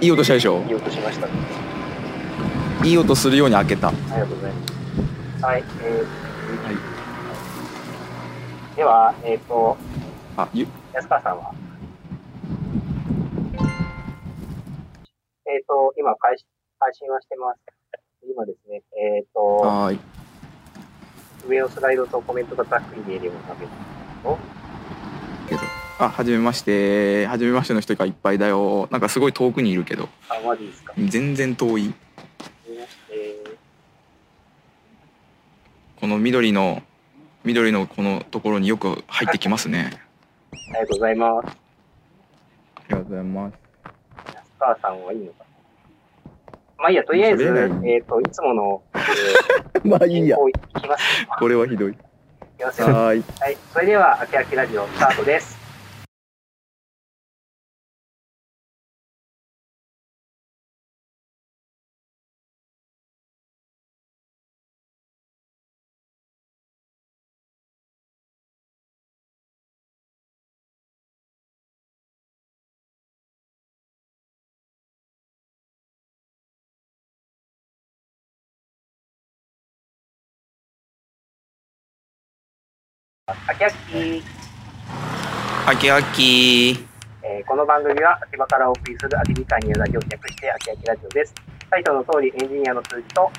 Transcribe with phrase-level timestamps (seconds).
[0.00, 0.62] いい音したでしょ？
[0.66, 1.32] いい音しましたね。
[2.84, 4.66] いい音するように開けたありがとうございま
[5.38, 5.44] す。
[5.44, 5.64] はい。
[5.82, 6.76] えーはい
[8.76, 9.76] では、えっ、と、
[10.36, 11.52] あゆ安川さんは？
[15.46, 16.46] えっ、と、今配信、
[16.78, 17.60] 配信はしてます。
[18.22, 18.82] 今ですね、
[19.16, 20.00] えっ、と、はーい
[21.48, 23.66] 上のスライドとコメントがざっくり見えるような画面
[24.32, 24.38] を、
[25.48, 25.60] けど
[26.00, 30.92] あはじめましてはじめましての人がいっぱいだよなんかすごい遠くにいるけどあ、マジですか？
[30.96, 31.94] 全然遠い
[33.10, 33.56] えー
[36.00, 36.82] この緑の
[37.44, 40.00] 緑のこのところによく入ってきますね
[40.52, 41.46] ありがとうございます。
[41.48, 41.50] あ
[42.88, 43.54] りがとうございます
[44.34, 45.44] 安川さんはいいのかな？
[46.78, 47.44] まあいいや、とりあえず、
[47.84, 51.04] えっ、と、いつもの、 えまあー、進行いきます。
[51.40, 51.96] これはひどい。
[52.60, 53.24] ははーいい。
[53.72, 55.57] それでは、あきあきラジオスタートです。
[83.30, 83.74] あきあき、
[85.66, 86.70] あきあき
[87.22, 91.34] えーこの番組は秋葉からお送りする秋時間にラジオを略して秋秋ラジオです。
[91.68, 93.30] タイトルの通りエンジニアの数字と、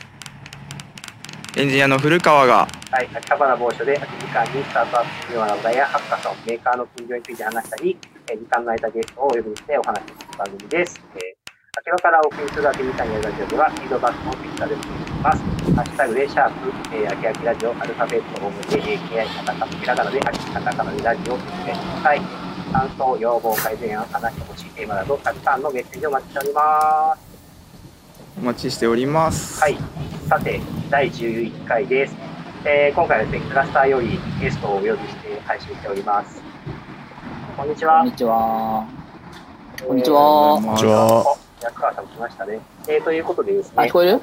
[1.58, 7.98] エンジニアの古川がはい、秋葉原某所で秋時間にスタートアップするような話題やハッカソン、メーカーの近況について話したり、
[8.30, 11.02] えー時間の空いたゲストをお呼びしてお話しする番組です。
[11.16, 11.22] えー
[11.82, 15.44] 秋葉からお送りする秋時間にラジオでは、フィードバックをツイッターでお送りします。
[15.74, 22.22] ハッシュタグでシャープ、えー、秋秋ラジオ、アルファベット大文字で AKI、カタカナ、ひらがなで秋、カタカナでラジオをお付けください。
[22.72, 27.22] 感想、要望、改善案、話してほしいテーマなど、たくさんのメッセージをお待ちしております。
[28.38, 29.78] お待ちしておりますはい。
[30.28, 32.16] さて、第11回です。
[32.66, 36.42] えー今回はですね、クラスターよりゲストをお呼びして配信しております。
[37.56, 38.00] こんにちは。
[38.00, 38.88] こんにちは。
[39.88, 40.20] こんにちえは
[40.56, 41.24] こんにちは。
[41.62, 41.64] ー。
[41.64, 42.60] 安川さん来ましたね。
[42.90, 44.22] えーということでですあ、ね聞、こえる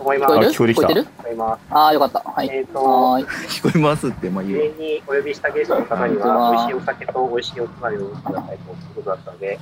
[0.00, 0.32] 思います。
[0.34, 1.00] 聞こえるあ聞こえてきた聞こえてる？
[1.02, 1.60] 聞こえます。
[1.70, 2.20] あー、よかった。
[2.30, 2.48] はい。
[2.52, 3.24] えっ、ーい。
[3.24, 9.58] 聞こえますってまあ言事前うにお呼びしたゲストの方には、美味しいお酒と美味しいおつまみをくださいということだったので、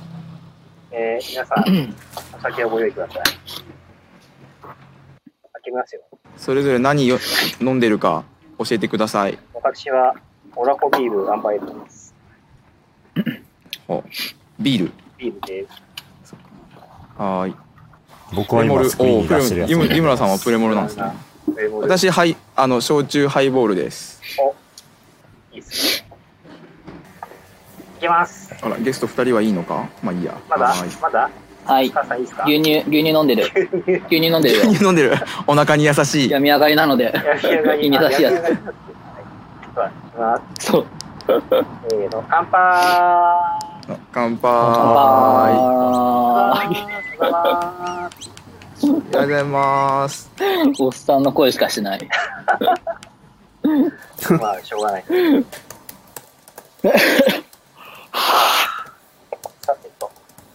[0.91, 1.63] えー皆さん、
[2.37, 3.17] お酒をご用意ください。
[3.21, 3.25] 開
[5.65, 6.01] けますよ。
[6.37, 7.17] それぞれ何よ
[7.61, 8.23] 飲んでるか
[8.57, 10.13] 教えてください私は、
[10.55, 12.13] オラコビールアンバイルです。
[14.59, 14.91] ビール？
[15.17, 15.67] ビールで
[16.23, 16.35] す。
[17.17, 17.55] はーい
[18.33, 18.89] 僕は今プレモル。
[18.89, 19.69] スクリーン出してるやつ。
[19.69, 21.03] レ湯村さんはプレモルなんですね。
[21.81, 24.21] 私はいあの焼酎ハイボールです。
[25.51, 26.07] いいっすね。
[27.97, 28.53] いきます。
[28.61, 29.87] あらゲスト2人はいいのか？
[30.03, 30.37] まあいいや。
[30.49, 30.65] まだ？
[30.65, 31.29] はーいまだ？
[31.65, 31.85] はい。
[31.85, 33.43] いい牛乳、牛乳飲んでる。
[33.85, 34.61] 牛乳飲んでるよ。
[34.63, 35.13] 牛乳飲んでる。
[35.47, 36.29] お腹に優しい。
[36.29, 37.13] 病み上がりなので。
[37.13, 38.31] 焼き上がり胃に優しいや
[40.59, 40.67] つ。
[40.67, 40.85] そう。
[41.25, 43.72] せーの、乾杯
[44.11, 46.69] 乾杯乾あ杯。
[46.69, 48.29] りがとうございます。
[48.79, 50.31] ありがとうございます
[50.79, 52.07] おっさんの声しかしない。
[54.39, 55.03] まあ、しょうがない。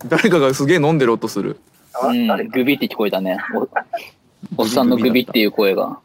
[0.06, 1.58] 誰かがすげえ飲んでる音する
[1.94, 3.38] あうんグビって聞こえたね。
[4.56, 5.98] おおっさんのグビっていう声が。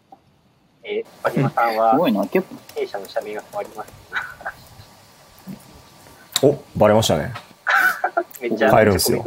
[0.84, 2.25] えー、パリマさんすはごいな。
[2.28, 3.94] 結構、弊社の社名が変わります。
[6.44, 7.34] おバレましたね
[8.42, 9.26] めっちゃ変えるんすよ。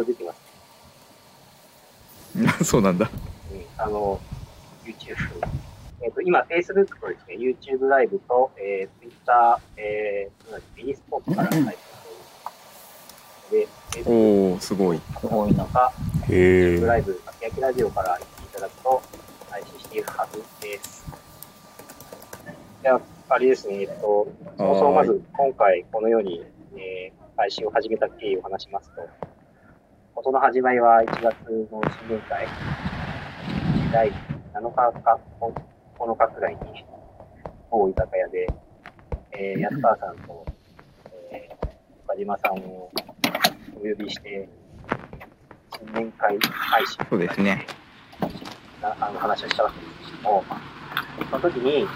[2.63, 3.11] そうなんだ
[3.51, 4.21] うんあの、
[4.85, 5.17] YouTube。
[6.03, 11.75] えっ、と、今、Facebook とですね、YouTube ライブと、えー、Twitter、えー、ミニスポーツから配信して
[13.51, 15.65] おりますので、おおすごいすごいな。
[15.65, 15.91] か、
[16.29, 19.03] へ YouTube ラえイブ、あきやきラジオから言っていただくと、
[19.51, 21.07] 配信しているはずです。
[22.83, 23.01] じゃあ、
[23.31, 24.29] あれですね、えっと、
[24.59, 26.45] そもそもまず今回このように、
[26.77, 29.03] えー配信を始めた経緯を話しますと、
[30.15, 31.37] 事の始まりは1月
[31.71, 32.47] の新年会、
[33.93, 34.11] 第
[34.55, 35.19] 7日か
[35.99, 36.61] 9日くらいに、
[37.71, 38.47] 某居酒屋で、
[39.33, 40.47] えー安川さんと、
[41.31, 41.67] えー
[42.07, 42.91] 岡島さんを
[43.77, 44.49] お呼びして、
[45.79, 47.67] 新年会配信そうですね
[48.81, 50.45] なあの話をしたわけですけども、
[51.31, 51.87] その時に、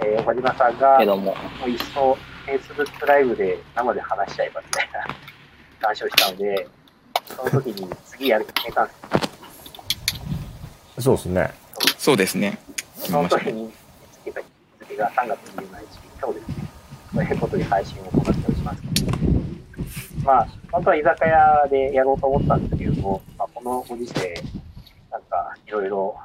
[0.00, 1.16] えー岡島さんが。
[1.16, 1.34] も
[1.66, 5.06] ういっそ Facebook ライブで生で話しちゃえばみたいな
[5.80, 6.68] 話をしたので、
[7.26, 8.94] その時に次やるって決めたんで
[10.98, 11.54] すそうですね
[11.98, 12.58] そうですね
[12.96, 13.72] 決その時に見
[14.12, 14.46] つけた日
[14.80, 15.66] 付が3月27日、
[16.20, 16.62] 今日ですね。
[17.14, 18.82] ということで配信を行っております。
[20.24, 24.34] まあ、本当は居酒屋でやろうと思ったんですけども、まあ、このご時世、
[25.10, 26.16] なんか、いろいろ、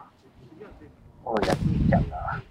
[1.23, 2.41] このジャッキーちゃんが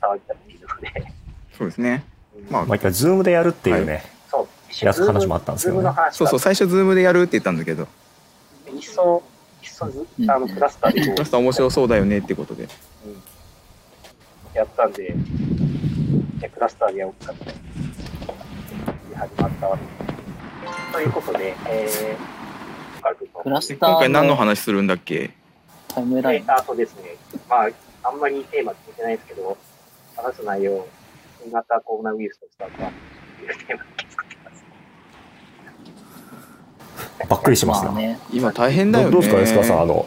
[0.00, 1.12] 騒いだっていうので、
[1.52, 2.04] そうですね。
[2.46, 5.90] うんまあ毎回ズームでやるっていうね、そう、やつ話もあったんですけどね。
[6.12, 7.88] そうそう、最初ズームでやるって言ったんだけど、
[8.72, 9.22] いっそ、
[9.62, 11.00] いっそず、あの、クラスターで。
[11.12, 12.64] クラスター面白そうだよねってことで。
[12.64, 12.68] うん。
[14.54, 15.14] やったんで、
[16.38, 17.44] じゃあクラスターでやろうかって、
[19.16, 19.84] 始まったわけ。
[19.84, 20.92] です。
[20.92, 25.30] ということで、えー、クラスター今回何のの話するんだっけ？
[25.88, 26.44] タイムライン。
[26.50, 27.16] あとですね、
[27.48, 27.70] まあ、
[28.04, 29.56] あんまりテーマ聞いてないですけど、
[30.16, 30.86] 話す内容、
[31.46, 34.64] 新型コロナウイルスとスタートアップというテーマで作ってます。
[37.28, 37.92] ばっくりしますな。
[37.92, 39.12] まあね、今大変だよね。
[39.12, 40.06] どどうですか、安川さん、あの、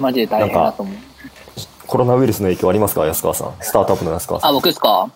[0.00, 0.94] マジで大変だと思う。
[1.86, 3.54] コロナウイルスの影響ありますか、安川さん？
[3.60, 4.54] スタートアップの安川さあ、ん。
[4.54, 5.10] 僕ですか？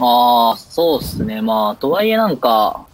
[0.00, 1.40] ああ、そうっすね。
[1.40, 2.84] まあ、とはいえなんか、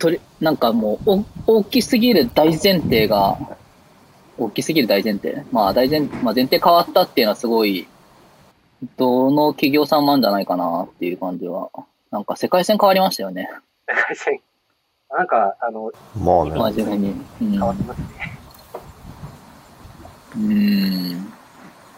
[0.00, 1.10] とり、なんかもう、
[1.46, 3.38] お大きすぎる大前提が、
[4.38, 5.44] 大きすぎる大前提？
[5.52, 7.86] まあ、大前、まあ、前提変わったっていうのはすごい、
[8.96, 11.70] どの企業さんもあるんじゃないかなっていう感じは。
[12.10, 13.48] なんか世界線変わりましたよね。
[15.10, 16.72] なんか、あの、まあね。
[16.74, 17.14] 真面目に。
[17.40, 17.50] うん。
[17.52, 18.38] 変わってますね。
[20.36, 21.32] うん。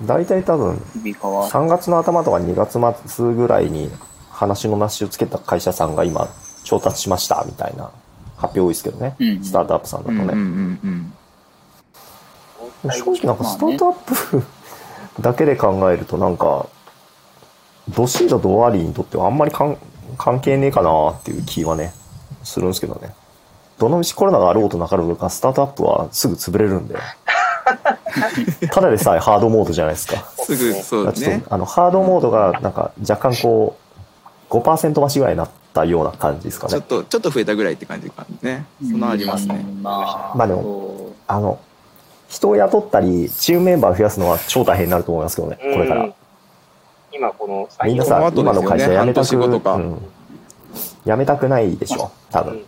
[0.07, 2.79] 大体多分、日々変わ3月の頭とか2月
[3.09, 3.91] 末ぐらいに
[4.31, 6.29] 話のなしをつけた会社さんが今
[6.65, 7.91] 調達しましたみたいな
[8.37, 9.17] 発表多いですけどね。
[9.19, 10.21] うんスタートアップさんだとね。
[10.23, 11.13] うんうんうん
[12.85, 12.93] うん。
[12.93, 13.93] 正直なんかスタートアッ
[14.39, 14.45] プ
[15.21, 16.67] だけで考えるとなんか、
[17.89, 19.79] ドシードドワリーにとってはあんまりかん
[20.17, 21.93] 関係ねえかなっていう気はね、
[22.43, 23.15] するんですけどね。
[23.79, 26.97] どのみちコロナがあろうとなかろうとか、スタートアップはすぐ潰れるんで。
[28.73, 30.25] ただでさえハードモードじゃないですか。
[30.39, 31.55] すぐ、そうだねちょっと。
[31.55, 33.77] あの、ハードモードがなんか若干こ
[34.51, 36.83] う、5%増しぐらいになったような感じですかねちょっ。
[36.83, 38.67] と、ちょっと増えたぐらいって感じかね。
[38.83, 39.65] そんなありますね。
[39.69, 41.59] うんまあ、まあでもあの、
[42.29, 46.15] 人を雇ったり、チームメンバーを増やすのは超大変になると思いますけどね、これからうん。
[47.11, 49.99] 今このみんなさ、今の会社辞めたく、うん
[51.05, 52.63] 辞めたくないでしょ、多分。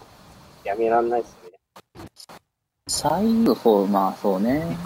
[0.65, 2.07] やめらんないですね。
[2.89, 4.77] 最後、そう、まあそうね。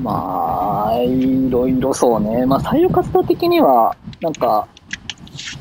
[0.00, 2.46] まあ、いろいろそうね。
[2.46, 4.66] まあ採用活動的には、なんか、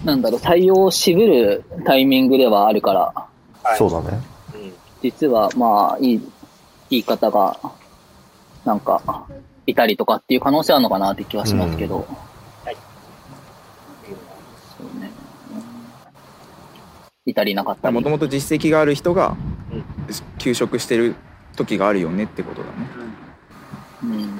[0.05, 3.13] なんだろう、採用を渋るタイミングではあるから、
[3.61, 3.77] はい。
[3.77, 4.19] そうだね。
[4.55, 4.73] うん。
[5.01, 6.21] 実はまあ、いい、
[6.93, 7.59] いい方が、
[8.65, 9.27] なんか、
[9.65, 11.97] いたりとかっていう可能性あるのかなって気はしますけど。
[11.97, 12.05] うん
[14.77, 15.11] そうね。
[17.25, 17.93] いたりいなかったり。
[17.93, 19.35] もともと実績がある人が
[19.71, 19.83] うん
[20.37, 21.15] 休職してる
[21.55, 22.73] 時があるよねってことだね。
[24.03, 24.39] うん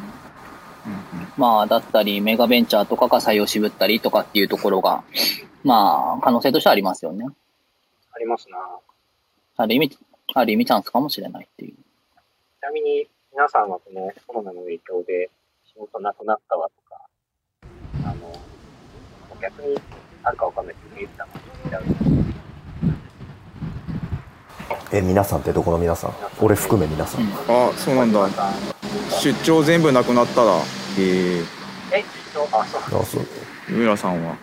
[1.38, 5.04] まあ、だったり、メガベンチャーとかが採用渋ったりとかっていうところが、
[5.64, 7.26] まあ、可能性としてはありますよね。
[8.14, 8.58] ありますな。
[9.58, 9.98] ある意味、
[10.34, 11.83] ある意味チャンスかもしれないっていう。
[12.64, 15.30] ちなみに、皆さんはこのコロナの影響で
[15.66, 16.96] 仕事なくなったわとか、
[18.06, 18.32] あの、
[19.42, 19.78] 逆に
[20.24, 21.86] あるかわかんないけど、言ったの聞いてある
[24.94, 26.14] え、皆さんってどこの皆さん？
[26.42, 27.22] 俺含め皆さん。
[27.24, 28.30] うんあ、そうなんだ。
[29.22, 30.54] 出張全部なくなったら。
[30.98, 31.40] え
[31.92, 33.02] ええ、そうあ、そう。
[33.02, 33.26] あそう
[33.68, 34.38] 三浦さんは。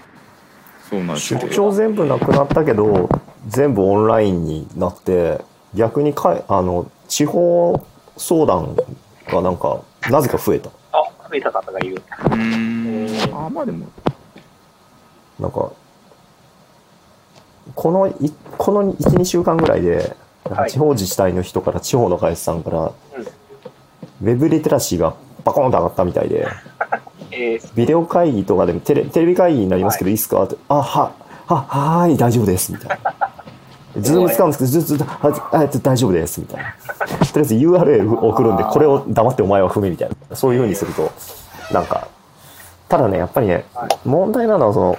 [0.91, 3.09] そうなんです出張全部なくなったけど、
[3.49, 5.41] 全部オンラインになって、
[5.75, 7.83] 逆にかい、あの、地方
[8.21, 8.77] 相談
[9.29, 10.71] がなんか、なぜか増えた。
[10.93, 11.95] あ、増えた方がいる。
[11.97, 13.47] うーん。
[13.47, 13.87] あ、まあでも。
[15.39, 15.73] なんか、
[17.75, 18.13] このい、
[18.59, 22.93] この1、2週間ぐらいで、なんかはい地方自治体の人から、地方の会社さんから、うん
[24.23, 26.47] ウェブリテラシーがバコーンと上がったみたいで、
[27.33, 31.13] えー、ビデオ会議とかでもテレテレビ会議になりますけど、い、いっすかって、あ、は、
[31.47, 33.15] は、はーい、大丈夫です、みたいな。
[33.97, 35.19] ズーム使うんですけど、ずっと、あ、
[35.53, 36.75] あ大丈夫です、みたいな。
[36.75, 40.37] とりあえず URL 送るんで、これを黙ってお前は踏め、みたいな。
[40.37, 41.11] そういう風にすると、
[41.73, 42.09] なんか、
[42.89, 43.65] ただね、やっぱりね、
[44.05, 44.99] 問題なのは、その、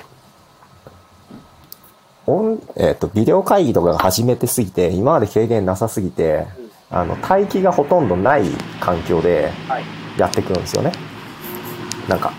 [2.28, 6.46] オン、えっ、と、ビデオ会議とかが初めてすぎて、今まで経験なさすぎて、
[6.90, 8.44] あの、待機がほとんどない
[8.80, 9.52] 環境で。
[10.18, 10.92] やってくるんですよね。
[12.08, 12.34] なんか、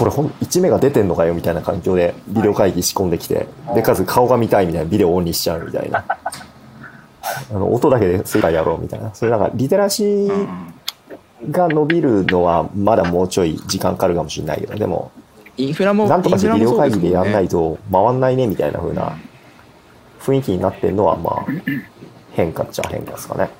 [0.00, 6.02] これほん、1目が出てんのかよみたいな環境でビデオ会議仕込んできて、で、かつ顔が見たいみたいなビデオオンにしちゃうみたいな。
[7.52, 9.14] あの、音だけで世界やろうみたいな。
[9.14, 10.74] それなんか、リテラシーん
[11.50, 15.12] が伸びるのはまだもうちょい時間かかるかもしれないけど、でも、
[15.58, 17.76] インフラも、なんとかしてビデオ会議でやんないと。
[17.76, 19.18] と回んないねみたいな風な
[20.18, 21.46] 雰囲気になってるのは、まあ、
[22.32, 23.50] 変化っちゃ変化ですかね。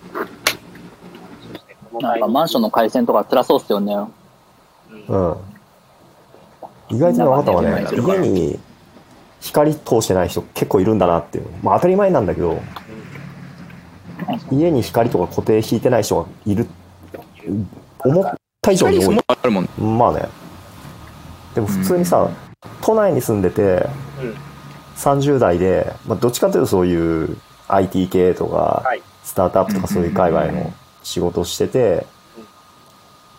[2.00, 3.94] なんかマンションの回線とか辛そうっすよね。
[3.94, 5.36] うんうん。
[6.90, 8.58] 意外とね、分かったのはね家に、
[9.40, 11.46] 光通してない人結構いるんだなっていう。
[11.62, 12.60] まあ当たり前なんだけど、
[14.50, 16.66] 家に光とか固定引いてない人がいる。
[18.00, 19.22] 思った以上に多い光も。
[19.28, 20.28] あるもんまあね。
[21.54, 22.28] でも普通にさ、
[22.82, 24.34] 都内に住んでて、うん。
[24.96, 29.02] 30代で、まあ、どっちかというとそういう IT 系とか、はい。
[29.24, 32.06] スタートアップとかそういう界隈の仕事をしてて、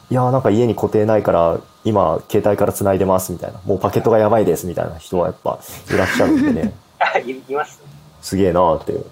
[0.09, 5.59] いやーなんか家に固定ないから、今携帯から繋いでますみたいな、もうパケットがやばいですみたいな人はやっぱ
[5.91, 7.81] いらっしゃるんでね、 あ、いいます。
[8.21, 9.05] すげえなーっていう。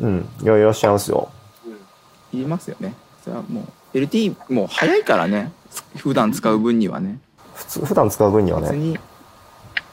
[0.00, 0.28] うん。
[0.42, 1.28] いや、いらっしゃいますよ。
[1.64, 1.76] うん。
[2.32, 5.52] 言いますよねそれはもう LT もう早いからね
[5.96, 7.18] 普段使う分にはね
[7.54, 8.68] 普通、普段使う分にはね。
[8.68, 8.98] 別に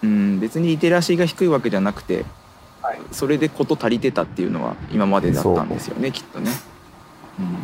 [0.02, 2.26] うん別にリテラシーが低いわけじゃなくて
[2.82, 3.00] はい。
[3.12, 6.52] それでこと足りてたっていうのは今までだったんですよねきっとね。
[7.40, 7.58] うん、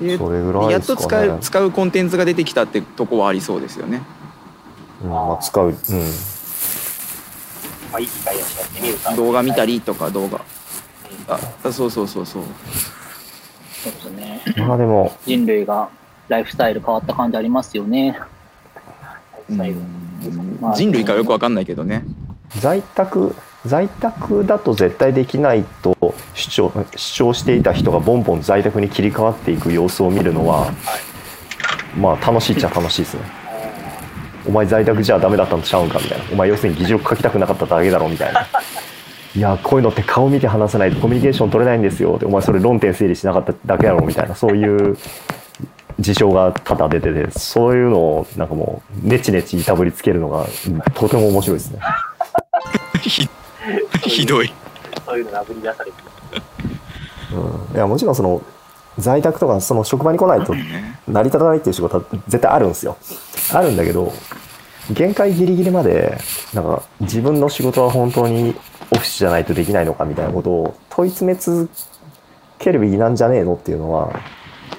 [0.00, 1.28] でそれぐらいやっですかね。
[1.28, 4.02] と使う使うコンテンツが出てきたってとこはありそうですよね。
[5.02, 5.66] うん、まあ使う。
[5.66, 5.74] うん。
[5.74, 5.78] ま
[7.96, 9.14] あ、いい機会だしやってみるか。
[9.14, 10.40] 動画見たりとか動画
[11.28, 12.44] ああそうそうそうそう
[13.82, 14.42] そうですね。
[14.58, 15.88] まあでも、人類が
[16.28, 18.18] ライフスタイル変わった感じありますよね。
[19.48, 20.58] うん。
[20.60, 22.04] まあ人類かよくわかんないけどね。
[22.58, 23.34] 在宅、
[23.66, 30.72] 在宅だと絶対できないと主張主張していた人がボンボン在宅に切り替わっていく様子を見るのは、
[31.96, 33.22] まあ楽しいっちゃ楽しいですね。
[34.46, 36.24] お前在宅じゃダメだったんとちゃうんかみたいな。
[36.32, 38.46] お前要するに議事録書きたくなかっただけだろみたいな。
[39.36, 44.96] いや、こういうのって顔見て話さないとコミュニケーション取れないんですよって、お前それ論点整理しなかっただけだろみたいな、そういう
[46.00, 51.80] 事象が多々出てて、そういうのをなんかもう、ネチネチいたぶりつけるのが、うんとても面白いですね。
[54.02, 54.52] ひ ひどい。
[55.06, 55.96] そういうのがぶり出されて
[57.32, 58.42] うん、いやもちろんその
[58.98, 60.52] 在宅とかその職場に来ないと
[61.08, 62.96] 成り立たないっていう仕事は絶対あるんですよ。
[63.52, 64.12] あるんだけど
[64.90, 66.18] 限界ギリギリまで
[66.52, 68.54] なんか自分の仕事は本当に
[68.90, 71.70] オフィスじゃないとできないのかみたいなことを問い詰め続
[72.58, 74.20] けるべきなんじゃねえのっていうのは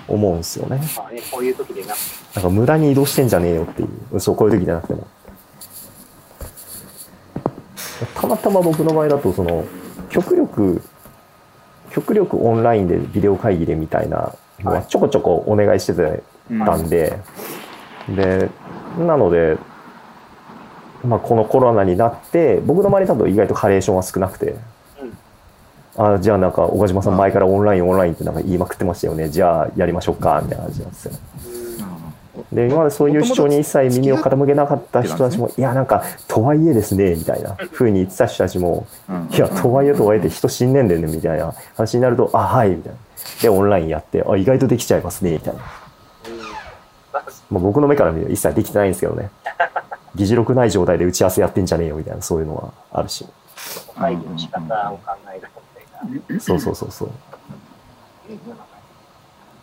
[0.08, 0.82] 思うんですよね。
[0.98, 1.94] まあね、こういう時でな。
[1.94, 1.98] く
[2.36, 4.20] なんか無駄に移動してんじゃねえよっていう。
[4.20, 5.08] そうこういう時じゃなくても
[8.16, 9.66] たまたま僕の場合だとその
[10.10, 10.82] 極力
[11.92, 15.94] 極力オンラインでビデオ会議でみたいなのはちょこちょこお願いして
[16.66, 17.20] たんで、
[18.10, 18.50] で
[18.98, 19.58] なので、
[21.04, 24.56] まあ、このコロナになって僕の周りだと意外とハレーションは少なくて。
[25.98, 29.28] あじゃあなんか岡島さん前からオンラインオンラインってなんか言いまくってましたよね。
[29.28, 31.12] じゃあやりましょうかみたいな感じなんですよ
[32.52, 38.86] で今までそういう主張に一切耳を傾けなかった人たちも、いや、なんか、とはいえですね、みたいな風に言ってた人たちも、
[39.32, 42.98] いや、とはいえとはいえで人死んでんだよね、みたいな話になると、あ、はい、みたいな。
[43.42, 45.62] で、オンラインやって、あ、意外とできちゃいますね、みたいな。
[47.50, 49.30] まあ、僕の目から見ると一切できてないんですけどね。
[50.16, 53.26] 議事録ない状態で打ち合わせやってんじゃねえよ、みたいな、そういうのはあるし。
[53.96, 55.48] 会議の仕方を考える
[56.10, 56.42] みたいな。
[56.42, 57.10] そうそうそうそう。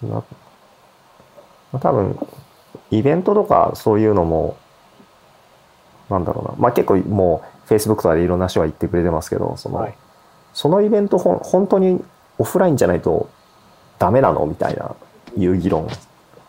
[0.06, 0.24] まま
[1.72, 2.18] あ、多分、
[2.90, 4.56] イベントとかそういうのも、
[6.10, 6.54] なんだろうな。
[6.58, 9.94] まあ結構もう Facebook とかでいろんな人が言ってくれてますけど、その、はい
[10.54, 12.02] そのイベントほん本当に
[12.38, 13.30] オフラインじゃないと
[14.00, 14.44] ダメなの？
[14.46, 14.96] みたいな
[15.36, 15.86] いう議論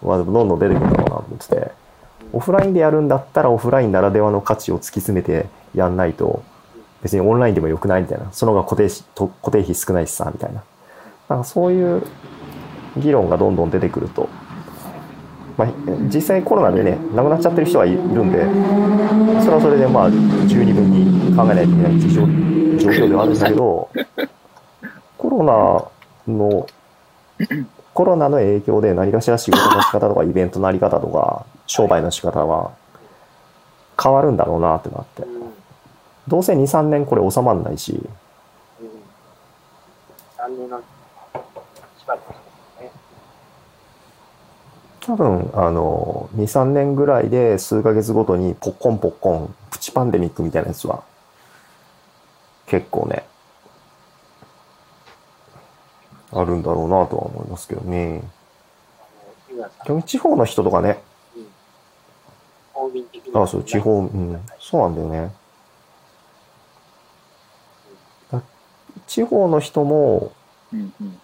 [0.02, 1.72] はどんどん出てくるのかなと思ってて、
[2.34, 6.44] オフラインでやるんだったらオフラインならではの価値を突き詰めてやんないと、
[7.04, 8.02] 別にオンラインでもよくない？
[8.02, 8.32] みたいな。
[8.32, 10.64] その方が固定固定費少ないしさ、みたいな。
[11.28, 12.02] なんかそういう
[12.98, 14.28] 議論がどんどん出てくると、
[15.60, 15.68] まあ、
[16.08, 18.40] 実際コロナでね、亡くなっちゃってる人はいるんで、
[19.44, 20.10] それはそれでまあ
[20.48, 22.22] 十二分に考えないといけない状
[22.78, 23.90] 状況ではあるんだけど、
[25.20, 26.66] コロナの、
[27.94, 32.72] コロナの影響で何かしら仕事の仕方とかイベントのあり方とか商売の仕方は
[34.02, 35.24] 変わるんだろうなってなって。
[35.24, 35.40] うん
[36.28, 37.94] どうせ2、3年これ収まんないし、
[38.80, 38.88] うん
[40.38, 40.88] 3年なんて
[41.98, 42.39] しばらく。
[45.02, 51.04] 多分、あの、2、3年ぐらいで数ヶ月ごとにポッコンポッコン、プチパンデミックみたいなやつは、
[52.68, 53.26] 結構ね、
[56.32, 58.22] あるんだろうなとは思いますけどね。
[59.50, 61.02] あの、井村さん逆に地方の人とかね、
[61.36, 61.48] うん
[62.74, 65.32] 方便的にあそう、地方、うん、そうなんだよね。
[68.32, 68.42] だ
[69.08, 70.32] 地方の人も、
[70.72, 71.20] うんうん。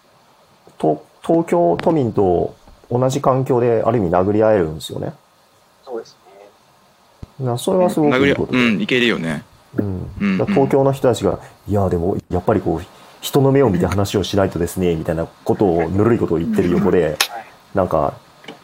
[0.78, 2.55] と東京都民と
[2.90, 5.12] 同じ環境である意味殴り合えるんですよね。
[5.84, 6.16] そうです
[7.38, 7.46] ね。
[7.46, 8.58] なそれはすごく殴りいいことで。
[8.58, 9.44] うんいけるよね。
[9.76, 10.06] うん
[10.46, 11.38] 東京の人たちが、
[11.68, 12.86] いや、でも、やっぱりこう、
[13.20, 17.16] 人の目を見て話をしないとですね、みたいなことを、ぬるいことを言ってる横で、はい。
[17.74, 18.14] なんか、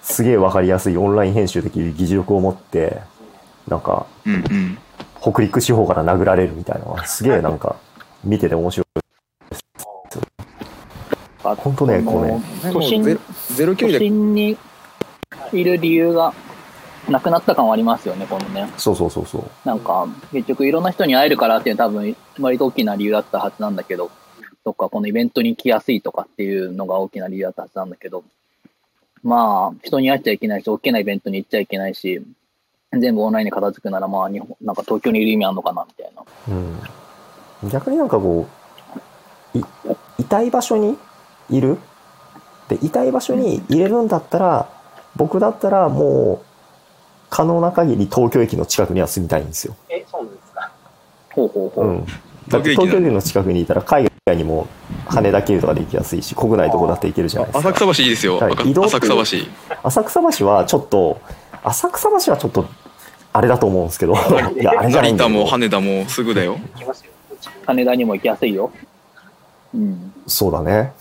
[0.02, 3.00] すげえわかりやすいオンライン編集的議事録を持って、
[3.68, 4.78] なんか、うんうん
[5.20, 7.76] 北陸地方から殴られるみたいなのは、すげえなんか、
[8.24, 9.01] 見てて面白い。
[11.44, 13.20] あ本当ね、こうね、も都心うゼロ
[13.54, 14.56] ゼロ距都離に
[15.52, 16.32] いる理由が
[17.08, 18.70] なくなった感はありますよね、このね。
[18.76, 19.44] そうそうそうそう。
[19.64, 24.10] なんか、結局いろんな人に会えるからっていうのは多分、割と大きな理由だったはずなんだけど、
[24.64, 28.22] とか、このイベントに来やすいとかっていうのが大きな理由だったはずなんだけど、
[29.24, 32.22] まあ、人に会っちゃいけないし、大きなイベントに行っちゃいけないし、
[32.92, 36.22] 全部オンラインで片付くなら、まあ、日本、なんか東京にいる意味あるのかな、みたいな。
[37.62, 37.70] うん。
[37.70, 38.46] 逆になんかこ
[39.54, 39.64] う、い、
[40.18, 40.96] 痛い場所に
[41.56, 41.78] いる？
[42.68, 44.68] で、痛い場所に入れるんだったら、
[45.16, 46.46] 僕だったらもう、
[47.30, 49.74] 可能な限り東京駅の近くには住みたいんですよ。
[49.88, 50.70] え、そうなんですか？
[51.34, 51.86] ほうほうほう。
[51.86, 52.06] うん。
[52.48, 54.66] だって東京駅の近くにいたら海外にも
[55.06, 57.68] 羽田経由とかで行きやすいし、国内どこだって行けるじゃないですか。
[57.70, 59.22] 浅草橋いいですよ、はい赤移動浅草橋
[59.82, 61.20] 浅草橋はちょっと、
[61.64, 62.66] 浅草橋はちょっと、
[63.32, 64.14] あれだと思うんですけど、
[64.60, 66.58] いや、あれじゃないんだ成田も羽田もすぐだよ
[67.64, 68.70] 羽田にも行きやすいよ。
[69.74, 70.12] うん。
[70.26, 70.92] そうだね。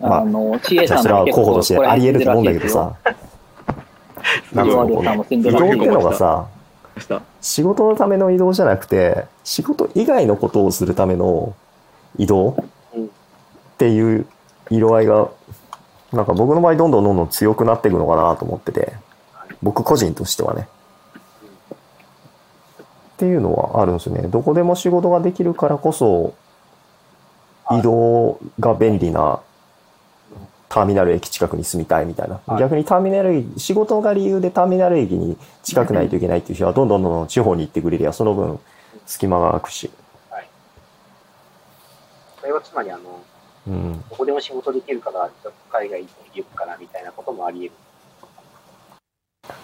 [0.00, 2.92] ま ああの、知恵じゃあそれはさんも結構候補としてあり得ると思うんだけどさ。
[4.52, 6.46] なんかこう移動ってのがさ、
[7.40, 11.54] 仕事のための移動じゃなくて、仕事以外のことをするための
[12.18, 12.56] 移動
[12.94, 13.08] うんっ
[13.78, 14.26] ていう
[14.70, 15.28] 色合いが、
[16.12, 18.92] なんか僕の場合どんどんどんどん強くなっていくのかなと思ってて、
[19.62, 20.68] 僕個人としてはね。
[23.14, 24.28] っていうのはあるんですよね。
[24.28, 26.34] どこでも仕事ができるからこそ、
[27.70, 29.40] 移動が便利な
[30.68, 32.40] ターミナル駅近くに住みたいみたいな。
[32.46, 38.58] はい逆にターミナル駅、仕事が理由でターミナル駅に近くないといけないっていう人はどんどんどんどん地方に行ってくれりゃその分
[39.06, 39.90] 隙間が空くし。
[42.40, 43.20] それはつまり、あの、
[43.66, 44.04] うん。
[44.08, 45.30] どこでも仕事できるから、
[45.70, 47.72] 海外に行くかなみたいなこともあり得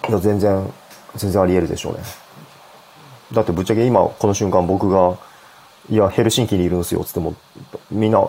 [0.06, 0.10] る。
[0.10, 0.72] いや、全然、
[1.16, 2.00] 全然あり得るでしょうね。
[3.32, 5.16] だってぶっちゃけ今、この瞬間僕が、
[5.90, 7.34] いや、ヘルシンキにいるんですよ、つっても、
[7.90, 8.26] みんな、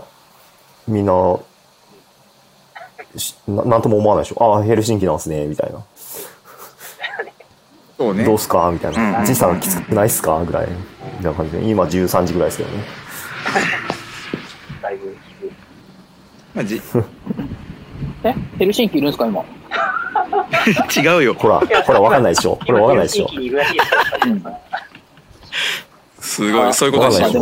[0.87, 1.37] みんな、
[3.17, 4.55] しななんとも思わないでしょ。
[4.55, 5.79] ああ、ヘルシンキなんすね、みたいな。
[7.97, 8.69] そうねどうすか？
[8.73, 9.25] みたいうんな。
[9.25, 10.43] 時差がきつくないっすか？
[10.43, 10.67] ぐらい。
[10.67, 10.75] み
[11.23, 11.63] たいな感じで。
[11.63, 12.83] 今13時ぐらいですけどね。
[14.81, 15.17] だいぶ。
[16.53, 16.81] まあじ
[18.25, 18.35] え？
[18.57, 19.41] ヘルシンキいるんですか、今？
[20.97, 22.57] 違うよほら、ほら、わかんないでしょ。
[22.65, 23.35] これわかんないでしょ今地。
[23.35, 24.57] 域にいるらしいですよスタジオさん
[26.25, 27.39] すごいそういうことですで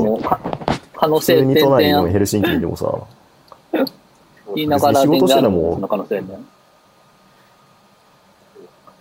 [0.94, 2.94] 可能普性に都内の然ヘルシンキにでもさ、
[4.56, 5.80] 言いながら仕事してて全然あるも。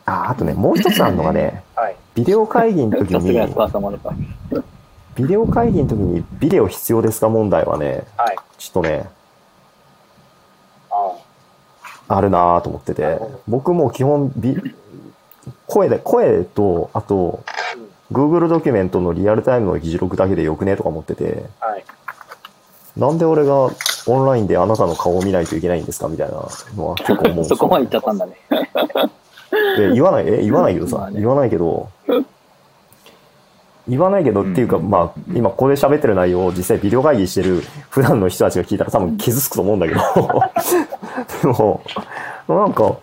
[0.05, 1.97] あ、あとね、もう一つあるのがね、 はい。
[2.15, 3.33] ビデオ会議の時に。
[5.15, 8.37] ビデオ会議の時にビデオ必要ですか問題はね、はい。
[8.59, 9.11] ちょっとね、
[10.91, 11.13] あ
[12.09, 14.57] あるなぁと思ってて、僕も基本ビ、
[15.67, 17.77] 声で、声と、あと、あ。
[17.77, 17.92] うん。
[18.13, 20.77] Google ドキュメントのリアルタイムの議事録だけでよくね？
[20.77, 21.85] とか思ってて、はい。
[22.97, 23.71] なんで俺が
[24.07, 26.09] オンラインであなたの顔を見ないといけないんですか？
[26.09, 28.33] みたいなのは結構思う そこまで行っちゃったんだね。
[29.79, 31.21] で、言わない、え、言わないけどさ、まあね。
[31.21, 31.89] 言わないけど、
[33.89, 40.01] 言わないけどっていうか、まあ、今ここで喋ってる内容を実際ビデオ会議してる普段の人たちが聞いたら多分傷つくと思うんだけど、
[41.43, 41.83] でも、
[42.49, 42.95] なんか、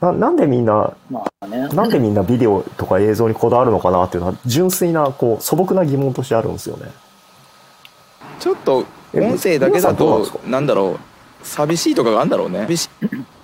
[0.00, 1.68] ななんでみんな、まあね。
[1.68, 6.90] なんでみんなビデオとか映像にこだわるのかなっていうのは純粋な、こう、素朴な疑問としてあるんですよね。
[8.38, 11.46] ちょっと音声だけだとなんだろう。
[11.46, 12.60] 寂しいとかがあるんだろうね。
[12.60, 12.90] 寂し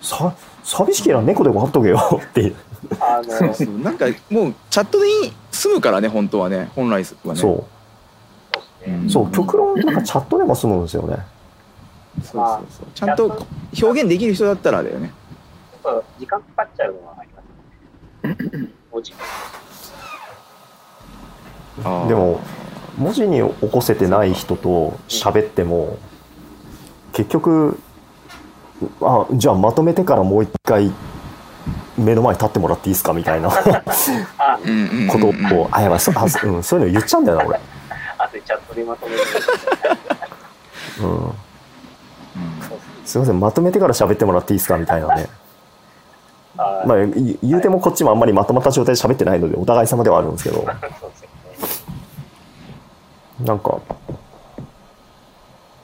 [0.00, 1.98] さ、寂しければ猫でも貼っとけよ。
[2.22, 2.56] っていう。
[3.00, 6.70] あの、そうなんかもうチャットでいい済むからね本当はね。
[6.74, 7.40] 本来はね。
[7.40, 7.66] そ
[8.86, 8.90] う。
[8.90, 9.10] うん。
[9.10, 11.16] そう、極論なんかチャットでも済むんですよね。
[12.22, 12.86] そうそうそう。
[12.94, 13.46] ちゃんと
[13.82, 15.12] 表現できる人だったらだよね
[15.86, 18.68] ちょっと時間かかっちゃうのはありますね。
[18.90, 19.12] 文字
[22.08, 22.40] でも、
[22.98, 25.96] 文字に起こせてない人と喋っても、
[27.12, 27.78] 結局、
[29.00, 30.90] あ、じゃあまとめてからもう一回
[31.96, 33.62] 目の前に立ってもらっていいですかみたいなこ
[35.20, 37.60] とを、あ、やばい、そうん、そういうの言っちゃうんだよな、俺。
[38.18, 39.22] あとチャットでまとめる。
[41.02, 41.26] うん。
[41.26, 41.32] うん
[43.04, 45.28] すいません、まとめてから喋ってもらっていいですかみたいなね。
[46.58, 50.66] あまあ、い言うてもこっちもあんまりまとまった状態で喋ってないので、お互い様ではあるんですけど、ね。
[53.44, 53.80] なんか、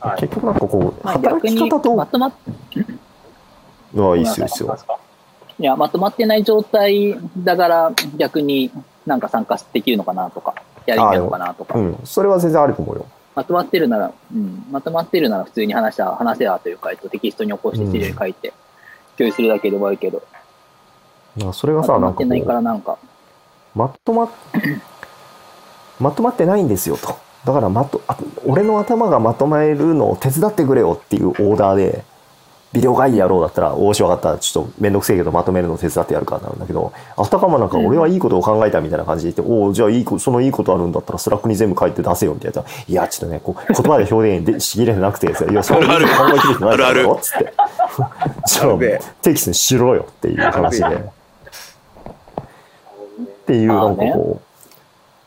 [0.00, 0.20] はい。
[0.20, 2.32] 結局なんかこう、まあ働き方と、まとまっ、
[2.74, 4.76] いいっすよ、いいっすよ。
[5.58, 8.70] いや、まとまってない状態だから逆に
[9.06, 10.54] なんか参加できるのかなとか、
[10.86, 11.78] やりたいのかなとか。
[11.78, 13.06] うん、それは全然あると思うよ。
[13.34, 18.52] まとまってるなら、うん、まとまってるなら普通に話した、話せやというか、えっと、テキストに起こして資料に書いて、
[19.16, 20.22] 共有するだけで終わるけど、
[21.36, 22.98] なそれがさ、まとまってなんかこう、からなんか、
[23.74, 24.28] まとまっ、
[26.00, 27.16] まとまってないんですよと。
[27.44, 28.16] だからまと、あ
[28.46, 32.04] 俺の頭がまとめるのを手伝ってくれよっていうオーダーで、
[32.72, 34.38] ビデオ会議やろうだったら、おおしわかった。
[34.38, 42.64] ちょっとめんどくせえけどまとめるのを手伝ってやるからなんだけど、あたかもなんか俺はいいことを考えたみたいな感じで言って、おおじゃあいいこ、そのいいことあるんだったらスラックに全部書いて出せよみたいな。
[42.88, 45.50] いや、ちょっとね、こう言葉で表現でしきれてなくてですよ。
[45.50, 47.52] いや、そんなこと考えきれてないだろつって。
[48.46, 48.78] じゃあ、
[49.20, 51.21] テキストにしろよっていう話で。
[53.52, 54.40] っていう、なんかこ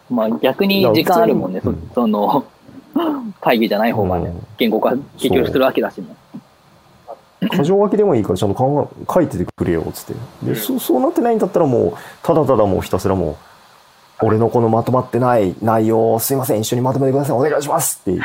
[0.09, 0.13] う。
[0.13, 2.45] まあ逆に時間あるもんね、そその、
[3.41, 6.07] 会議じゃない方がね、言語化結局するわけだしね。
[7.51, 10.13] 箇条書きでもいいからちゃんと考え書いててくれよっつって。
[10.43, 13.31] でそそうなってないんだったらもうただただもうひたすらも
[14.21, 18.19] う俺のこのまとまってない内容すいません一緒にまとめてくださいお願いしますって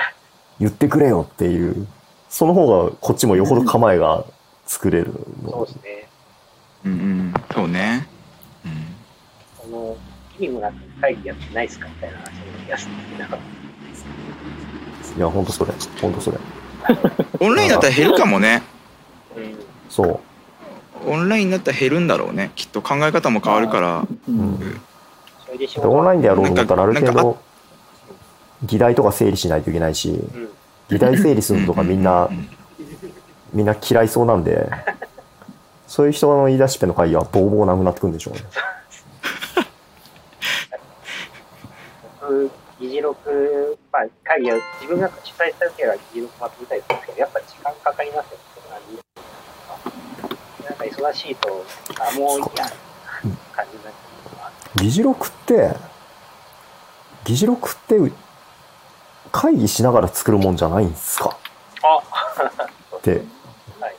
[0.59, 1.87] 言ってくれよっていう
[2.29, 4.25] その方がこっちもよほど構えが
[4.67, 5.13] 作れる
[5.45, 6.09] そうですね。
[6.85, 7.35] うんうん。
[7.53, 8.09] そうね
[9.71, 9.97] の
[10.39, 12.25] 意味もなく会議やってないですかみたいな話
[12.67, 12.89] をやす
[15.17, 15.73] いや本当それ。
[16.01, 16.39] 本当それ。
[17.41, 18.63] オンラインだったら減るかもね。
[19.37, 19.55] うん
[19.89, 20.21] そう。
[21.07, 22.53] オンラインだったら減るんだろうね。
[22.55, 24.07] きっと考え方も変わるから。
[24.29, 24.81] うん。
[25.79, 27.39] オンラインでやろうと思ったらある程なんか度
[28.63, 30.49] 議題とか整理しないといけないしうん
[30.89, 32.49] 議題整理するのとかみんなうん。
[33.53, 34.71] みんな嫌いそうなんで
[35.89, 38.43] そういう人の言い出しっぺの会議はボーボーなくなってくるんでしょうね
[42.31, 49.01] 僕議事録、まあ、会議は自分が主催した時は議事録まとめたりするんですけど、やっぱ時間かかりますよね、
[50.65, 51.67] なんか忙しいと、
[51.99, 52.71] あ、もういいや、
[53.53, 55.75] 感じになっちゃう議事録って
[57.25, 58.13] 議事録って
[59.33, 61.37] 会議しながら作るもんじゃないんですか？
[61.83, 61.99] あ
[62.97, 63.23] って。
[63.81, 63.95] はい、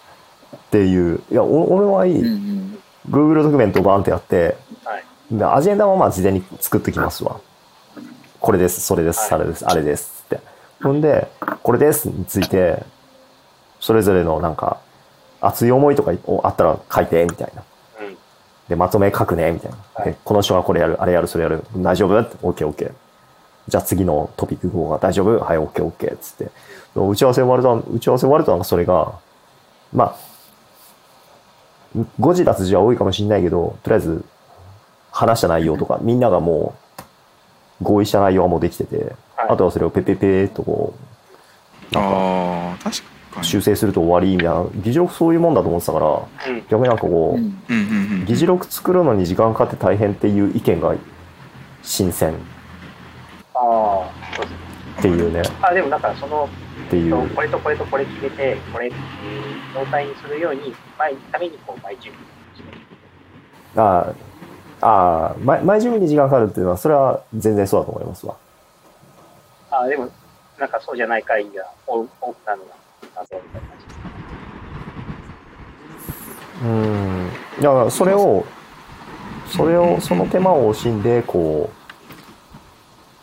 [0.56, 1.22] っていう。
[1.30, 2.82] いやお俺はいい、うんうん。
[3.10, 4.58] Google ドキュメントをバーンってやって。
[4.84, 7.40] はい、でアジェンダはまあ事前に作ってきますわ
[8.42, 10.42] これですそれです、はいあれですあれですって
[10.84, 11.30] ほんで
[11.64, 12.84] これですについて
[13.80, 14.80] それぞれのなんか
[15.40, 16.12] 熱い思いとか
[16.44, 17.64] あったら書いてみたいな
[18.02, 18.18] うん、
[18.68, 19.78] で、まとめ書くね、みたいな。
[19.94, 21.64] はいで、この人はこれやる、あれやる、それやる。
[21.78, 22.16] 大丈夫？
[22.42, 22.92] オッケーオッケー。
[23.68, 25.40] じゃあ次のトピック号が大丈夫？
[25.40, 26.18] はい、オッケーオッケー。
[26.18, 26.52] つって。
[26.96, 29.14] 打ち合わせ終わると、打ち合わせ終わるとなんかそれが、
[29.94, 30.16] まあ、
[32.20, 34.24] 誤字脱字は多いかもしれないけど、とりあえず
[35.12, 36.91] 話した内容とか、みんながもう
[37.82, 38.98] 合意した内容はもうできてて、
[39.36, 39.50] はい。
[39.50, 40.94] あとはそれをペペペとこ
[41.92, 43.12] う、なんかああ確かに。
[43.44, 50.94] 修正すると終わりみたいな、議事録そういうもんだと思ってたから、うん、逆になんかこう、議事録作るのに時間かかって大変っていう意見が
[51.82, 52.34] 新鮮。
[53.54, 54.58] ああ、そうですね。
[55.00, 56.50] っていうねあ、でもなんかその、
[56.88, 57.30] っていう。
[57.30, 59.02] これとこれとこれ決めて、これっていう
[59.74, 62.64] 状態にするように、毎ためにこう、毎準備し
[63.74, 64.31] てああ
[64.82, 68.36] ああ前前準備に時間かかるっていうのはそれは全然そうだと思いますわ。
[69.70, 70.10] あ、でも、
[70.60, 72.72] なんかそうじゃない会議が多多くなるのが、
[73.16, 73.86] 謎みたいな感じ。
[76.64, 77.30] うん。
[77.60, 78.46] いやそれを
[79.48, 81.70] それをその手間を惜しんでこ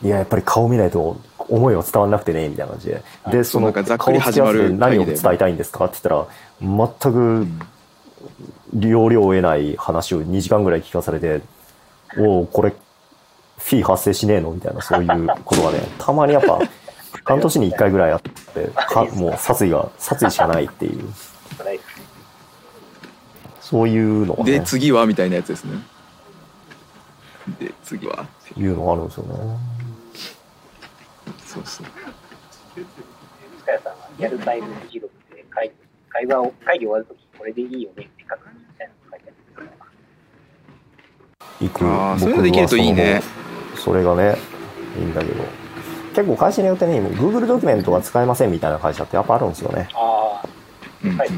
[0.03, 3.03] ういややっぱり顔見ないと思いは伝わんなくてねみたいな感じで。
[3.31, 6.27] でその顔り始まるつき合わせて何を伝えたいんですかって言ったら
[6.61, 7.47] 全く
[8.77, 11.41] 要領を得ない話を2時間ぐらい聞かされて、
[12.17, 12.71] おお、これ、
[13.57, 14.51] フィー発生しねえの？
[14.51, 16.59] みたいな、そういうことがね、 たまにやっぱ、
[17.23, 21.01] 半年に1回ぐらいあって、かもう殺意が、殺意しかないっていう、
[23.61, 25.05] そういうのがね、で次は？
[25.05, 25.77] みたいなやつですね。
[27.59, 28.23] で次は？
[28.23, 28.75] っていう。
[28.77, 29.57] のがあるんですよね。
[31.45, 31.87] そうそう。
[32.75, 35.71] 塚谷さんはリアルタイム議事録で会
[36.09, 38.09] 会話を、会議終わるときこれでいいよね
[41.61, 41.85] 行く。
[41.85, 43.21] あーそういうのできるといいね。
[43.75, 44.37] それがね、
[44.97, 45.43] いいんだけど、
[46.15, 49.87] 結構会社によってね、Google ドキュメントが使えませんみたいな会社ってやっぱあるんですよね。
[49.93, 50.43] あ
[51.03, 51.29] うんうんはい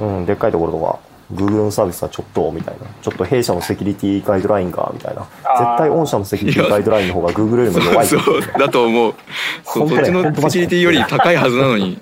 [0.00, 0.98] うんうん、でっかいところとか、
[1.32, 2.86] Google のサービスはちょっと、みたいな。
[3.02, 5.22] ちょっと弊社のセキュリティガイドラインが、みたいな。
[5.22, 8.06] 絶対御社のセキュリティガイドラインの方が Google よりも弱い。
[8.06, 9.14] そうそうだと思う
[9.64, 11.98] そうそっちのセキュリティより高いはずなのに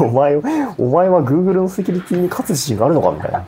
[0.00, 0.40] お前、お
[0.90, 3.44] 前は Google のセキュリティに勝つ自信があるのかみたいな。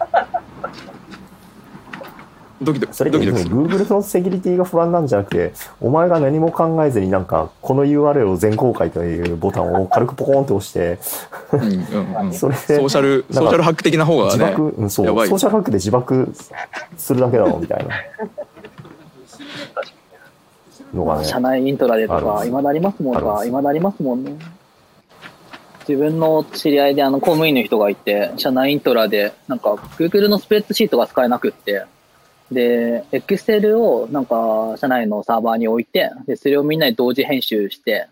[2.63, 3.57] ドキドキそれドキドキする。
[3.57, 10.99] Google のセキュリティが不安なんじゃなくて、お前が何も考えずになんか、この URL を全公開というボタンを軽くポコーンって押して、
[11.53, 12.33] うんうんうん。
[12.33, 15.29] それでソーシャルソーシャルハック的な方がね自爆、うん、そう、やばい。
[15.29, 16.33] ソーシャルハックで自爆
[16.97, 17.95] するだけだろ、みたいな。
[20.95, 21.25] のがね。
[21.25, 24.37] 社内イントラでとか、あるんです今なりますもんか、あるんです今なりますもんね。
[25.89, 31.85] 自分の知り合いであの公務員の人がいて、社内イントラで、なんか Google のスプレッドシートが使えなくって、
[32.51, 38.07] で、Excel をなんか社内のサーバーに置いて、で、それをみんなで同時編集して、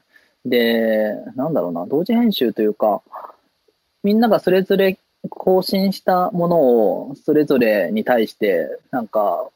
[0.45, 3.03] で、なんだろうな、同時編集というか、
[4.03, 4.99] みんながそれぞれ
[5.31, 9.49] 更新したものをそれぞれに対して、なんか、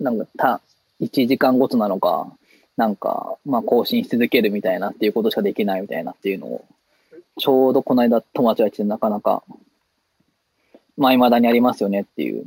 [0.00, 0.60] なんかた、
[1.00, 2.32] 1時間ごとなのか、
[2.76, 6.64] なんか、まあ更新し続けるみたいなっていうことしかできないみたいなっていうのを、
[7.38, 9.42] ちょうどこの間友達が言っててなかなか、
[10.96, 12.44] まあ未だにありますよねっていう。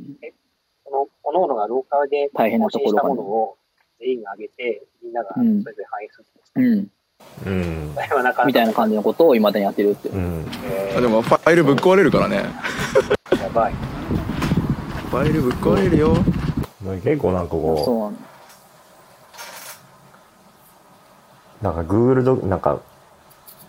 [1.22, 3.56] この、各々がローカルで大変な更新したところがねものを
[4.00, 6.90] 全員が上げて、みんながそれぞれ反映するんですか、うん。
[8.46, 10.18] みたいな感じのことを未だにやってるっていうう。
[10.18, 10.44] ん。
[10.64, 13.72] えあでもファイルぶっ壊れるからねーやばい。
[13.72, 16.16] ファイルぶっ壊れるよ
[17.04, 18.16] 結構なんかこそうなの。
[21.62, 22.80] う、なんか Google ドなんか、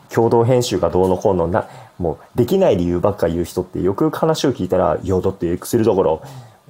[0.09, 1.67] 共同編集がどうのこうのな、
[1.99, 6.19] もうできない理由ばっか言う人ってよくよく話を聞いたら、いや、だって Excel だから、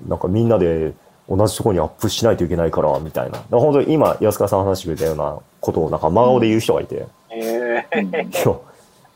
[0.08, 0.93] なんかみんなで
[1.29, 3.39] 同じところにアップしないといけないから、みたいな。
[3.49, 8.60] 本当に今、安川さん話してくれたようなことをなんか真顔で言う人がいて、えー、うんいや、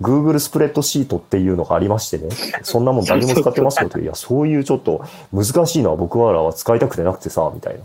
[0.02, 2.30] Google スプレッドシートっていうのがありましてね、
[2.64, 4.00] そんなもん誰も使ってますよと。
[4.00, 7.82] いや、そういうちょっと難しいのは僕らは使いたくてなくてさ、みたいな。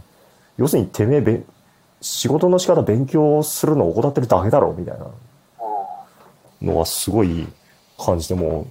[0.58, 1.44] 要するにてめえべん、
[2.00, 5.06] 仕事の仕方勉強するのを怠ってるだけだろ、みたいな
[6.60, 7.46] のはすごい
[7.98, 8.66] 感じて、も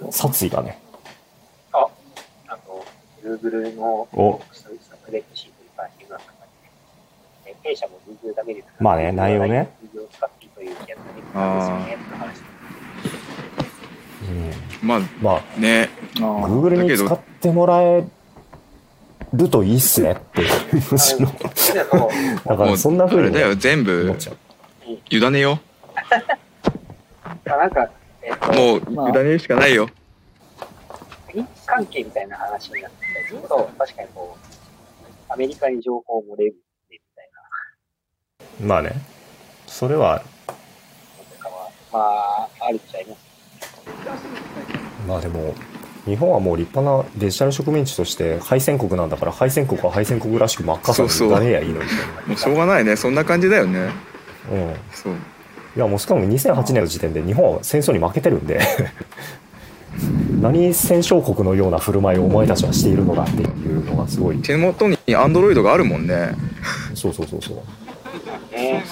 [0.00, 0.80] う、殺意がね。
[3.38, 4.64] Google のお、ス
[5.04, 6.24] プレシートに関しての中
[7.44, 9.68] で、え弊社も Google だけでまあね内容ね。
[9.94, 12.42] Google を使っていいというやつができたんですよね、って話。
[14.82, 14.88] うん。
[14.88, 18.04] まあまあ、ね Google に使ってもらえ
[19.32, 20.44] るといいっすねって
[22.44, 24.16] だからそんな風にあれだよ全思部。
[25.10, 25.58] 委ねよ
[27.48, 27.90] あなんか、
[28.22, 29.88] えっ、と、もうまあ委ねるしかないよ
[31.42, 34.36] 日関係みたいな話になってたりすると、確かにこ
[35.28, 36.56] う、アメリカに情報を漏れる
[36.90, 37.30] みたい
[38.60, 38.66] な。
[38.66, 38.92] まあね。
[39.66, 40.22] それは、
[41.18, 43.26] のとかは、まあ、あるっちゃいます。
[45.06, 45.54] まあでも、
[46.06, 51.88] 日本はもう立派なデジタル植民地として敗戦国なんだから敗戦国は敗戦国らしく真っ赤さにねりゃいいのに。
[52.28, 52.96] もうしょうがないね。
[52.96, 53.90] そんな感じだよね。
[54.50, 54.74] うん。
[54.92, 55.14] そう。
[55.76, 58.60] いやもうしかも2008年の時点で日本は戦争に負けてるんで
[60.40, 64.40] 何戦勝国のような振る舞いをお前たちはしているのだっていうのがすごい。
[64.42, 66.34] 手元にアンドロイドがあるもんね。
[66.94, 67.56] そうそうそうそう。
[68.54, 68.84] ね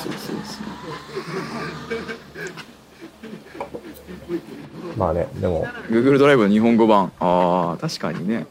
[4.97, 5.67] まあねでも。
[5.91, 7.13] Google ドライブの日本語版。
[7.21, 8.47] ああ確かにね。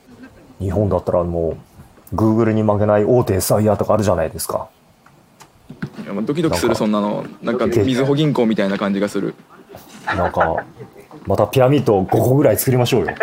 [0.59, 1.57] 日本だったらも
[2.11, 4.69] う Google に負けない大手 SIR とかあるじゃないですか。
[6.03, 7.25] いやまあドキドキするそんなの。
[7.41, 9.33] なんかみずほ銀行みたいな感じがする。
[10.05, 10.63] なんか
[11.25, 13.07] またピラミッド5個ぐらい作りましょうよ。
[13.07, 13.13] ま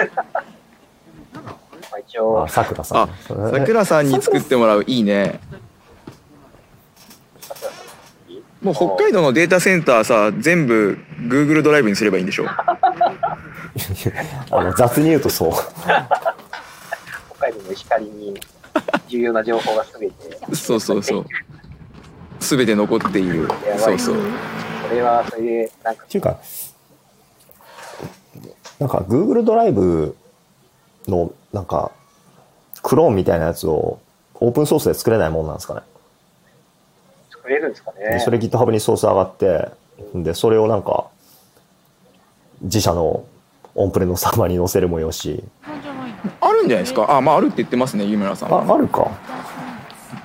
[1.94, 2.44] あ、一応。
[2.44, 4.84] あ、さくらさんあさくらさんに作ってもらう。
[4.86, 5.40] いいね。
[8.62, 12.44] もう北海道のデータセンターさ全部 Google ドライブにすればいいんでしょ
[14.50, 15.52] あの雑に言うとそう。
[15.52, 15.64] 北
[17.40, 18.38] 海道の石狩に
[19.08, 20.14] 重要な情報がすべて、
[20.54, 21.26] そうそうそう。
[22.38, 23.48] 全て残っている。
[23.66, 23.94] やばい。
[23.94, 24.16] うそそう。
[24.88, 26.04] それはそれで、なんか。
[26.04, 26.38] っ、ていうか、
[28.80, 30.16] なんか Google ドライブ
[31.06, 31.92] のなんか
[32.82, 34.00] クローンみたいなやつを
[34.34, 35.80] オープンソースで作れないもんなんですかね。
[37.30, 37.98] 作れるんですかね。
[38.14, 39.68] でそれ GitHub にソース上がって、
[40.14, 41.08] で、それをなんか
[42.62, 43.24] 自社の
[43.74, 45.44] オンプレのサーバーに載せるもよし。
[46.40, 47.14] あるんじゃないですか？
[47.14, 49.10] あまああるって言ってますね湯村さんあ、あるか。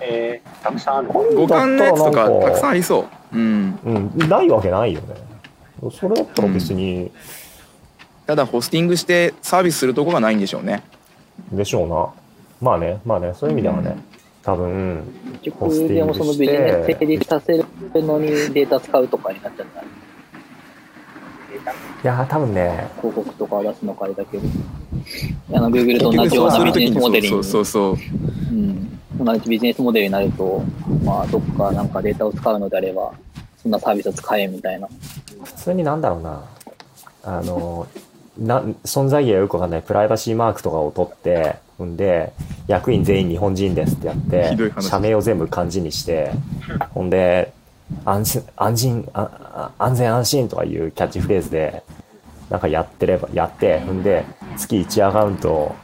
[0.01, 1.09] えー、たくさんある。
[1.09, 2.71] 五感のやつとかたくさんん。
[2.71, 3.01] ありそ
[3.33, 5.15] ううんうん、ないわけないよね。
[5.91, 7.11] それだったら別に、
[8.25, 10.83] ただホスティングしてサービスするとこがないんでしょうね。
[11.51, 12.09] でしょうな。
[12.61, 13.95] まあね、まあね、そういう意味ではね、
[14.41, 15.03] 多分、
[15.41, 19.81] 結局、でもそのビジネス成立させるのにデータ使うとかになっちゃった。
[19.81, 19.85] ら、
[21.51, 24.43] データいやー多分ね、広告とか出すのかあれだけど、
[25.53, 27.93] あの、Google と同じようなビジネスモデルに、そうそうそう。
[28.51, 30.63] うん、同じビジネスモデルになると、
[31.03, 33.11] まあ、どっかなんかデータを使うのであれば、
[33.61, 34.87] そんなサービスを使えみたいな。
[35.43, 36.43] 普通になんだろうな、
[37.23, 37.87] あの、
[38.37, 42.33] な存在意義はよくわかんないプライバシーマークとかを取って、んで、
[42.67, 46.31] 役員全員日本人ですってやって社名を全部漢字にして、
[46.93, 47.53] ほんで、
[48.03, 51.83] 安心、安心、安全安心とかいうキャッチフレーズで、
[52.49, 54.25] なんかやってれば、やって、んで、
[54.57, 55.75] 月1アカウント、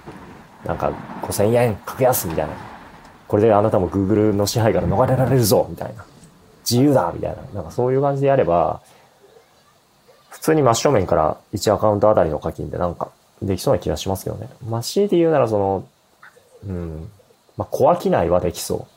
[0.66, 0.92] なんか
[1.24, 2.54] 5000円格安みたいな。
[3.28, 6.06] これであなたも Google の支配から逃れられるぞみたいな。
[6.70, 7.38] 自由だみたいな。
[7.54, 8.82] なんかそういう感じでやれば、
[10.42, 13.12] 普通に真正面から1アカウントあたりの課金でなんか
[13.44, 14.50] できそうな気がしますけどね。
[14.68, 15.88] まあ、強いて言うならその、
[16.68, 17.12] うん。
[17.58, 18.88] まあ、小商いはできそ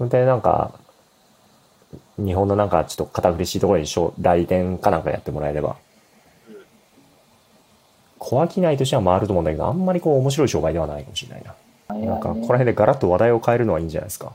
[0.00, 0.08] う。
[0.08, 0.72] で、なんか、
[2.16, 5.76] 日本のなんかちょっと堅苦しいところにしょ来店かなんかやってもらえれば。
[8.18, 12.06] 小商いとしては回ると思うんだけど、あんまりこう面白い商売ではないかもしれないな。
[12.06, 14.32] なんか、この辺でガラッと話題を変えるのはいいんじゃないですか。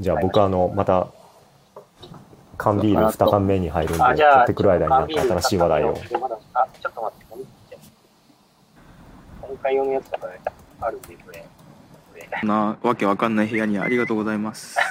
[0.00, 1.06] じゃあ僕あの、また、
[2.56, 5.94] 缶ビール2缶目に入るんで、あ、じゃあ、買ってくる間になんか新しい話題を。
[5.94, 7.18] ちょっと待っ
[7.70, 7.78] て、
[9.42, 10.32] 今回用のやつだから
[10.80, 11.38] あるんで、これ。
[11.38, 11.44] こ
[12.16, 14.78] れこんなわけわかんない部屋にありがとうございます。
[14.78, 14.84] あ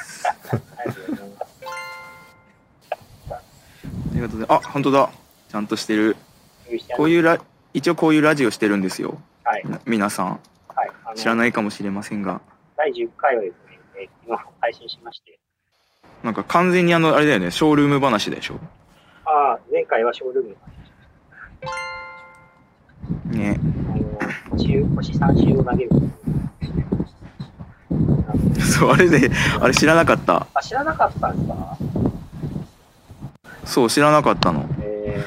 [4.14, 5.10] りがとうございますあ本当だ。
[5.50, 6.16] ちゃんとしてる。
[6.96, 7.22] こういう。
[7.22, 7.40] ラ、
[7.74, 9.18] 一応こういうラジオしてるんですよ。
[9.44, 9.64] はい。
[9.66, 10.28] み皆さん。
[10.28, 11.18] はい。
[11.18, 12.42] 知らないかもしれませんが。
[12.78, 15.40] 第10回をですね、えー昨日配信しまして、
[16.24, 18.56] なんか完全にあの、あれだよね、ショールーム話でしょ？
[19.26, 20.56] ああ、前回はショールームの
[23.32, 23.60] 話ね。
[23.92, 25.90] あの、星、星3周を投げる。
[28.62, 29.30] そう、あれで、
[29.62, 30.48] あれ知らなかった？
[30.54, 31.78] あ、知らなかったんですか
[33.66, 34.66] そう、知らなかったの。
[34.82, 35.24] え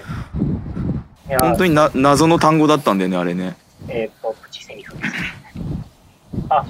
[1.29, 3.57] ー、本当にな謎の単語だったんだよね、あれね。
[3.89, 4.95] えっ、と、プチセミフ。
[6.51, 6.65] あ、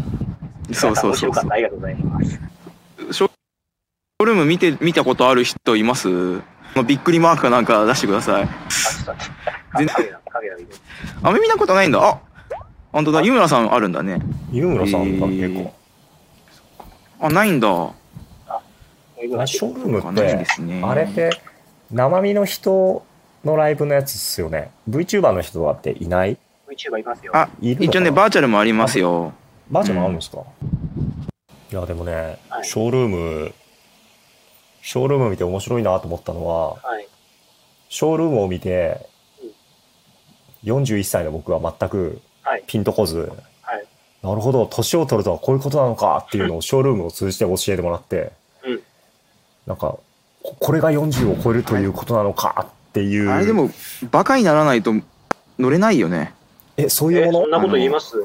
[0.72, 1.30] そうそうそう。
[1.50, 2.40] ありがとうございます。
[4.28, 6.08] ルーム見て、見たことある人います？
[6.08, 6.42] ま
[6.76, 8.48] あびっくりマークかなんか出してください。
[9.76, 10.74] 全影だ、影だ、見て。
[11.22, 11.98] あん見たことないんだ。
[12.00, 12.20] あ
[12.92, 14.20] 本当だ、湯村さんあるんだね。
[14.52, 15.74] 湯村さんがえー結構。
[17.20, 17.68] あ、ないんだ。
[17.68, 20.80] あショールームあないってですね。
[20.84, 21.30] あれって
[21.90, 23.04] 生身の人
[23.44, 26.38] のライブのやつっすよね VTuber の人だっていない
[26.68, 27.32] ？VTuber いますよ。
[27.34, 29.32] あいる一応ね、バーチャルもありますよ。
[29.70, 30.38] バーチャルもあるんですか、
[31.72, 33.52] いやでもね、はいショールーム
[34.82, 37.08] ショールーム見て面白いなと思ったのははい。
[37.88, 39.06] ショールームを見て
[40.64, 42.64] 41歳の僕は全くはい。
[42.66, 43.30] ピンとこず、
[43.62, 43.84] はい。
[44.22, 48.32] なるほど年を取るとはこういうことなのかっていうのをショールームを通じて教えてもらって、
[48.64, 48.82] うん
[49.66, 49.98] なんか
[50.42, 53.70] ここれが40を超えるということなのかっていう、あれでも、
[54.10, 54.94] バカにならないと
[55.58, 56.32] 乗れないよね。
[56.78, 57.40] えそういえ、うもの？
[57.42, 58.16] そんなこと言います？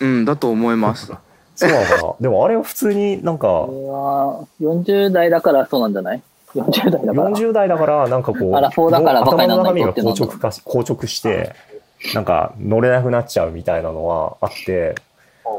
[0.00, 1.12] うん、だと思います。
[1.54, 6.22] そうなのかなでもあれは普通になんかこれは、40代だからそうなんじゃない
[6.54, 7.30] ?40 代だから。
[7.30, 11.54] 40代だからなんかこうアラフォーだから頭の中身が硬直化し硬直して
[12.14, 14.94] なんか乗れなくなっちゃうみたいなのはあって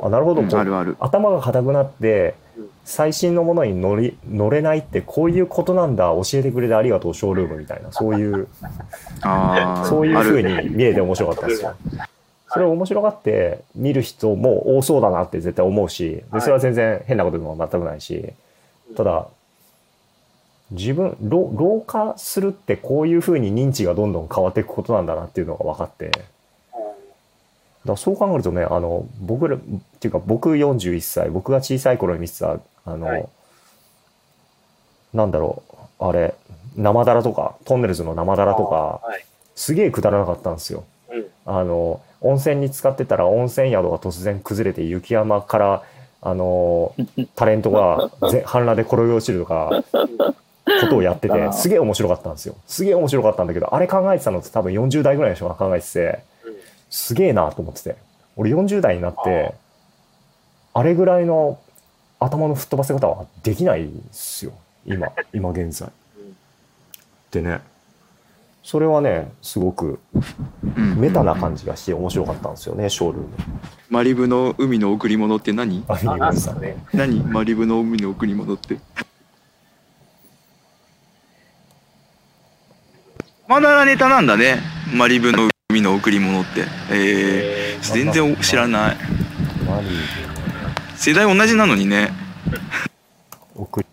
[0.04, 0.98] あなるほどうんこうあるある。
[1.00, 8.48] 頭が硬くなってうん最新のものに乗り乗れないってこういうことなんだ教えてくれてありがとうショールームみたいなそういう
[9.22, 11.76] ああ、そういう風あるに見えて面白かったですよ。
[12.50, 18.34] それを面白がって見る人も多そうだなって絶対思うしでそれは全然変なことでも全くないし
[18.96, 19.28] ただ
[20.72, 26.12] 自分老老化するってこういう風に認知がどんどん変わっていくことなんだなっていうのが分かって
[27.86, 29.60] だそう考えるとねあの僕らっ
[30.00, 33.30] ていうか僕41歳僕が小さい頃に見てたあの、はい
[35.14, 35.64] なんだろ
[36.00, 36.36] うあれ
[36.76, 39.26] 生だらとかトンネルズの生だらとかはい。
[39.56, 40.84] すげえくだらなかったんですよ。
[41.10, 41.26] うん。
[41.46, 45.84] あの温泉に使ってたら温泉宿が突然崩れて雪山から
[46.22, 46.96] あの
[47.36, 49.84] タレントがぜ半裸で転げ落ちるとか
[50.82, 52.56] ことをやってて すげえ面白かったんですよ。
[52.66, 56.56] すげえ面白かったんだけどあれ考えてたのって多分40代ぐらいの人が考えててうん。
[56.90, 57.96] すげえなと思ってて。
[58.38, 59.54] 俺40代になって
[60.74, 61.58] あれぐらいの
[62.20, 64.52] 頭の吹っ飛ばせ方はできないんですよ。
[64.86, 65.90] 今今現在。
[66.18, 66.36] うん。
[67.32, 67.62] でね
[68.66, 70.00] それはねすごく
[70.76, 73.30] うんメタな感じがして面白かったんですよね、ショールーム。
[73.92, 75.86] マリブの海の贈り物って何？
[75.88, 76.76] アミニあ、なんムさんね。
[76.92, 77.20] 何？
[77.22, 78.80] マリブの海の贈り物って。
[83.48, 84.58] まだネタなんだね。
[84.96, 86.62] マリブの海の贈り物って。
[86.92, 88.98] ええー、全然知らない。
[89.68, 89.92] マリー
[90.96, 92.10] 世代同じなのにね。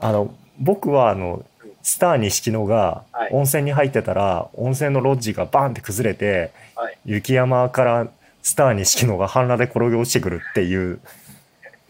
[0.01, 1.45] あの僕はあの
[1.83, 3.31] スター錦野がはい。
[3.33, 6.99] 温泉に入ってたら、温泉のロッジがバーンって崩れて、はい。
[7.05, 8.09] 雪山から
[8.43, 11.01] スター錦野が半裸で転げ落ちてくるっていう。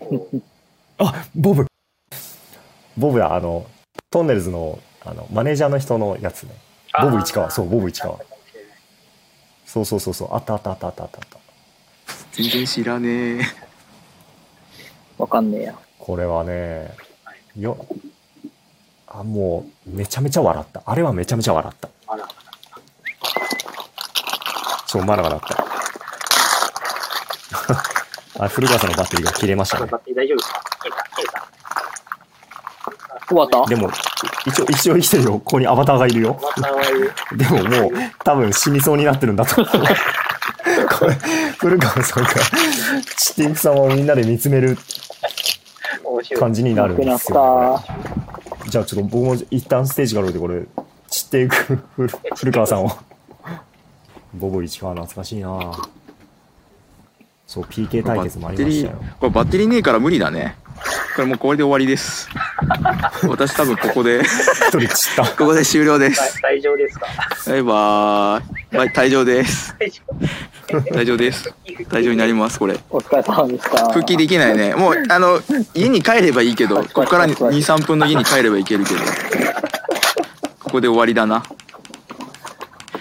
[0.00, 0.40] ー
[0.98, 1.66] あボブ。
[2.96, 3.66] ボブだあの
[4.10, 6.54] トンネルズのあのマネージャーの人のやつね。
[7.00, 8.18] ボブ市川そうボブ市川。
[9.66, 10.28] そうそうそうそう。
[10.34, 11.38] あったあったあったあったあったあった。
[12.32, 13.40] 全然知らねえ。
[15.18, 15.74] わかんねえや。
[15.98, 16.90] これはね
[17.56, 17.86] よ
[19.14, 20.82] あもうめちゃめちゃ笑った。
[20.86, 21.88] あれはめちゃめちゃ笑った。
[24.86, 25.64] そうまだ笑った。
[28.44, 29.86] あ古川さんのバッテリーが切れましたね。
[29.86, 31.42] バッテリー大丈夫ですか消えた、消えた。
[33.28, 33.68] 終わった？
[33.68, 33.90] でも
[34.46, 35.32] 一応一応生きてるよ。
[35.32, 36.40] ここにアバターがいるよ。
[37.36, 37.90] でももう
[38.24, 39.62] 多分死にそうになってるんだと。
[39.62, 39.76] 思う
[40.98, 41.14] これ、
[41.58, 42.30] 古川さんが、
[43.16, 44.78] 散っていく様をみんなで見つめる。
[46.38, 47.84] 感じになるんですよ、ね。
[47.86, 48.68] た。
[48.68, 50.62] じゃあちょっと僕も一旦ステージから降りてこれ、
[51.08, 52.90] 散っていく古古川さんを。
[54.34, 55.72] ボボ一は懐かしいな
[57.46, 58.96] そう、PK 対決もありましたよ。
[59.20, 60.56] これバッテリーねえから無理だね。
[61.14, 62.28] これもうこれで終わりです。
[63.28, 65.24] 私多分ここで、一人散った。
[65.36, 66.40] ここで終了です。
[66.42, 67.06] 大大丈夫ですか？
[67.46, 68.42] バイバー
[68.74, 68.76] イ。
[68.76, 69.74] バイ退場です。
[69.78, 70.14] 大丈夫
[70.78, 71.54] 退場です。
[71.66, 72.78] 退場になります、これ。
[72.90, 73.88] お疲れ様でした。
[73.92, 74.74] 復帰できないね。
[74.74, 75.40] もう、あの、
[75.74, 79.00] 家に帰ればいいけど、ここから2、3分の家に帰ればいけるけど。
[80.60, 81.42] ここで終わりだな。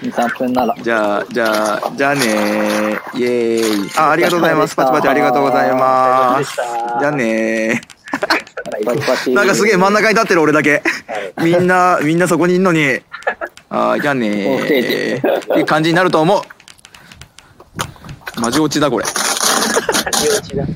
[0.02, 0.76] 2、3分なら。
[0.82, 3.20] じゃあ、じゃあ、じゃあねー。
[3.20, 3.90] イエーイ。
[3.98, 4.76] あ、ありがとうございます。
[4.76, 6.56] パチパチありがとうございます。
[6.56, 7.00] た。
[7.00, 7.82] じゃあね。
[8.84, 10.82] なんかすげえ真ん中に立ってる俺だけ。
[11.06, 13.00] はいみんな、みんなそこにいんのに。
[13.70, 14.58] あーじゃあね。
[14.58, 15.20] って
[15.60, 16.42] いう感じになると思う。
[18.42, 19.06] マジ落ちだ、これ。
[19.06, 19.14] 感
[20.14, 20.64] じ落ちだ。
[20.64, 20.68] や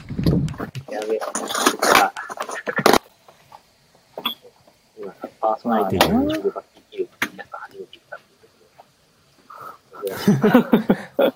[1.09, 1.19] べえ。
[5.41, 8.19] パーソナリティの YouTube ができるって皆さん初めて言った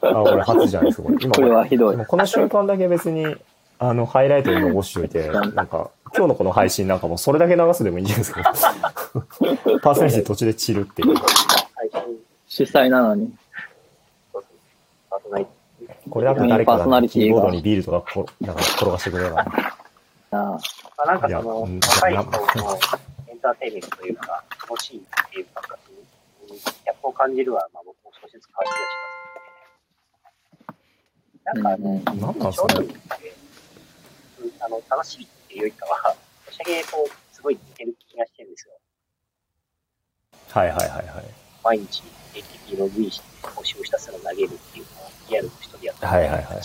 [0.01, 1.17] あ、俺初じゃないですか、これ。
[1.21, 2.05] 今これはひどい。
[2.05, 3.35] この瞬間だけ別に、
[3.79, 8.43] あの、ハイライトに残しておいて、なんか、今日のこの配信なんかもそれだけ流すでもいいんじゃないですか。
[9.81, 11.15] パーソナリティ途中で散るっていう。
[12.47, 13.31] 主催なのに。
[16.09, 19.45] これなんか誰かパーソナがリティがキーボードにビールとかこなんか転がしてくれれば。
[20.31, 20.59] あ
[20.97, 22.77] あなんかその、うん若い人の
[23.27, 25.79] エンターテインメントというか、楽しいっていう感覚
[26.49, 28.93] に、ギャップを感じるは、まあ、僕も少しずつ感じがし
[30.67, 30.89] ます。
[31.45, 33.35] なんかあの、うんなんなんすかねショールームって、
[34.41, 36.15] うんあの、楽しいっていうよりかは、
[36.47, 36.89] おしゃげと
[37.31, 38.73] すごい似てる気がしてるんですよ。
[40.49, 41.05] はいはいはいはい。
[41.63, 42.03] 毎日
[42.33, 46.57] ATP ログインして、星をひたすら投げるっていうのをリアルの人でやってるはいはいはい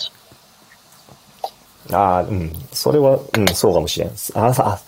[1.91, 2.51] ああ、うん。
[2.71, 4.09] それは、うん、そうかもしれん。
[4.09, 4.79] あさあ、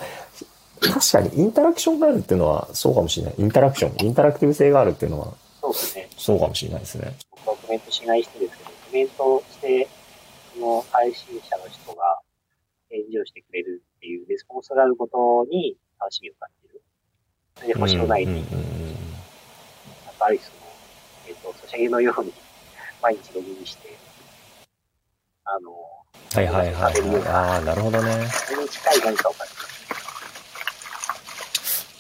[0.82, 3.36] 確かにインタラクションがあるっていうのはそうかもしれない。
[3.38, 5.34] インタラクション、インタラクティブ性があるっていうのは
[5.68, 6.10] そうですね。
[6.18, 7.14] そうかもしれないですね。
[7.32, 9.88] 僕はコメントしない人ですけど、コメントして、
[10.54, 12.20] その配信者の人が
[12.90, 16.82] 返事をしてくれるっていうレスポンスがあることに楽しみを感じる。
[17.56, 18.58] それで星のない、うんうんなんうん
[20.18, 20.56] かある種の、
[21.28, 22.34] えっ、と、ソシャゲのように
[23.02, 23.98] 毎日ログインして、
[25.44, 25.72] あの、
[26.34, 27.28] はいはいはいはい。
[27.28, 28.28] ああ、なるほどね。
[28.28, 29.77] それに近い何かを感じる。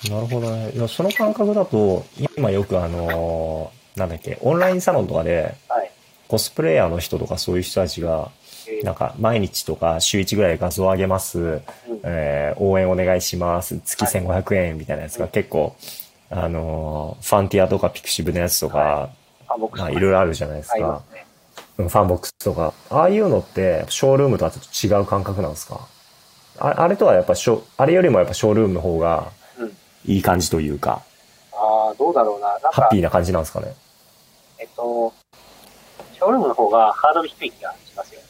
[0.10, 0.72] なるほどね。
[0.72, 2.06] いや、その感覚だと、
[2.38, 5.92] 今よくあのーなんだっけ、オンラインサロンとかで、はい。
[6.28, 8.30] コスプレイヤーの人とかそういう人たちが、
[8.68, 11.62] えーなんか毎日とか週1ぐらい画像上げます、うん。
[12.04, 15.76] えー応援お願いします、月1500円みたいなやつが結構、
[16.30, 19.10] あのーファンティアとかピクシブのやつとか、
[19.48, 21.02] あ、僕まあいろいろあるじゃないですか。
[21.78, 22.74] ファンボックスとか。
[22.90, 25.88] ああいうのって、ショールームとはちょっと違う感覚なんですか？
[26.60, 29.28] ああれとはやっぱショ、あれよりもやっぱショールームの方がうん。
[30.08, 31.04] いい感じというか、
[31.54, 32.50] ああ、どうだろうな。
[32.54, 33.76] なんかハッピ、ーな感じなんですかね。
[34.60, 35.14] えっと、
[36.14, 38.22] ショールームの方がハードル低い気がしますよ。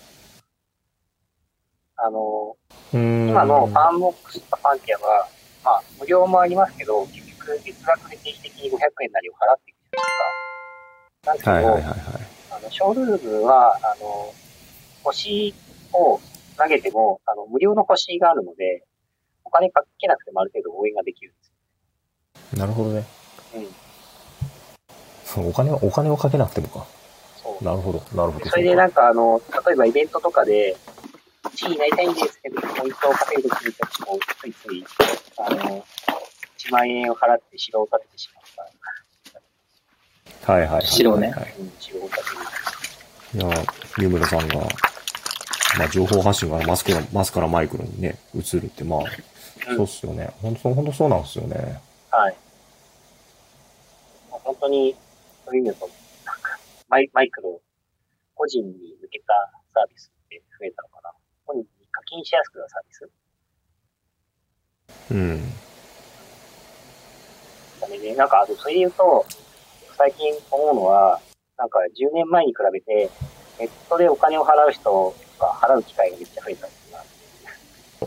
[1.97, 2.55] あの、
[2.91, 5.27] 今のファンボックスとかファンティアは、
[5.63, 8.73] まあ、無料もありますけど、結局、月額で定期的に500
[9.03, 11.43] 円なりを払っていくじゃないですか。
[11.43, 11.97] なんですけど、はいはいはいはい。
[12.51, 14.33] あの、ショールームは、あの、
[15.03, 15.53] 星
[15.93, 16.19] を
[16.57, 18.83] 投げても、あの、無料の星があるので、
[19.43, 21.51] お金かけなくてもある程度応援ができるんです。
[22.55, 23.05] なるほどね。
[23.55, 25.49] うん。
[25.49, 26.85] お金を、お金をかけなくてもか。
[27.41, 27.63] そう。
[27.63, 28.49] なるほど、なるほど。
[28.49, 30.75] それでなんかあの、例えばイベントとかで、
[31.43, 33.73] 1位になりたいんですけど、ポイントを稼ぐときに
[34.05, 34.85] こう、ついつい、
[35.37, 35.85] あの、
[36.57, 38.43] 1万円を払って城を建ててしまっ
[40.45, 40.51] た。
[40.51, 40.85] はいはいはい。
[40.85, 41.33] 白ね
[41.79, 42.15] 城を建て
[43.37, 43.47] る。
[43.47, 43.65] いや、
[43.97, 44.55] 湯村さんが、
[45.77, 49.01] まあ、情報発信がマスクの、マスからマイクロにね、映るって、まあ、
[49.75, 50.29] そうっすよね。
[50.41, 51.81] 本当本当そうなんですよね。
[52.11, 52.35] はい。
[54.29, 54.95] 本当に、
[55.45, 55.89] そういう意味だと、
[56.25, 57.61] なんか、マイマイクロ、
[58.33, 59.33] 個人に向けた
[59.73, 61.11] サービスって増えたのかな。
[61.45, 63.09] 個人に課金しやすくなるサービス
[65.11, 65.41] うん。
[67.81, 68.15] だね。
[68.15, 69.25] なんか、あと、それで言うと、
[69.97, 71.19] 最近思うのは、
[71.57, 73.09] なんか、10年前に比べて、
[73.59, 77.03] ネットでお金を払う人が払う機会がめっちゃ増えたんですが、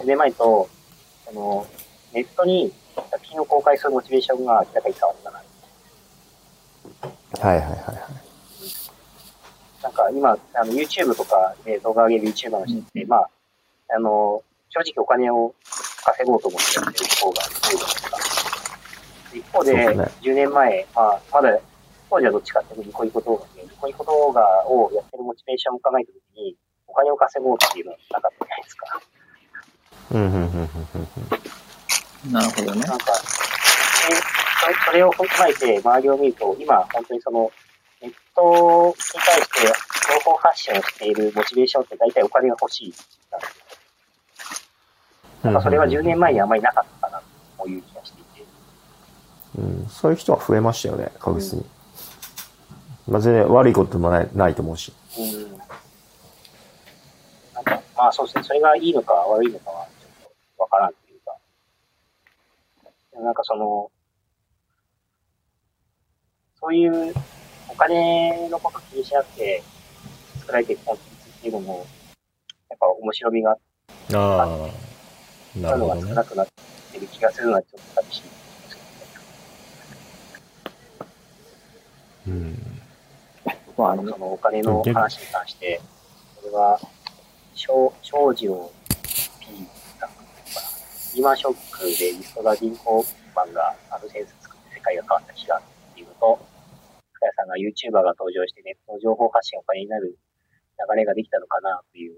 [0.00, 0.68] 10年前と、
[1.26, 1.66] その、
[2.12, 5.42] ネットに作品を公開するモチベーションが明らかに変わったな。
[7.40, 7.96] はいはいはいはい。
[9.82, 13.30] なんか今、あの、YouTube とかで動画上げる YouTuber の人って、まあ、
[13.96, 15.54] あの、正直お金を
[16.04, 18.18] 稼ごうと思ってやってる方が多いじゃないですか。
[19.32, 21.58] 一方で、そうですね10年前、まあ、まだ
[22.10, 29.00] 当時はどっちかっていうとニコニコ動画で、ニコニコ動画をやってるモチベーションを考えたときに、お金を稼ごうっていうのはなかったじゃないですか。
[30.10, 31.59] うん、うん、うん、うん、うん。
[32.28, 32.82] なるほどね。
[32.82, 34.16] なんか、で
[34.60, 37.50] それそれを踏まえて周りを見ると、今、本当にその、
[38.02, 38.94] ネットに
[39.24, 42.94] 対して情報発信をしているモチベーションって大体お金が欲しい
[43.30, 43.64] なんですよ。
[45.42, 47.22] なんかそれは10年前にあまりなかったかな
[47.58, 48.44] という気がしていて。
[49.58, 51.64] うん、そういう人は増えましたよね、確実に。
[53.08, 54.92] まあ、全然悪いこともないないと思うし。
[55.18, 55.58] うん。
[57.54, 60.94] なんか、まあそうですね、それがいいのか悪いのかはちょっとわからんい
[63.22, 63.90] なんかその、
[66.58, 67.14] そういう
[67.68, 69.62] お金のこと気にしなくて
[70.40, 71.86] 作られていくコンテンツっていうのも、
[72.68, 73.58] やっぱ面白みがあっ
[74.12, 76.46] ああ、たのが少なくなっ
[76.92, 78.28] てる気がするのはちょっと寂しいで
[78.68, 78.76] す
[82.24, 82.38] けどね。
[82.38, 82.80] うん。
[83.76, 85.80] まあ、あのそのお金の話に関して、
[86.40, 86.80] それは、
[87.54, 88.72] 少少女を。
[91.14, 93.04] リーマンショックでリストラ銀行
[93.34, 95.62] マンがあのセンス作って世界が変わった気がっ
[95.94, 96.38] ていうのと、
[97.12, 100.16] 深谷さんが YouTuber が登場してネットの情報発信がお金になる
[100.88, 102.14] 流れができたのかなという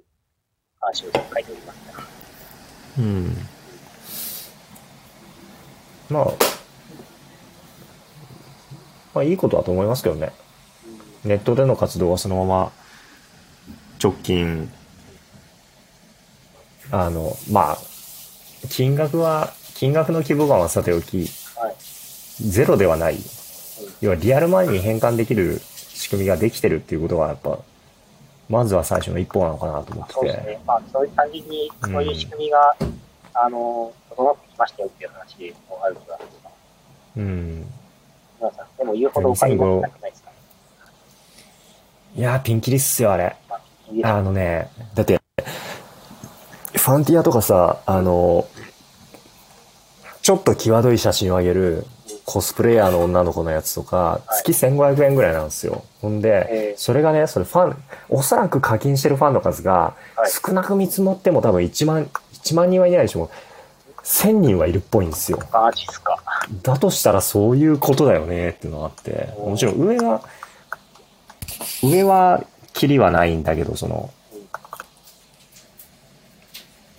[0.80, 1.95] 話を書いておりますね。
[2.99, 3.36] うん。
[6.11, 6.24] まあ、
[9.14, 10.32] まあいいことだと思いますけどね。
[11.24, 12.72] ネットでの活動はそのまま
[14.03, 14.70] 直近、
[16.90, 17.78] あの、まあ、
[18.68, 21.74] 金額は、金額の規模感はさておき、はい。
[22.42, 23.18] ゼロではない。
[24.00, 27.58] 要はリアルマネーに変換できる仕組みができてるっていうことがやっぱ、
[28.48, 30.20] まずは最初の一歩なのかなと思ってて。
[30.20, 30.60] そうですね。
[30.66, 32.76] まあ、そういう単純に、そういう仕組みが、
[33.34, 36.22] あの、整ってきましたよっていう話でもある気がす。
[37.16, 37.62] うん。
[38.78, 40.30] でも言うほどお金がなくないですか？
[40.30, 40.36] ね。
[42.16, 43.36] いやー、ピンキリっすよ、あれ。
[44.02, 45.22] あのね、だって、
[46.83, 48.45] ファンティアとかさ、あの、
[50.20, 51.87] ちょっと際どい写真をあげる
[52.24, 55.85] コスプレイヤーの女の子のやつとか、はい月1500円ぐらいなんですよ。
[56.01, 57.76] ほんで、えーそれがね、それファン、
[58.09, 63.30] おそらく課金してるファンの数が、はい少なく見積もっても多分1万、1万人はいないでしょ。
[64.03, 65.39] 1000人はいるっぽいんですよ。
[65.53, 66.18] マジっすか。
[66.64, 70.22] だとしたらそういうことだよねっていうのがあって、もちろん上は、
[71.85, 74.11] 上はキリはないんだけど、その、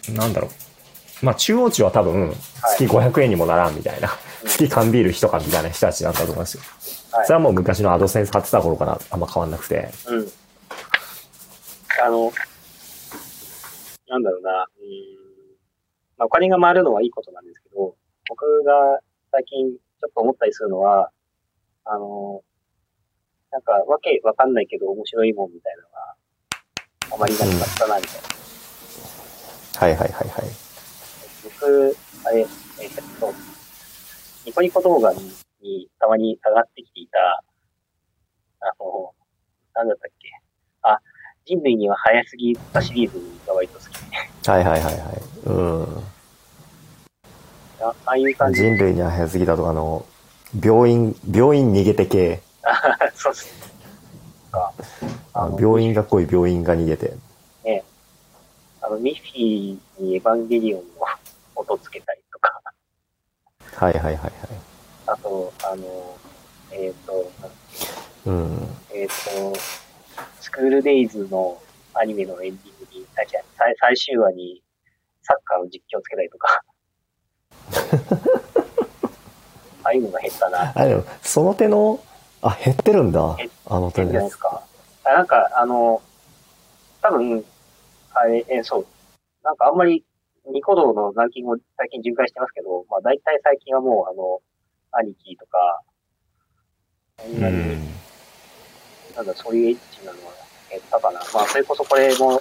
[0.10, 1.26] なんだろう。
[1.26, 2.34] まあ中央値は多分
[2.78, 4.10] 月500円にもならんみたいな、
[4.46, 6.64] 月缶ビール一缶みたいな人たちだったと思いますよ。
[6.64, 9.90] はいそれはもう昔のアドセンス貼ってた頃からあんま変わんなくて。
[10.08, 10.28] うん。
[12.04, 12.34] あの、
[14.08, 14.68] なんだろうな、うーん、
[16.18, 17.96] まあ、お金が回るのはいいことなんですけど、
[18.28, 19.00] 僕が
[19.32, 21.12] 最近ちょっと思ったりするのは、
[21.86, 22.42] あの、
[23.52, 28.33] なんかわけわかんないけど面白いもんみたいなのが、あまりなかったな、みたいな。
[29.76, 30.30] はいはいはいはい。
[31.44, 33.34] 僕、あれ、えっと、
[34.46, 37.44] ニコニコ動画ににたまに上がってきていた、
[38.60, 39.14] あの、
[39.74, 40.30] なんだったっけ。
[40.82, 41.00] あ、
[41.46, 43.18] 人類には早すぎたシリーズ
[43.48, 45.22] が割と好き、はいはいはいはい。
[45.46, 45.84] うん。
[47.82, 50.06] あああいう感じ人類には早すぎだとか、あの、
[50.62, 52.42] 病院、病院逃げて系。
[53.16, 53.74] そうっす。
[55.34, 57.14] あ病院が来い、病院が逃げて。
[58.84, 60.86] ね、あの、ミッフィーにエヴァンゲリオンの
[61.56, 62.62] 音つけたりとか、
[63.76, 64.32] はいはいはいはい。
[65.08, 66.18] あと、あの、
[66.72, 67.32] えっ、と、
[68.26, 68.68] うん。
[68.94, 69.14] えっ、と、
[70.40, 71.62] スクールデイズの
[71.94, 73.28] アニメのエンディングに、最
[73.80, 74.62] 最終話に
[75.22, 76.64] サッカーの実況つけたりとか、
[79.84, 80.72] ああいうのが減ったな。
[80.76, 82.00] あ、でも、その手の、
[82.42, 83.38] あ、減ってるんだ。
[83.66, 84.06] あの手。
[84.06, 84.64] ですか。
[85.04, 86.02] あなんか、あの、
[87.02, 87.44] 多分、
[88.14, 88.88] あれ、えそう。
[89.44, 90.04] なんかあんまり、
[90.46, 94.42] ニコ動のランキングを最近巡回してますけど、まあ大体最近はもう、あの、
[94.92, 95.82] 兄貴とか、
[97.20, 97.94] そんうなに、ん。
[99.16, 100.34] なんだ、そういうエッチなのは
[100.70, 101.20] 減ったかな。
[101.34, 102.40] まあ、それこそこれも、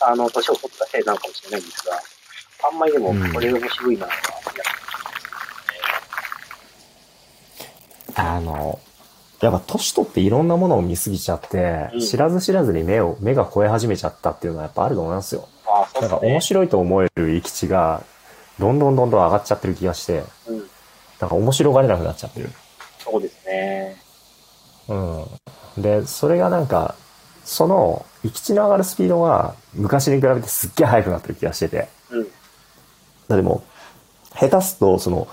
[0.00, 2.00] あの、年を取ったせいなのかもしれないんですが、
[2.68, 4.34] あんまりでもうん、これ面白いなとは、
[8.16, 8.78] あの、
[9.44, 15.48] やっぱ年取っていろんなものを見すぎちゃって、うん知らず知らずに目を、目が超え始めちゃったっていうのはやっぱあると思いますよ。
[15.66, 16.16] ああ、そうなんか。
[16.18, 18.02] 面白いと思える域値が、
[18.58, 20.58] どんどんどんどん上がっちゃってる気がして、うん、
[21.20, 22.48] なんか面白がれなくなっちゃってる。
[22.98, 23.96] そうですね。
[24.88, 24.94] う
[25.78, 25.82] ん。
[25.82, 26.94] で、それがなんか、
[27.44, 31.88] その、域値の上がるスピードが、昔に比べてすっげえ速くなってる気がしてて。
[32.10, 32.24] うん。
[33.28, 33.62] だっても
[34.34, 35.28] う、下手すと、その、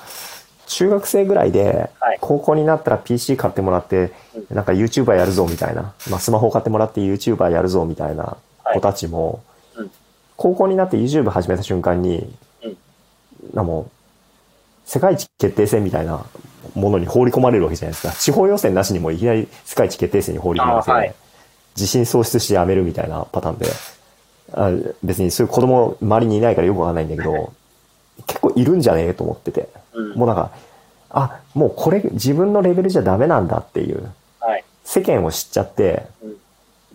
[0.71, 4.11] 中学生ぐらいではい、高校になったら PC 買ってもらって、
[4.49, 8.37] なんか YouTuber やるぞみたいな、まあスマホ買ってもらって YouTuber やるぞみたいな
[8.73, 9.43] 子たちも
[9.75, 9.91] うん、
[10.37, 12.77] 高校になって YouTube 始めた瞬間にうん、
[13.53, 16.25] なもう、世界一決定戦みたいな
[16.73, 18.13] ものに放り込まれるわけじゃないですか。
[18.13, 21.13] 地方予選なしにもいきなり世界一決定戦に放り込まれて、あはい。
[21.75, 23.65] 自信喪失してやめるみたいなパターンで、
[24.53, 24.71] あ
[25.03, 27.53] 別にそういう子供周りにいないからよくわかんないんだけど、
[28.27, 29.69] 結構いるんじゃねえと思ってて。
[29.93, 30.13] うん。
[30.13, 30.51] もうなんか、
[31.09, 34.63] あ、もうこれ自分のレベルじゃダメなんだっていう、はい。
[34.83, 36.35] 世間を知っちゃってうん。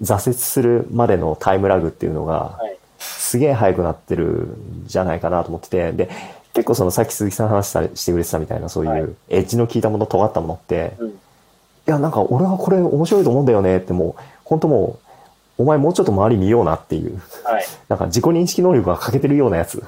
[0.03, 2.77] 挫折するまでのタイムラグっていうのが、はい。
[2.99, 6.11] すげえ早くなってるんじゃないかなと思ってて、で、
[6.55, 11.09] 結構そのさっき鈴木さん話したしてくれてたみたいなそうはいいうエッジの効いたもの、尖ったものって、うん。
[11.09, 11.13] い
[11.87, 14.99] や、なんか俺はこれ面白いと思うんだよねってもう、本当も
[15.59, 17.65] う、お前もうちょっと周り見ようなっていう、はい。
[17.89, 19.83] なんか自己認識能力が欠けてるようなやつ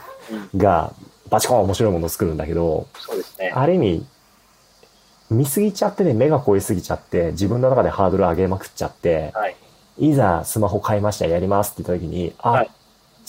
[0.53, 0.59] うん。
[0.59, 0.93] が、
[1.31, 3.53] バチコーン面白いものを作るんだけど、そうですね。
[3.55, 4.07] ある意味、
[5.31, 9.57] 見すぎちゃってね、目が超えすぎちゃって、自分の中でハードル上げまくっちゃって、はい。
[9.99, 12.70] いざスマホ買いました、やりますって言った時に、あ、はい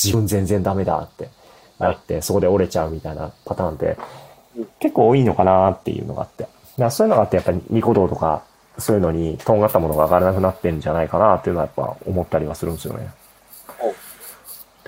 [0.02, 1.30] 自分全然ダメだって
[1.78, 3.97] なって、そこで折れちゃうみたいなパターンって
[4.56, 6.47] うん、結構多いのかなっていうのがあって。
[6.78, 8.43] だそういうのがあって、やっぱりニコ動とか、
[8.78, 13.10] そういうのに、とんがったものが上がらなくなってんじゃないかなっていうのはやっぱ思ったりはするんですよね。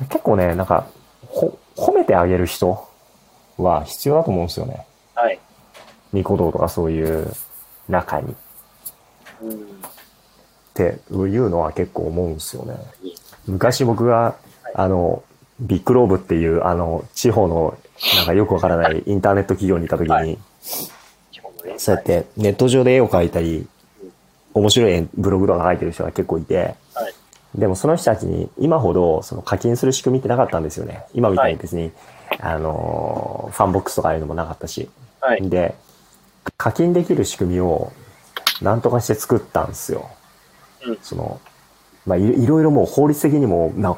[0.10, 0.88] 結構ね、なんか、
[1.28, 2.88] ほ、褒めてあげる人
[3.58, 4.86] は必要だと思うんですよね。
[5.16, 5.40] はい。
[6.14, 7.32] ニコ動とかそういう
[7.90, 8.36] 中に。
[9.42, 9.52] うん。
[9.54, 9.58] っ
[10.74, 12.76] ていうのは結構思うんですよね。
[13.48, 14.36] 昔僕が、
[14.74, 15.24] あの、
[15.60, 17.78] ビッグローブっていう、あの、地方の、
[18.18, 20.40] なんかよくわからないインターネット企業にいた時に、
[21.78, 22.04] そうやっ。
[22.04, 23.68] てネット上で絵を描いたり、
[24.54, 27.14] 面白いブログとか書いてる人が結構いて、はい。
[27.56, 31.04] でもその人たちに今ほどその課金する仕組みってなかったんですよね。
[31.14, 31.92] 今みたいに別に、
[32.40, 34.90] あの、ファンボックスとかああいうのもなかったし。
[35.20, 35.50] はい。
[35.50, 35.76] で、
[36.58, 37.92] 課金できる仕組みを
[38.62, 40.10] なんとかして作ったんですよ。
[40.86, 41.40] うんその、
[42.06, 43.96] まあい、いろいろもう法律的にも、な、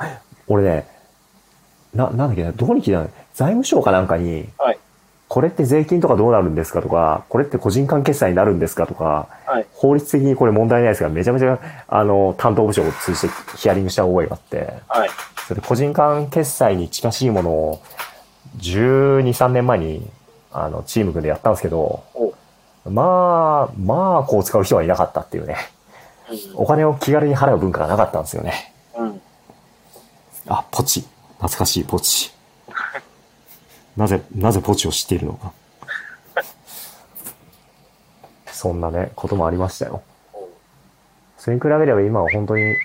[0.47, 0.87] 俺ね、
[1.93, 3.09] な、なんだっけな、どこに聞いたの？
[3.33, 4.79] 財務省かなんかに、はい。
[5.29, 9.65] これって税金とかどうなるんですかとか、これって個人間決済になるんですかとか、はい。
[9.71, 15.09] 法律的にこれ問題ないですが、めちゃめちゃ、あの、担当部署を通じてヒアリングした覚えがあって、はい。
[15.47, 17.81] それで個人間決済に近しいものを、
[18.57, 20.09] 12、3年前に、
[20.51, 22.33] あの、チーム組んでやったんですけど、お
[22.89, 25.57] まあ、まあ、こう使う人はいなかったっていうね。
[26.55, 28.73] お金を気軽に払う文化がなかったんですよね。
[28.97, 29.09] うん。
[29.09, 29.21] うん。
[30.47, 31.01] あ、ポチ。
[31.37, 32.31] 懐かしい、ポチ。
[33.95, 35.53] なぜ、なぜポチを知っているのか。
[38.47, 40.01] そんなね、こともありましたよ。
[40.33, 40.47] お
[41.37, 42.75] それに比べれば今は本当に、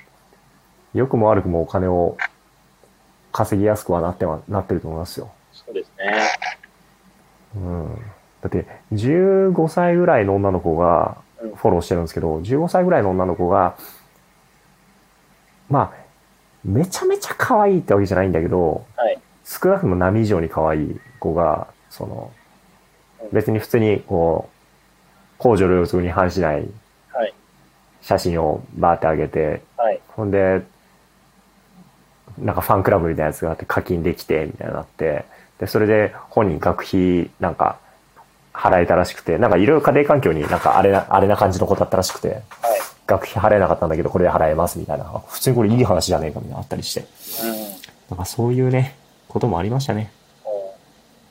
[0.95, 2.17] 良くも悪くもお金を
[3.33, 5.31] 稼ぎやすくはなっては、なってると思いますよ。
[5.99, 6.29] ね。
[7.57, 7.95] うん。
[8.43, 13.77] だって、15歳ぐらいの女の子がうんフォローしてるんですけど、15歳ぐらいの女の子が、
[15.71, 16.09] まあ、
[16.65, 19.19] めちゃめちゃ可愛いってわけじゃないんだけど、はい。
[19.45, 22.33] 少なくとも波以上に可愛い子が、その
[23.23, 26.69] うん、別に普通にこう、公序良俗に反しない
[27.13, 27.35] はい。
[28.03, 30.01] 写真をバーって上げて、はい。
[30.09, 30.63] ほんで、
[32.39, 35.25] なんかファンクラブみたいなやつがあって課金できて、みたいになって、
[35.59, 37.79] で、それで本人学費なんか
[38.53, 42.43] 払えたらしくて、なんかいろいろ家庭環境になんかあれな、あれな感じの子だったらしくて、はい。
[43.07, 47.01] 学費払えなかったんだけどこれで払えますみたいな、あ普通にこれいい話じゃねえかみたいなのあったりして。
[47.01, 47.57] うん。
[48.11, 48.97] なんかそういうね、
[49.29, 50.11] こともありましたね。
[50.45, 50.75] お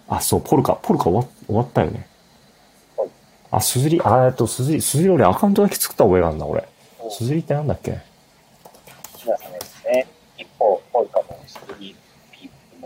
[0.09, 2.07] あ、そう、ポルカ、ポルカ終わ終わったよね
[2.97, 3.09] はい。
[3.51, 6.67] あ、すずり、あ、えっと、すずり、すずり俺アカウントだけ作った覚えがあるな、俺。
[6.99, 7.99] おすずりってなんだっけ？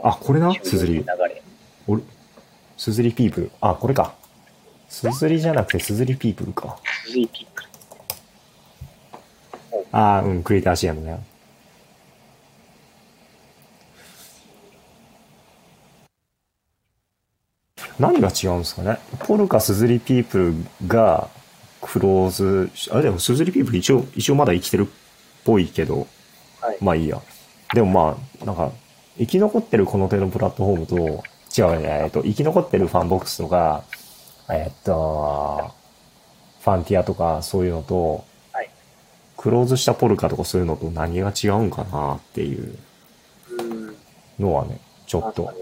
[0.03, 0.53] あこれな？
[0.63, 1.05] すずり
[2.77, 3.51] すずりピープル。
[3.61, 4.15] あ、これか。
[4.89, 6.77] すずりじゃなくてすずりピープルか。
[7.05, 7.63] スリーピープ。
[9.91, 11.23] あーうん、クリエイターシアムね。
[17.99, 18.97] 何が違うんですかね？
[19.19, 21.29] ポルカ SUZURI ピープルが
[21.81, 24.91] クローズし、あ、でも SUZURI ピープル一応、一応まだ生きてるっ
[25.45, 26.07] ぽいけど、
[26.59, 26.77] はい。
[26.81, 27.21] まあいいや。
[27.75, 28.71] でもまあ、なんか、
[29.21, 31.23] 生き残ってるこの手のプラットフォームと、
[31.55, 33.83] 違うね、えっと、生き残ってるファンボックスとか、
[34.49, 35.71] えっと、
[36.61, 38.69] ファンティアとかそういうのと、はい。
[39.37, 42.77] クローズしたポルカとかそういうのと何が違うんかなっていう
[43.59, 43.95] うん。
[44.39, 45.53] のはね、ちょっと。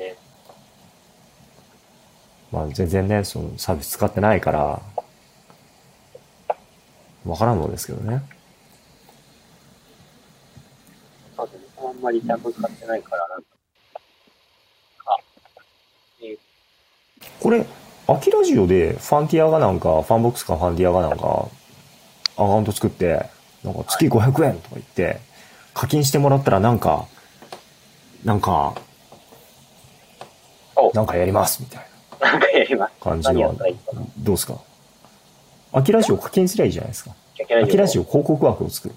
[2.51, 4.81] まあ全然ね、そのサービス使ってないから、
[7.25, 8.23] わからんのですけどね。
[11.37, 13.47] あんまりちゃんと使ってないから、なんか。
[15.05, 15.17] あ、
[16.21, 16.37] えー
[17.41, 17.65] これ、
[18.07, 21.47] 秋ラジオでファンティアがなんか、ファンボックスかファンティアがなんか、
[22.35, 23.25] アカウント作って、
[23.63, 25.19] なんか月500円とか言って、
[25.73, 27.07] 課金してもらったらなんか、
[28.25, 28.75] なんか、
[30.75, 31.85] おなんかやりますみたい
[32.21, 32.91] なんかやります。
[33.05, 33.53] な感じは
[34.17, 34.55] どうですか？
[35.71, 37.11] 秋ラジオ課金すりゃいいじゃないですか。
[37.35, 38.95] キャキャラジオ秋ラジオ広告枠を作る。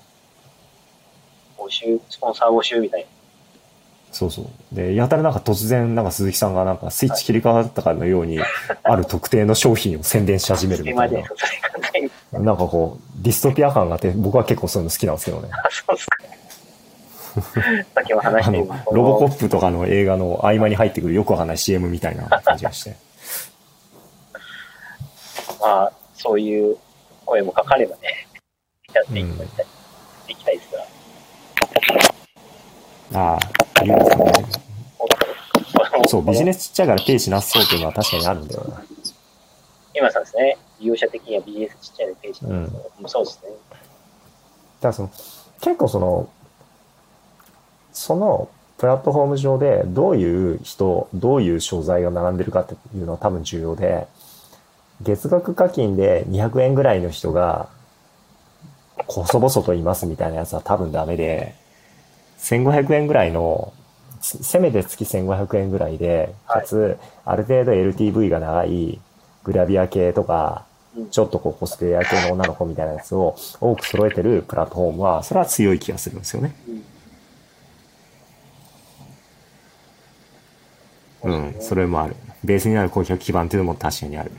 [1.59, 3.07] 募集、スポンサー募集みたいな。
[4.13, 4.75] そうそう。
[4.75, 8.39] で、やたらなんか突然、なんか鈴木さんがなんかスイッチ切り替わったかのように、
[8.83, 12.41] ある特定の商品を宣伝し始めるみたいな。
[12.41, 15.49] なんかこう、ディストピア感があって、僕は結構そういうの好きなんですけどね。
[15.51, 16.17] あ、そうっすか。
[17.95, 22.97] さっきも話あのしてる、ロボコップとかの映画の合間に入ってくるよくわかんない CM みたいな感じがして。
[25.61, 26.77] まあ、そういう
[27.25, 28.27] 声もかかればね、
[28.93, 29.47] やっていきたい、
[30.29, 30.72] いきたいですが。
[33.15, 34.33] ああ、言うんですかね。
[36.09, 38.83] そう、ビジネスちっちゃいからページなさそうっていうのは確かにあるんだよな。
[39.95, 43.51] 今さんですね、利用者的には BS ちっちゃいのページなんですけど、もうそうですね。
[43.51, 45.11] だからその、
[45.61, 46.29] 結構その、
[47.93, 48.49] その
[48.79, 54.09] プラットフォーム上でどういう人、どういう商材が並んでるかっていうのは多分重要で、
[55.03, 57.69] 月額課金で200円ぐらいの人が、
[59.07, 61.55] 細々といますみたいなやつは多分ダメで、
[62.43, 63.73] 1500円ぐらいの、
[64.21, 69.01] つせめて月1500円ぐらいで、はいかつ、ある程度 LTV が長い、
[69.45, 70.73] グラビア系とか、うん
[71.11, 76.55] ちょっとこうコスプレイヤー系の女の子みたいなやつを多く揃えてるプラットフォームは、それは強い気がするんですよね。
[76.69, 76.85] うん
[81.25, 82.17] うん、それもある。
[82.43, 84.33] ベースになる顧客基盤っていうのも確かにある。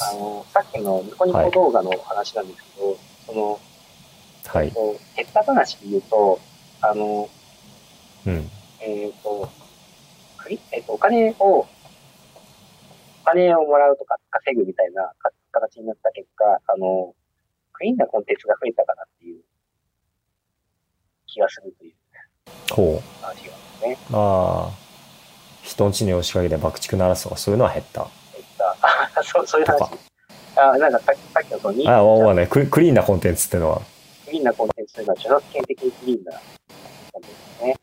[0.00, 2.96] あの、さっきのニコニコ動画の話なんですけど、
[3.26, 3.60] その、
[4.46, 4.70] はい。
[4.72, 6.40] こう結果話で言うと、
[6.80, 7.28] あの、
[8.26, 8.50] うん。
[8.80, 9.48] えっ、と、
[10.38, 11.66] クリえっ、と、お金を、お
[13.24, 17.14] 金をもらうとか稼ぐみたいなか形になった結果、あの、
[17.72, 19.40] クリーンなコンテンツが増えたかなっていう
[21.26, 21.94] 気がするという
[22.70, 23.24] ほう。
[23.24, 23.98] 話があね。
[24.12, 24.84] ああ。
[25.62, 28.08] 人んちに押しかけて爆竹鳴らすとかそういうのは減った。
[28.36, 29.98] えっと、あ そうそういう話とか。
[30.56, 32.48] あなんかさっきさっきのそのニああ、わかんない。
[32.48, 33.82] ククリーンなコンテンツってのは。
[34.34, 36.32] クリーンなコンテンツというのは著作権的にクリーンな
[37.12, 37.76] コンテンツですね。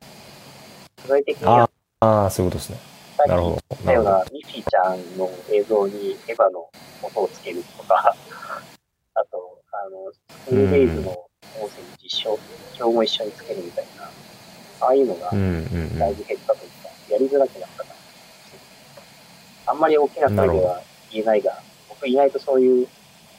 [1.03, 1.69] 具体的には
[2.01, 2.79] ああ、そういうことですね。
[3.25, 6.67] なるほどたようなミッフィーちゃんの映像にエヴァの
[7.03, 7.95] 音をつけるとか、
[9.15, 12.37] あと、あの、スクールデイズの音声に実証、
[12.75, 14.09] 実況も一緒につけるみたいな、
[14.81, 15.29] ああいうのが。
[15.29, 17.95] だいぶ減ったというか、やりづらくなったかな。
[19.67, 20.81] あんまり大きな声では
[21.11, 22.87] 言えないが、僕意外とそういう、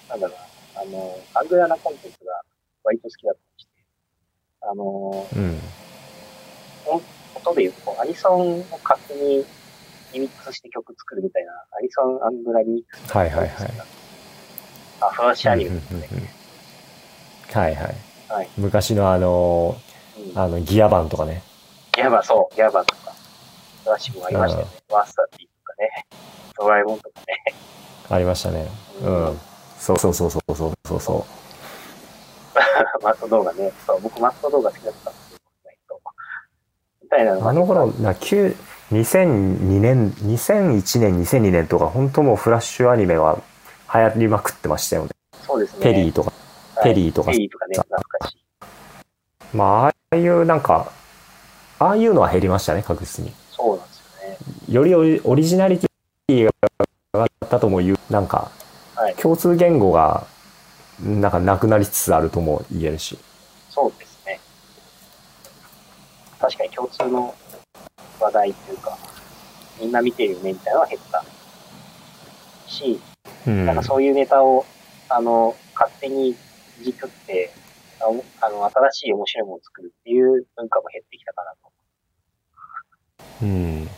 [0.08, 0.36] なんだろう
[0.76, 2.40] な、あの、アングラなコンテンツが
[2.84, 3.70] 割と好きだったりして、
[4.62, 5.60] あの、うん。
[7.34, 9.44] 音で言うと、アニソンを勝手に
[10.12, 13.16] リミックスして曲作るみたいな、アニソンアングラリミックス。
[13.16, 13.70] はいはいはい。
[15.00, 16.08] あ、フラッシュアニメうんですね。
[16.12, 16.28] うんうん
[17.52, 17.96] はいはい。
[18.28, 18.48] はい。
[18.56, 19.76] 昔のあの、
[20.16, 21.42] うんあの、ギアバンとかね。
[21.94, 23.12] ギャバ、そう、ギャバとか、
[23.84, 24.72] フラッシュもありましたよね。
[24.88, 26.06] ワースタティとかね、
[26.56, 27.54] ドラえもんとかね。
[28.08, 28.66] ありましたね。
[29.02, 29.40] うん。
[29.78, 31.41] そうそうそうそうそうそう。
[33.02, 33.72] マット動画ね。
[33.86, 35.32] そう、僕マット動画好きだったんです
[35.88, 36.00] よ。
[37.02, 38.56] みたいなあの頃、な、9
[38.92, 43.42] 2002年、2001年、2002年とか、本当もうフラッシュアニメは
[43.92, 45.10] 流行りまくってましたよね。
[45.46, 45.82] そうですね。
[45.82, 46.30] ペリーとか。
[46.30, 46.42] はい
[46.82, 49.56] ペリーとかペリーとかね、懐かしい。
[49.56, 50.90] まあ、ああいうなんか、
[51.78, 53.32] ああいうのは減りましたね、確実に。
[53.50, 54.74] そうなんですよね。
[54.74, 56.50] よりオリオリジナリティが
[57.14, 58.50] 上がったとも言う、なんか、
[58.96, 59.14] はい。
[59.14, 60.26] 共通言語が、
[61.00, 63.18] なんかなくなりつつあるとも言えるし。
[63.70, 64.40] そうですね。
[66.38, 67.34] 確かに共通の
[68.20, 68.98] 話題っていうか、
[69.80, 71.24] みんな見てるよねみたいなのは減った。
[72.66, 73.00] し、
[73.46, 73.66] うん。
[73.66, 74.64] なんかそういうネタを、
[75.08, 76.36] あの、勝手にい
[76.84, 77.52] じくって、
[78.00, 81.72] あの、あの新しい面白いものを作るっていう文化も減ってきたかなと。
[83.42, 83.82] うん。
[83.84, 83.88] よ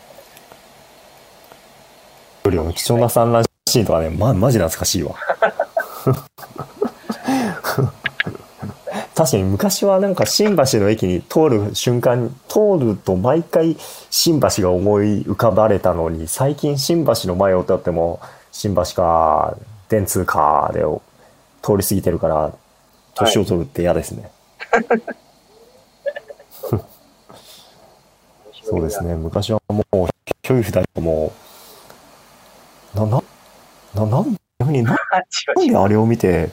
[2.51, 5.15] りも貴重な産卵シーンとかね、ま、マジ懐かしいわ。
[9.15, 13.77] 確かに昔はなんか新橋の駅に通る瞬間に、通ると毎回
[14.11, 19.57] 新橋が思い浮かばれたのに、最近新橋の前を通っても、新橋か、
[19.89, 20.81] 電通かで
[21.63, 22.53] 通り過ぎてるから、
[23.15, 24.31] 年を取るって嫌ですね。
[28.65, 29.15] そうですね。
[29.15, 30.07] 昔はもう、
[30.43, 31.33] ひょい二人も
[32.95, 33.23] う、な、な、
[33.95, 34.97] な、なん、逆にな
[35.57, 36.51] なんであれを見て、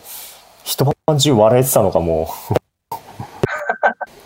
[0.64, 2.58] 一晩中笑えてたのかもそう。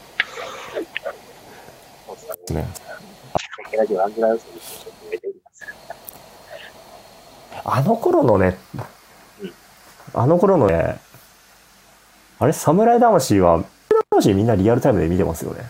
[7.67, 8.57] あの頃のね
[9.41, 9.53] うん、
[10.13, 10.99] あの頃のね、
[12.37, 13.63] あれ、侍魂は、
[14.11, 15.63] 魂みんなリアルタイムで見てますよね。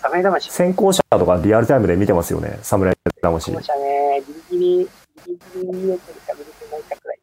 [0.00, 3.52] 侍魂、先行者とかリアルタイムで見てますよね、侍魂。
[3.52, 7.18] もしゃね、ギリギリ、ギリギリ見れてるか見れてないかくらい。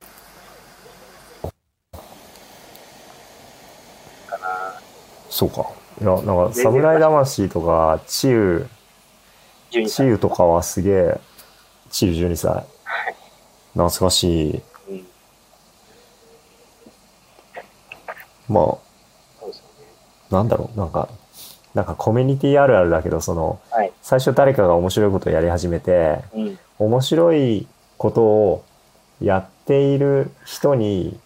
[4.28, 4.39] かな
[5.30, 5.66] そうか。
[6.02, 8.68] いや、なんか、侍魂とか、チウ、
[9.72, 10.10] 12チ歳。
[10.10, 11.20] ウとかはすげえ、
[11.90, 12.66] チウ12歳。
[13.74, 14.62] 懐かしい。
[14.90, 15.06] うん。
[18.48, 19.54] まあ、ね。
[20.32, 21.10] なんだろう、なんか、
[21.74, 23.92] なんかコミュニティあるあるだけど、その、はい。
[24.02, 26.60] 最初誰かが面白いことをやり始めて、うん。
[26.80, 28.66] 面白いことを
[29.22, 31.20] やっている人に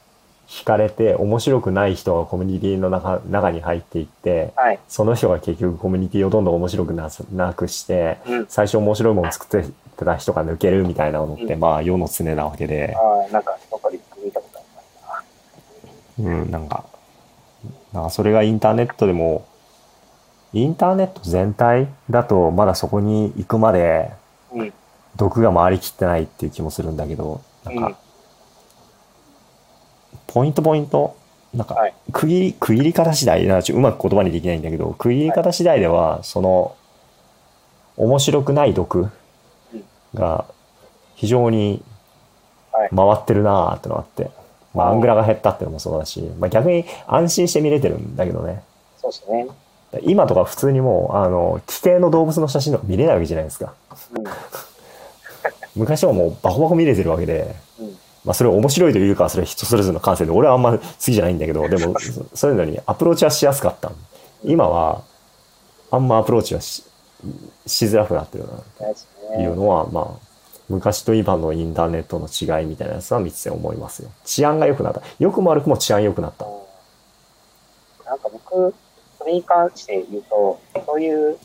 [0.47, 4.79] 惹かれて、面白くない人がコミュニティの中中に入っていって、はい。
[4.87, 8.45] その人が結局コミュニティをどんどん面白くなすなくして、うん。
[8.47, 15.21] 最初面白いものを作ってた人が抜けるみたいなのって、うんまあ世の常なわけで、ああ、なんか、どっかで見たことありま
[16.17, 16.41] すな。
[16.41, 16.85] うん、なんか、
[17.93, 19.47] なんかそれがインターネットでも、
[20.51, 24.11] インターネット全体だとまだそこに行くまで
[24.53, 24.73] うん。
[25.15, 27.95] 毒が回りきってないっていう気もするんだけど、なんか、うん
[30.27, 31.15] ポイントポイント、
[31.53, 36.75] なんかはい、区切り、区切り方次第、なうまく言葉にできないんだけど、区切り方次第では、その、
[37.97, 39.09] 面白くない毒
[40.15, 40.45] が
[41.15, 41.83] 非常に
[42.71, 44.31] はい回ってるなーってのがあって、
[44.73, 48.63] まあ、アングラが減ったってのもそうだし、まあ、逆に安心して見れてるんだけどね。
[48.97, 49.47] そうですね。
[50.01, 53.73] 今とか普通にもう、あの、規定の動物の写真とか見れないわけじゃないですか。
[54.15, 54.23] うん。
[55.75, 57.72] 昔はもうバコバコ見れてるわけで、うん。
[58.25, 63.91] まあそれを面白いというか、それは人それぞれの感性で、俺はあんま好きじゃないんだけど、 でも、そそういうのにアプローチはしやすかった。
[64.43, 65.01] 今は、
[65.91, 66.83] あんまアプローチはし
[67.65, 68.89] しづらくなってるな、な
[69.41, 69.55] いうね。
[69.55, 70.07] のは、まあ、
[70.69, 74.09] 昔と今のインターネットの違いみたいなやつは見てて思いますよ。
[74.25, 75.01] 治安が良くなった。
[75.19, 76.45] 良くも悪くも治安良くなった。
[76.45, 76.63] うん
[78.05, 78.75] なんか僕、
[79.17, 81.37] それに関して言うと、そういう、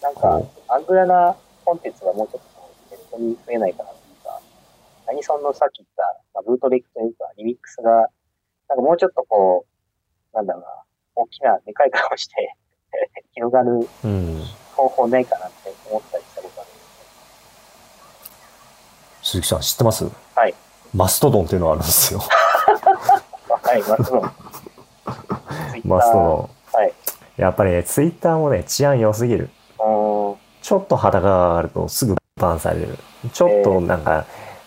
[0.00, 3.90] なんかうん、アングラなコンテンツがもうちょっとネットに増えないかな
[5.08, 6.02] アニソンのさっき言った、
[6.34, 7.90] まあ、ブートレッグというか、リミックスが、
[8.68, 9.66] なんかもうちょっとこ
[10.32, 10.68] う、なんだろうな、
[11.16, 12.56] 大きな、でかい顔して、
[13.34, 14.42] 広がるうん。
[14.76, 16.78] 方法ないかなって思ったりしたことあるんで
[19.22, 20.04] す鈴木さん知ってます？
[20.34, 20.54] はい。
[20.94, 22.20] マストドンっていうのがあるんですよ。
[23.48, 24.22] はい、マストドン。
[25.84, 26.80] マストドン。
[26.82, 26.92] はい。
[27.36, 29.50] やっぱりね、ツイッターもね、治安良すぎる。
[29.78, 30.38] うーん。
[30.62, 32.98] ちょっと裸があるとすぐバンされる。
[33.32, 34.24] ちょっとなんか、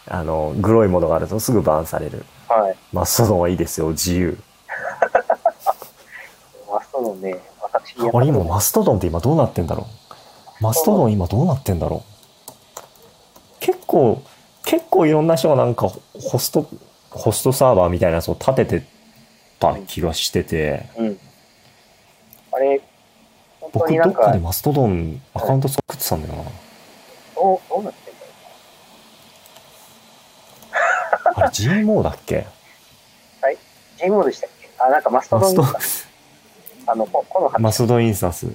[0.08, 2.26] あの、グロいものがあるとすぐバンされる。
[2.48, 2.76] はい。
[2.94, 4.38] マストドンはいいですよ、自由。
[6.72, 9.88] マストドンね、私、あれ今マストドンって今どうなってんだろ
[10.62, 10.64] う？
[10.64, 12.12] マストドン今どうなってんだろう？
[13.60, 14.22] 結構、
[14.64, 16.00] 結構いろんな人がなんかホ
[16.38, 16.68] スト、
[17.10, 18.84] ホストサーバーみたいなやつを立てて
[19.60, 21.20] た気がしてて、うん。
[22.52, 22.82] あれ、
[23.62, 26.44] 本当僕どっかで、マストドンアカウント作ってたんだよな。
[27.36, 28.20] どう、どうなってんだ
[31.25, 32.38] ろあれ GMO だっけ？
[32.38, 32.46] う。
[33.98, 34.70] ジモでしたっけ？
[34.80, 35.80] あ、なんかマストドンか。
[36.88, 38.48] あの、ここのマストドンインスタンス。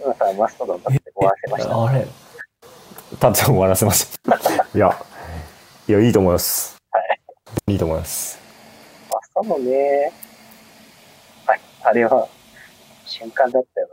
[0.00, 1.84] 今さんマストドンだって終わらせました。
[1.84, 2.06] あれ？
[3.18, 4.34] たって終わらせました。
[4.74, 4.98] いや、
[5.88, 6.76] いや、いいと思います。
[6.90, 7.20] はい。
[7.72, 8.38] いいと思います。
[9.10, 10.12] マストドンね。
[11.46, 11.60] はい。
[11.84, 12.28] あれは、
[13.06, 13.88] 瞬間だったよ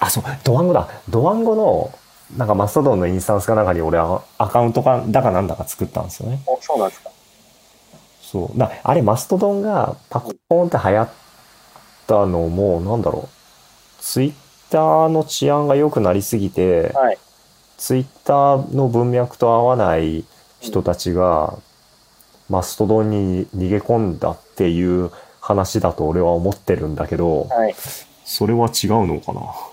[0.00, 0.88] あ、そう、ドワンゴだ。
[1.08, 1.92] ドワンゴの、
[2.36, 6.42] なんかマストドンのインスタンスかなんかに俺はアカウントかだかなんだか作ったんですよね。
[6.46, 6.52] な。
[6.52, 7.10] お、そうなんですか。
[8.22, 8.58] そう。
[8.58, 11.08] だあれマストドンがパコーンって流行っ
[12.06, 13.28] たのも、なんだろう。
[14.00, 14.32] ツイッ
[14.70, 17.18] ターの治安が良くなりすぎて、はい。
[17.76, 20.24] ツイッターの文脈と合わない
[20.60, 21.58] 人たちが、
[22.48, 25.10] マストドンに逃げ込んだっていう
[25.40, 27.74] 話だと俺は思ってるんだけど、はい。
[28.24, 29.71] それは違うのかなだ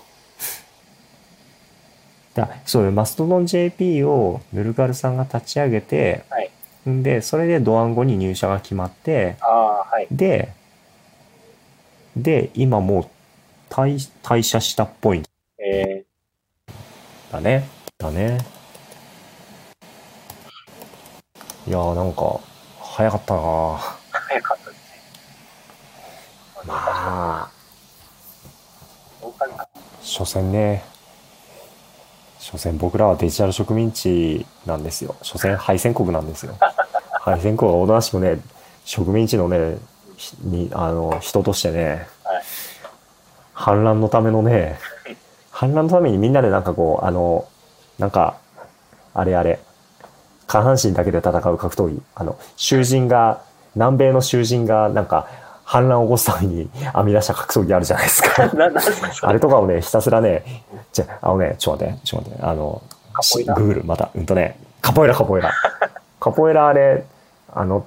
[2.64, 6.50] そうよマストドン JP をヌルガルさんが立ち上げて、はい。
[6.88, 10.06] んで、それでドワンゴに入社が決まって、はい。
[10.10, 10.52] で、
[12.16, 15.24] で、今もう退退社したっぽいん
[15.58, 16.04] え
[17.30, 17.68] だね。
[17.98, 18.38] だね。
[21.66, 22.40] いやーなんか、
[22.80, 23.76] 早かったなー、
[24.10, 25.02] 早かったですね。
[26.66, 26.74] ま
[27.44, 27.60] あ。
[30.02, 30.82] 所詮ね、
[32.40, 35.14] 所詮僕らはデジタル植民地なんですよ。
[35.22, 36.54] 所詮敗戦国なんですよ。
[37.20, 38.40] 敗戦国はおとなしくね、
[38.86, 39.76] 植民地のね、
[40.16, 42.42] ひに、あの、人としてね、はい。
[43.52, 44.78] 反乱のためのね、
[45.50, 47.46] 反乱のためにみんなでなんかこう、あの、
[47.98, 48.36] なんか、
[49.12, 49.60] あれあれ、
[50.46, 52.02] 下半身だけで戦う格闘技。
[52.14, 53.42] あの、囚人が、
[53.74, 55.28] 南米の囚人がなんか
[55.70, 58.42] 反乱を起こすために編み出した格闘技あるじゃないですか。
[59.22, 62.82] あれとかをね、ひたすらね、じゃ、あのね、ちょっと待って、ちょっと待って、あの、
[63.54, 65.52] グーグル、また、うんとね、カポエラ、カポエラ。
[66.18, 67.04] カポエラあれ、
[67.54, 67.86] あの、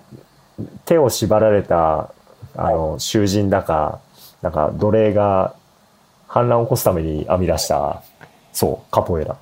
[0.86, 2.08] 手を縛られた、
[2.56, 4.00] あの、囚人だか、
[4.42, 5.54] なんか奴隷が
[6.30, 8.02] 反乱を起こすために編み出した、
[8.54, 9.36] そう、カポエラ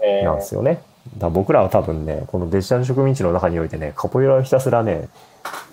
[0.00, 0.82] えーなんですよね。
[1.18, 5.08] だから僕らは多分ね、このデジタル植民地の中においてね、カポエラをひたすらね、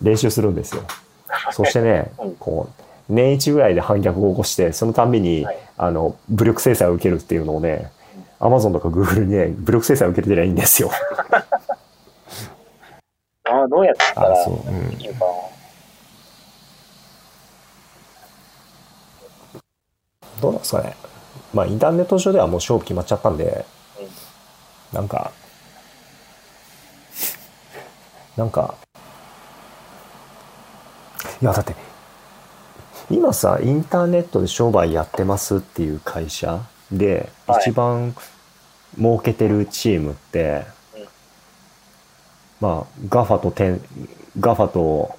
[0.04, 0.84] 練習するんですよ。
[1.52, 2.70] そしてねうん、こ
[3.10, 7.92] う、年一ぐらいで反逆を起こして、そのたんびに、はいあの、武力制裁を受けるっていうのをね、
[8.40, 10.92] アマゾンとかグーグルにね、武力制裁を受けてりゃいいんですよ。
[13.46, 14.54] あどうやったあ、らそう。
[14.54, 15.32] うんできるかな。
[20.42, 20.96] どうなんですかね。
[21.54, 23.66] まあ、インターネット上ではもう勝負決まっちゃったんで、
[24.92, 25.32] なんか、
[28.38, 28.76] なんか、
[31.42, 31.76] いや、だって、
[33.10, 36.62] 今さ、インターネットで商売やってますっていう会社
[36.92, 38.16] で、はい一番
[38.98, 40.66] 儲けてるチームって、
[40.96, 41.08] うん
[42.62, 43.82] まあ、ガファとテン、
[44.40, 45.18] ガファと、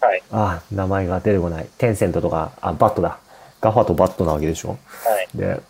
[0.00, 0.22] はい。
[0.30, 1.68] あ、名前が出てこない。
[1.78, 3.18] テンセントとか、あ、バットだ。
[3.60, 4.70] ガファとバットなわけでしょ。
[4.70, 4.76] は
[5.22, 5.28] い。
[5.34, 5.60] で、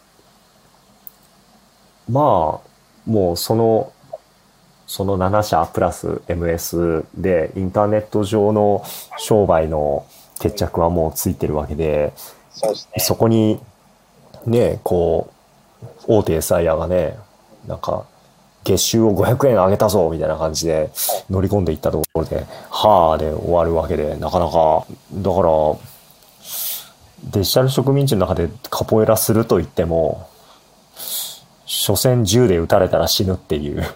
[2.11, 2.69] まあ、
[3.09, 3.93] もうその、
[4.87, 8.85] その7社プラス MS でインターネット上の
[9.19, 10.07] 商売の
[10.39, 12.13] 決着はもうついてるわけで、
[12.99, 13.61] そこに
[14.47, 15.33] ね、こ
[15.83, 17.19] う、大手エサイヤがね、
[17.67, 18.07] なんか、
[18.65, 20.91] 月収を500円上げたぞみたいな感じで
[21.31, 25.51] 乗り込んでいったところで、はあで終わるわけで、なかなか、だから、
[27.31, 30.29] デジタル植民地の中でカポエラすると言っても、
[31.77, 33.85] 所詮銃で撃たれたら死ぬっていう。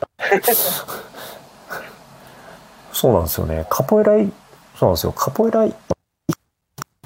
[2.92, 3.64] そうなんですよね。
[3.70, 4.30] カポエラい、
[4.78, 5.12] そうなんですよ。
[5.12, 5.74] カポエラい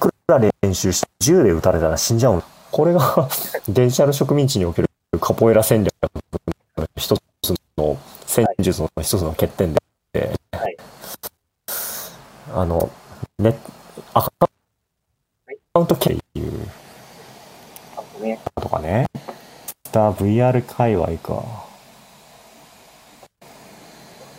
[0.00, 2.42] くら練習して銃で撃たれたら死んじゃう。
[2.72, 3.28] これが
[3.68, 5.94] デジタル植民地におけるカポエラ戦略
[6.76, 7.96] の一つの
[8.26, 9.80] 戦術の一つの欠点で、
[10.50, 10.76] はい
[12.52, 12.90] あの、
[13.38, 13.56] ね、
[14.12, 14.50] アカ
[15.76, 16.50] ウント経由
[18.60, 19.06] とかね。
[19.94, 21.44] スター VR 界隈か。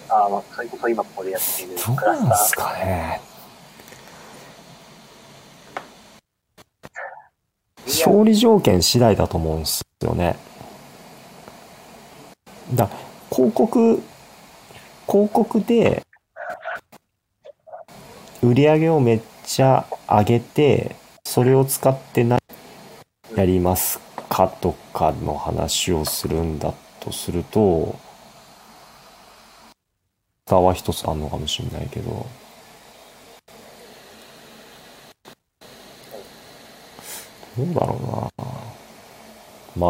[0.09, 3.21] あまあ、それこそ今ここでやっているどうクラスタなんすかね。
[7.85, 8.07] ー。
[8.09, 10.35] 勝利条件次第だと思うんですよね。
[12.73, 12.89] だ
[13.31, 14.03] 広告、
[15.07, 16.03] 広告で
[18.43, 22.41] 売り上げをめっちゃ上げて、それを使って何
[23.37, 27.95] やりますかとかの話をするんだとすると、
[30.47, 32.25] 差は一つあるのかもしれないけど、
[37.57, 38.45] どうだろうな
[39.77, 39.89] まあ、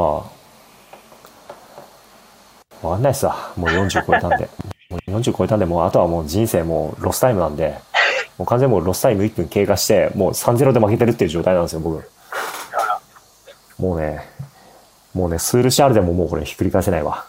[2.87, 3.53] わかんないっすわ。
[3.55, 4.49] もう40超えたんで。
[4.89, 7.79] もう40超えたんで、もうあとはもう人生もうロスタイムなんで、
[8.37, 12.07] もう完全にもうロスタイム1分経過して、もう3-0で負けてるっていう状態なんですよ、僕。
[13.77, 14.21] もうね、
[15.13, 17.25] もうね、スールシャールでももうこれひっくり返せないわ。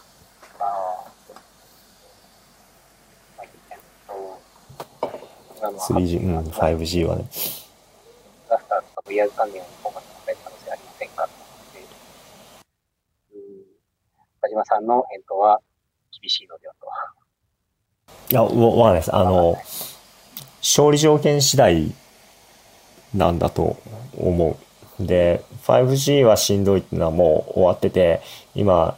[0.60, 4.46] あーえっと
[5.66, 7.24] あの 3G、うん、5G はね。
[8.46, 11.28] クラスターとか VR 関連のフォーマットが可能性ありませんかっ
[11.72, 11.80] て
[13.34, 13.40] うん
[14.40, 15.60] 田島さんの返答は
[16.20, 16.86] 厳しいのではと。
[18.30, 19.14] いや、わわかんないです。
[19.14, 19.56] あの、
[20.60, 21.92] 勝利条件次第
[23.14, 23.76] なんだと
[24.16, 24.65] 思う。
[24.98, 28.22] で、5G はしんどいっていうのはもう終わってて、
[28.54, 28.96] 今、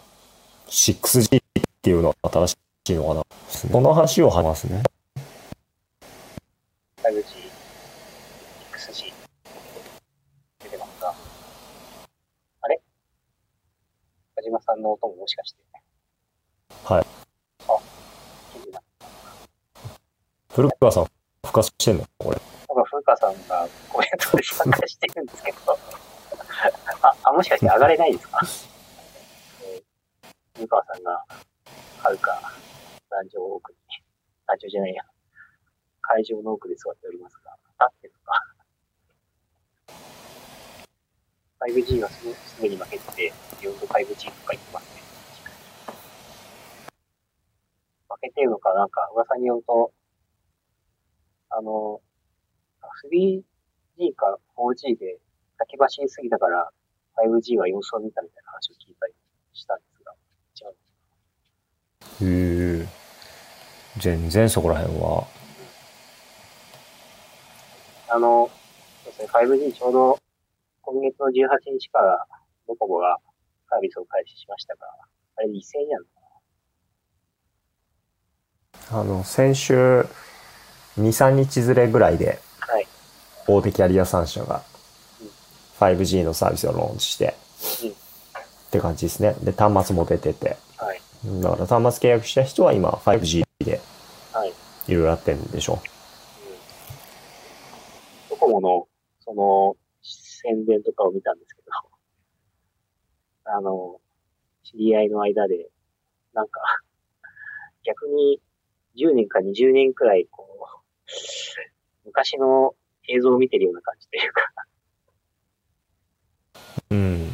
[0.68, 1.42] 6G っ
[1.82, 2.56] ていうのが新し
[2.90, 3.22] いのかな。
[3.72, 4.82] この話を話すね。
[7.02, 7.22] 5G、
[8.72, 9.12] 6G
[10.62, 11.14] 出てますが、
[12.60, 12.80] あれ？
[14.36, 15.58] 田島さんの音ももしかして。
[16.84, 17.06] はい。
[17.66, 17.78] あ。
[20.50, 21.04] 古川さん、
[21.44, 22.04] 復活してんの？
[22.18, 22.38] これ。
[23.08, 25.58] なんか、風花さんがコメントで参加してるんですけど、
[27.02, 28.40] あ、あもしかして上がれないですか？
[29.64, 29.82] えー、
[30.54, 31.24] 風川さんが、
[32.02, 32.52] はるか、
[33.08, 33.78] 壇上奥に、
[34.46, 35.02] 壇上じゃないや、
[36.02, 38.44] 会場の奥で座っておりますが、立ってるのか。
[41.60, 45.02] 5G がすぐすぐに負けてて、4度 5G とか言ってますね。
[48.08, 49.92] 負けてるのか、なんか噂によると、
[51.50, 52.00] あの、
[52.82, 55.18] 3G か 4G で
[55.58, 56.70] 先走りすぎたから
[57.16, 59.14] 5G が様子を見たみたいな話を聞いたり
[59.52, 60.14] したんですが、
[60.60, 60.70] 違
[62.22, 62.78] う。
[62.78, 62.88] へえ。
[63.98, 65.26] 全然そこら辺は。
[68.10, 68.50] あの、
[69.04, 70.18] そうですね、5G ちょうど
[70.82, 72.24] 今月の18日から
[72.66, 73.18] ドコモが
[73.68, 74.86] サービスを開始しましたが、
[75.36, 76.08] あれ2000円やんの
[78.90, 80.06] あの、先週、
[80.96, 82.38] 2、3日ずれぐらいで、はい。
[83.48, 84.62] 大手キャリア3社が
[85.80, 87.34] 5G のサービスをローンチして、
[87.84, 88.08] うん
[88.68, 89.34] って感じですね。
[89.42, 90.56] で、端末も出てて。
[90.76, 91.00] はい。
[91.40, 93.80] だから端末契約した人は今 5G で
[94.32, 94.52] はい。
[94.88, 95.80] いろいろやってるんでしょ
[98.28, 98.86] ドコモの、
[99.20, 101.70] その、宣伝とかを見たんですけど、
[103.50, 104.00] あの、
[104.64, 105.70] 知り合いの間で、
[106.34, 106.60] なんか、
[107.84, 108.40] 逆に
[108.96, 110.80] 10年か20年くらい、こう、
[112.04, 112.74] 昔の
[113.08, 114.40] 映像を見てるような感じというか、
[116.90, 116.94] う。
[116.94, 117.26] うん。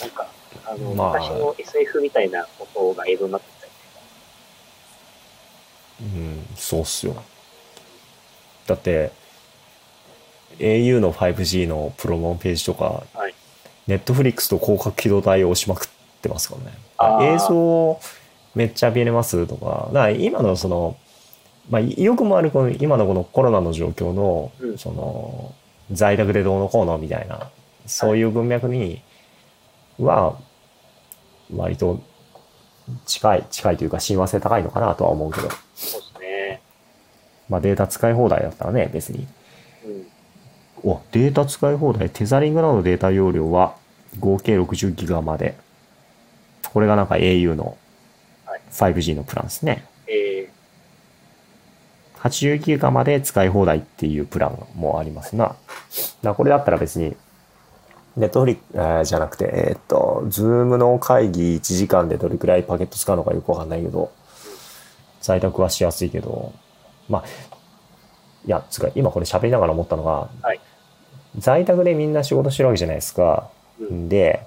[0.00, 0.26] なんか、
[0.64, 3.72] あの、まあ昔の SF みたいなことが映像になってたり
[5.98, 7.22] うん、そうっすよ。
[8.66, 9.12] だって、
[10.58, 13.34] au の 5G のプロモページとか、はい
[13.86, 15.88] ネットフリックスと広角機動隊を押しまくっ
[16.20, 16.56] てますか
[16.98, 17.34] らね。
[17.34, 18.00] 映像
[18.54, 19.46] めっちゃ見れます？
[19.46, 20.96] とか、だから今のその、
[21.70, 25.54] まあ、よくもあるこの今のこのコロナの状況の、うんその、
[25.90, 27.50] 在宅でどうのこうのみたいな、
[27.86, 29.02] そういう文脈に
[29.98, 30.38] は、
[31.54, 32.00] 割と
[33.04, 35.48] 近い、近いというか親和性高いのかなとは思うけど。
[35.74, 36.60] そうですね。
[37.48, 39.26] まあデータ使い放題だったらね、別に。
[40.84, 40.90] うん。
[40.90, 42.10] お、データ使い放題。
[42.10, 43.76] テザリングなどのデータ容量は
[44.20, 45.56] 合計60ギガまで。
[46.72, 47.76] これがなんか au の
[48.44, 49.84] はい 5G のプランですね。
[50.08, 50.48] え
[52.28, 55.56] 80ギガまで使い放題っていうプランもありますな。
[56.22, 57.16] だこれだったら別に、
[58.16, 64.12] ネットフリック、えーじゃなくて、えーっと、ズームの会議1時間でどれくらいパケット使うのかよくわかんないけど、
[65.20, 66.52] 在宅はしやすいけど、
[67.08, 67.24] まあ、
[68.46, 70.60] いや、つうか今これ喋りながら思ったのが、はい
[71.38, 73.50] 在宅でみんな仕事してるわけじゃないですか。
[73.80, 74.08] ー、うん。
[74.08, 74.46] で、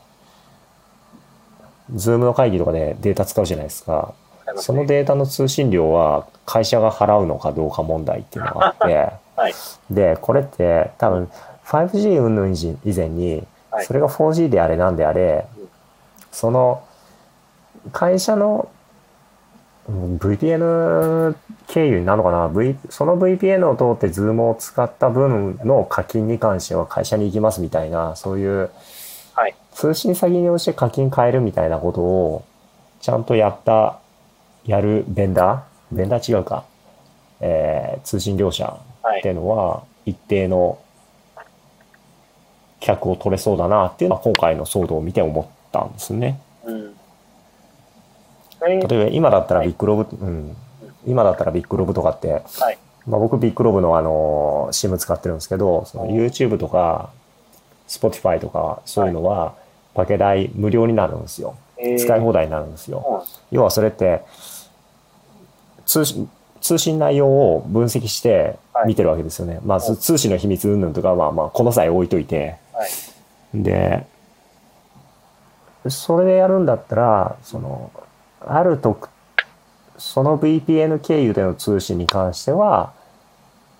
[1.94, 4.14] ズームの会議とかでデータ使うじゃないですか。
[4.58, 4.88] そのね。
[4.88, 9.54] データの通信料は会社が払うのかどうか問題っていうのがあって、 はい。
[9.90, 11.30] で、これって多分
[11.66, 15.70] 5G 云々以前にはい、それが 4G であれなんであれうん、
[16.32, 16.84] その
[17.92, 18.70] 会社の
[19.88, 21.36] うん VPN
[21.68, 28.70] 経由になるのかな、v、その VPN を通って Zoom を使った分の課金に関しては会社に行きますみたいな、そういう
[29.34, 29.56] はい。
[29.72, 32.46] 通信先に応じて課金変えるみたいなことを
[33.02, 33.99] ちゃんとやった、
[34.70, 35.96] やるベンダー？
[35.96, 36.64] ベンダー違うか。
[37.42, 40.78] えー通信業者はいっていうのは一定の
[42.80, 46.40] 客を取れそうだなっていうのは今回の騒動を見て思ったんですね。
[48.62, 50.56] 例えば今だったらはいビッグロブ、うん。
[51.08, 52.78] 今だったらビッグロブとかって、はい。
[53.08, 57.10] まあ僕ビッグロブのあの、SIM 使ってるんですけど、その YouTube とか
[57.88, 59.56] Spotify とかそういうのは
[59.94, 61.56] パケ代無料になるんですよ。
[61.78, 63.26] えー使い放題になるんですよ。
[63.52, 64.24] 要はそれって
[65.90, 66.30] 通信
[66.62, 69.60] 通信内容を分析して見てるわけですよね。
[69.66, 72.58] まあ、はい通信の秘密云々とかは、まあ、この際置いといて。
[72.74, 73.64] はい。
[73.64, 74.06] で、
[75.88, 77.92] それでやるんだったら、その、
[78.42, 79.10] ある特、
[79.98, 82.94] その VPN 経由での通信に関しては、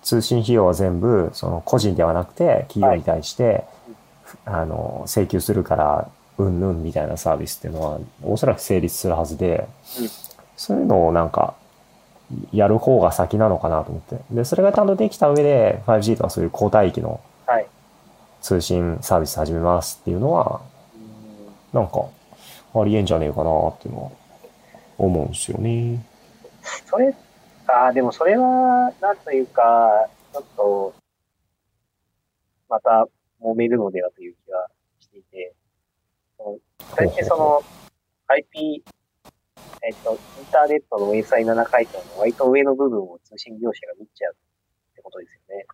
[0.02, 3.64] 通信費用は全部、その個人ではなくて、企業に対して、
[4.44, 6.08] あの、請求するから、
[6.38, 9.68] うんぬんみたいなサービスっていうのは、おそらく成立するはずで、
[10.00, 10.08] うん
[10.56, 11.54] そういうのをなんか、
[12.52, 14.20] やる方が先なのかなと思って。
[14.30, 17.66] で、それがちゃんとできた上で、5G とかそういう高帯域のはい。
[18.40, 20.60] 通信サービス始めますっていうのは、
[21.72, 22.06] なんか、
[22.74, 24.10] ありえんじゃねえかなっていうのは
[24.98, 26.04] 思うんですよね。
[26.86, 27.14] それ、
[27.66, 30.94] ああ、でもそれは、なんというか、ちょっと、
[32.68, 33.06] また
[33.42, 34.68] 揉めるのではという気が
[35.00, 35.52] していて、
[36.38, 36.58] その
[36.96, 37.62] 大体その、
[38.28, 38.84] IP、
[39.82, 45.66] えっと、インターネットの明細7回答の割と上の部分を通信業者が見ちゃうってことですよね。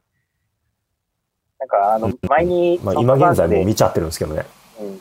[1.58, 4.44] なんか、あの、前に、まあ今現在もう見ちゃってるんですけどね。
[4.80, 5.00] うん、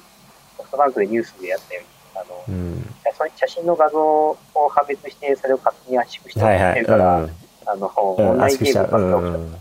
[0.57, 2.95] ソフトバンクでニュースでやったように、あの、うん。
[3.35, 4.37] 写真の画像を
[4.69, 6.63] 判別して、それを勝手に圧縮してはいはい。
[6.63, 7.31] 送ってるから、うん。
[7.65, 9.55] あの、うん、オンライとかうん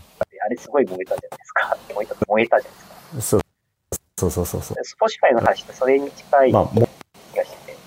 [0.45, 1.77] あれすごい燃えたじゃないですか。
[1.95, 2.95] 燃えた、燃えたじゃないですか。
[3.15, 3.21] うん。
[3.21, 3.41] そう
[4.17, 4.83] そうそうそうそう。
[4.83, 6.87] スポシファイの話ってそれに近いまあ、も
[7.33, 7.77] 気がしてて。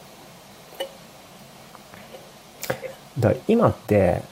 [3.19, 4.23] だ今って、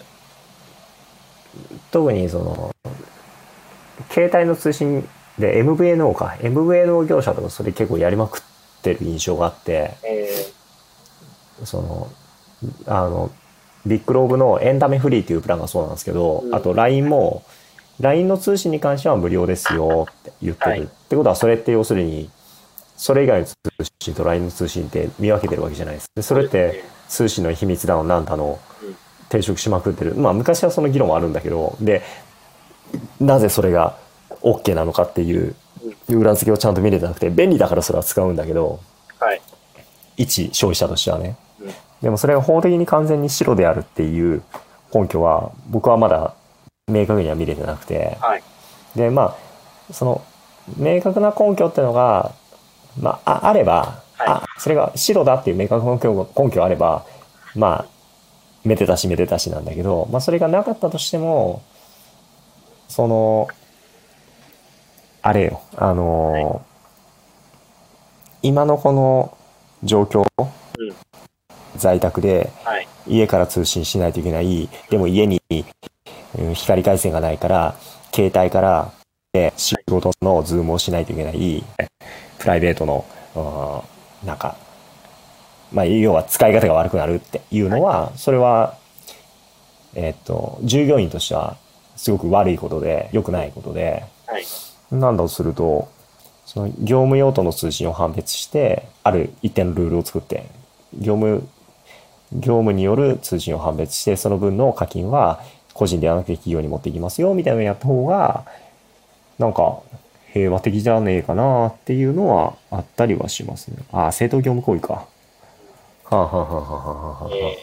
[1.90, 2.74] 特にその、
[4.10, 5.08] 携帯の通信
[5.38, 6.36] で MVNO か。
[6.40, 8.42] MVNO 業者とかそれ結構やりまくっ
[8.82, 10.46] てる印象があって、え
[11.64, 12.08] その、
[12.86, 13.30] あの、
[13.86, 17.42] ビッグローブのエンタメフリーっていうプランがそうなんですけど、うんあと LINE も、
[18.00, 20.70] LINE の通信に関しては無料ですよって言ってる。
[20.70, 22.30] はいってことは、それって要するに、
[22.96, 23.56] それ以外の通
[24.00, 26.10] 信と LINE の通信って見分けてるわけじゃないです。
[26.14, 28.58] でそれって通信の秘密だのなんだの
[29.31, 30.15] うん抵触しまくってる。
[30.15, 32.03] まあ昔はその議論はあるんだけど、で、
[33.20, 33.97] なぜそれが
[34.43, 35.55] OK なのかっていう
[36.09, 38.81] 裏付けをちゃんと見れてなくて、便利だからそれは使うんだけど、
[39.19, 39.40] はい。
[40.16, 41.36] 一消費者としてはね。
[41.61, 41.70] うん
[42.03, 44.43] でもそれが法的に完全に白であるっていう
[44.94, 46.35] 根拠は僕はまだ
[46.89, 48.16] 明確には見れてなくて。
[48.20, 48.43] はい。
[48.94, 49.35] で、ま
[49.90, 50.24] あ、その
[50.77, 52.32] 明確な根拠っていうのが、
[53.01, 57.05] まあ、ああれば、はいあ、それが白だっていう明確な根拠根拠あれば、
[57.55, 57.86] まあ、
[58.66, 61.62] めでたしめでたしなんだけど、まあそれがなかったとしても、
[62.88, 63.48] その、
[65.22, 66.64] あれよ、あの
[68.43, 69.36] 今のこの
[69.82, 70.94] 状況、うん
[71.76, 72.88] 在宅ではい。
[73.06, 75.43] 家から通信しないといけない、でも家に
[76.38, 77.74] うん光回線がないから、
[78.14, 78.93] 携帯から
[79.32, 81.64] で仕事のズームをしないといけない、
[82.38, 84.56] プライベートの、うんなんか、
[85.77, 88.78] まあ、要は使い方が悪くなるっていうのは、それは、
[89.94, 91.59] えっと、従業員としては
[91.97, 94.44] すごく悪いことで、良くないことで、はい。
[94.90, 95.90] なんだとすると、
[96.47, 100.47] その業務用途の通信を判別して、ある一定のルールを作って、
[100.94, 101.47] 業務、
[102.32, 105.43] 業務による通信を判別して、その分の課金は
[105.74, 108.47] 個人ではなくて企業に持っていきますよ、みたいなのをやった方が、
[109.39, 109.81] なんか
[110.32, 113.77] 平和的じゃねえかなっていうのはあったりはしますね。
[113.93, 115.07] ああ、正当業務行為か。
[116.08, 116.56] はあ、はあはあはあは
[117.20, 117.58] あはあ、え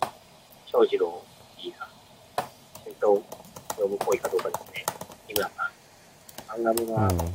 [0.00, 0.08] ー、
[0.64, 1.22] 翔士郎
[1.62, 1.88] B さん、
[2.82, 3.22] 戦闘業
[3.84, 4.86] 務行為かどうかですね。
[5.28, 5.66] 井村さん、
[6.48, 7.26] アンガムはうんドッ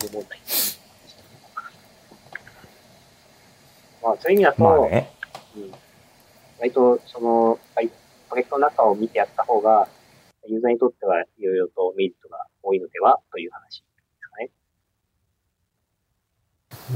[0.00, 0.40] キング問題。
[4.02, 5.12] まあ、そういう意味だと、まあね。
[5.56, 5.72] うん、
[6.58, 7.94] 割と、その、はいプ
[8.34, 9.86] ロジェクトの中を見てやった方が、
[10.48, 13.84] ユーザーにとってはいろいろとメリットが多いのではという話で
[14.20, 14.38] すか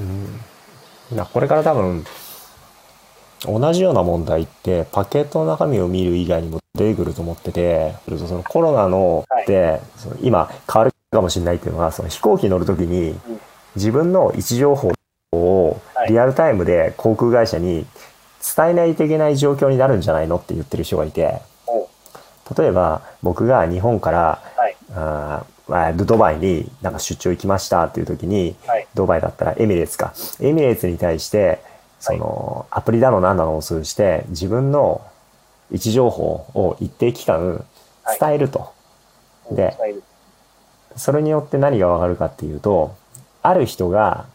[0.02, 0.10] ね。
[1.10, 2.05] うん、なこれから多分
[3.45, 13.41] 同じような問題ってパケットの中身を見る以外にも出てくると思っててそのコロナのはいで、その今変わるかもしれないっていうのはその飛行機に乗るときにうん
[13.77, 14.93] 自分の位置情報
[15.33, 17.87] をはいリアルタイムで航空会社に
[18.57, 21.89] 伝えないといけない状況になるんじゃないのって言ってる人がいてお
[22.59, 24.77] 例えば僕が日本からはい。
[24.93, 25.45] あ
[25.95, 28.89] ドバイになんか出張行きましたっていう時に、はい。
[28.95, 30.12] ドバイだったらエミレーツか。
[30.41, 31.62] エミレーツに対して、
[32.01, 35.02] その、アプリだの何だのを通じて、自分の
[35.70, 37.64] 位置情報を一定期間
[38.02, 38.72] はい伝えると。
[39.51, 40.02] で伝える
[40.97, 42.97] それによって何がわかるかっていうと、
[43.43, 44.27] ある人が、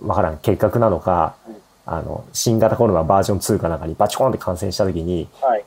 [0.00, 1.56] わからん、結核なのかうん、
[1.86, 5.64] あの、新型コロナバージョン2かなんかにバチコーンって感染した時に、はい。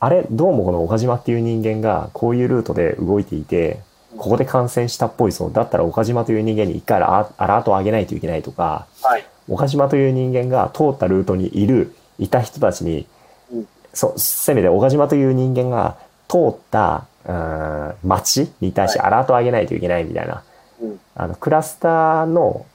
[0.00, 3.80] あれ、どうもこの岡島っていう人間がこういうルートで動いていて、
[4.16, 5.50] ここで感染したっぽいぞ。
[5.50, 9.24] だったら岡島という人間に一回アラアラートを上げないといけないとか、はい。
[9.48, 13.06] 岡島という人間が通ったルートにいる、いた人たちに、
[13.52, 13.68] うん。
[13.94, 15.96] そせめて岡島という人間が
[16.28, 19.08] 通った、うーん町に対してはい。
[19.08, 20.42] アラートを上げないといけないみたいな、
[20.80, 21.00] うん。
[21.14, 22.66] あの、クラスターの、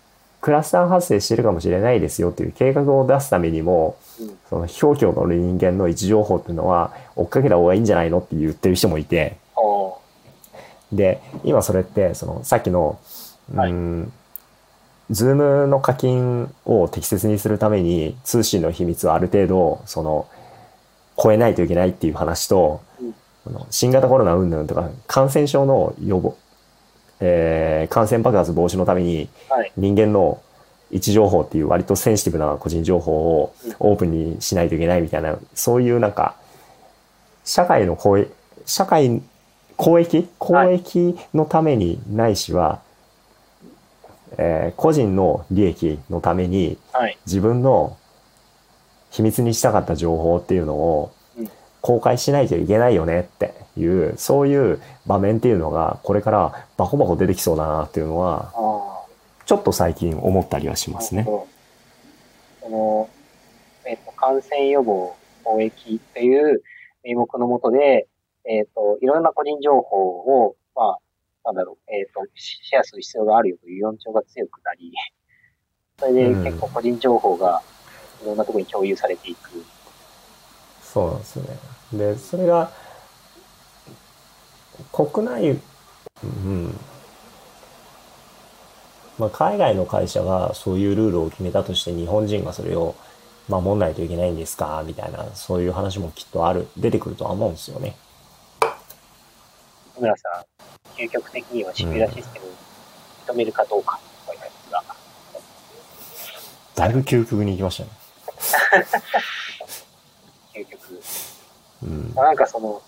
[0.41, 4.37] クラスター発生してるかもしれないですよっていう計画を出すためにも、うん。
[4.49, 9.97] その表記を乗る人間の位置情報っていうのは追っかけた方がいいんじゃないのって言ってる人もいて、お
[10.91, 12.99] で、今それって、その、さっきの、
[13.53, 13.71] うはい。
[13.71, 14.11] ーん、
[15.11, 20.27] ズームの課金を適切にするために通信の秘密をある程度、その、
[21.21, 23.13] 超えないといけないっていう話と、うん。
[23.69, 26.37] 新型コロナ云々とか、感染症の予防、
[27.19, 29.71] えー感染爆発防止のためにはい。
[29.77, 30.41] 人間の
[30.89, 33.75] 位置情報っていう割とセンシティブな個人情報をうん。
[33.79, 36.35] オープンにしないといけないみたいな、そういうなんか、
[37.43, 38.31] 社会の公益、
[38.65, 39.21] 社会、
[39.75, 40.29] 公益？
[40.39, 42.79] 公益のためにないしは、
[44.37, 47.17] えー個人の利益のためにはい。
[47.25, 47.97] 自分の
[49.11, 51.49] 秘密にしたかった情報っていうのをうん
[51.81, 58.53] 公開しないといけないよねっていう、そういう場面っていうのがこれからバコバコ出てきそうだなっていうのは。
[59.45, 61.25] ちょっと最近思ったりはしますね。
[61.25, 63.09] その、
[63.85, 66.63] えっ、と、感染予防、貿易という
[67.03, 68.07] 名目のもとで、
[68.45, 70.99] えっ、と、いろんな個人情報を、まあ、
[71.45, 74.91] なんだろう、えっ、と、シェアする必要があるよという論調が強くなり、
[75.99, 77.61] それでうん結構個人情報が
[78.21, 79.63] いろんなところに共有されていく。
[80.81, 81.57] そうなんですよね。
[81.93, 82.71] で、それが、
[84.91, 85.59] 国内、
[86.23, 86.79] うん。
[89.19, 92.95] まあ、海外の会社がそういうルールを決めたとして日本人がそれを
[93.47, 97.95] 守んないといけないんですかみたいな、そういう話もきっとある、出てくるとは思うんですよね。
[99.95, 102.45] 田村さん、究極的にはシビュラシステム
[103.27, 104.83] 認めるかどうかとか言いますが、
[106.75, 107.89] だいぶ究極に行きましたね。
[110.53, 110.99] 究極。
[111.83, 112.11] うん。
[112.15, 112.81] まあ、なんかその、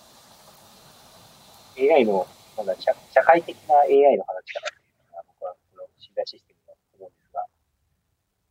[1.78, 2.28] AI の、
[2.58, 7.46] なんだ、社社会的な AI の話かなっていうのが、僕はこのシビュラシステムだと思うんですが、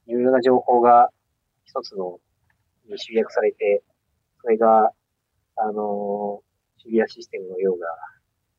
[0.07, 1.11] いろいろな情報が
[1.65, 2.21] 一つの
[2.87, 3.83] に集約されて、
[4.41, 4.93] それが、
[5.57, 6.43] あの
[6.79, 7.87] シビュラシステムのような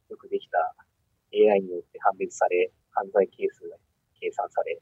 [0.09, 0.57] よくできた
[1.33, 3.77] AI によって判別され、犯罪係数が
[4.19, 4.79] 計算され、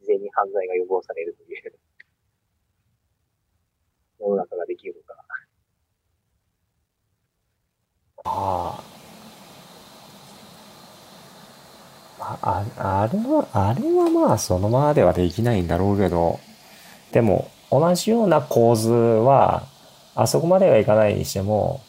[0.00, 1.72] 事前に犯罪が予防されるという
[4.20, 5.14] 世の中ができるのか。
[8.24, 9.00] ああ。
[12.20, 12.38] あ、
[12.76, 16.38] ああれは、あれはまあそのままではできないんだろうけど、
[17.12, 19.64] でも同じような構図は、
[20.14, 21.80] あそこまではいかないにしても、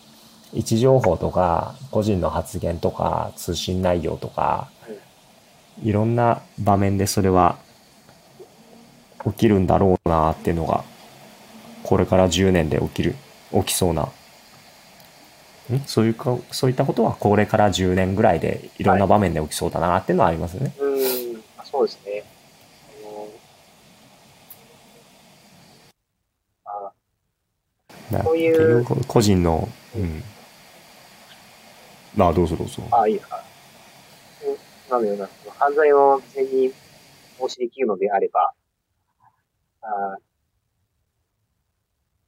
[0.53, 4.69] 位置情報とか、個人の発言とか、通信内容とか、
[5.83, 7.57] いろんな場面でそれは
[9.25, 10.83] 起きるんだろうなっていうのが、
[11.83, 13.15] これから10年で起きる、
[13.53, 14.03] 起きそうな。
[14.03, 15.79] ん？
[15.85, 20.73] そういうか、そういったことはこれから10年ぐらいでいろんな場面で起きそうだなっていうのはありますよね。
[20.77, 22.23] うーん、あそうですね。
[26.65, 26.93] あの
[28.13, 30.23] あだそういう個人の、うん。
[32.15, 32.83] まあどうぞどうぞ。
[32.91, 33.43] あ、いいですか。
[34.45, 36.73] うんなのような、犯罪を事前に
[37.39, 38.53] 防止できるのであれば、
[39.81, 40.17] あ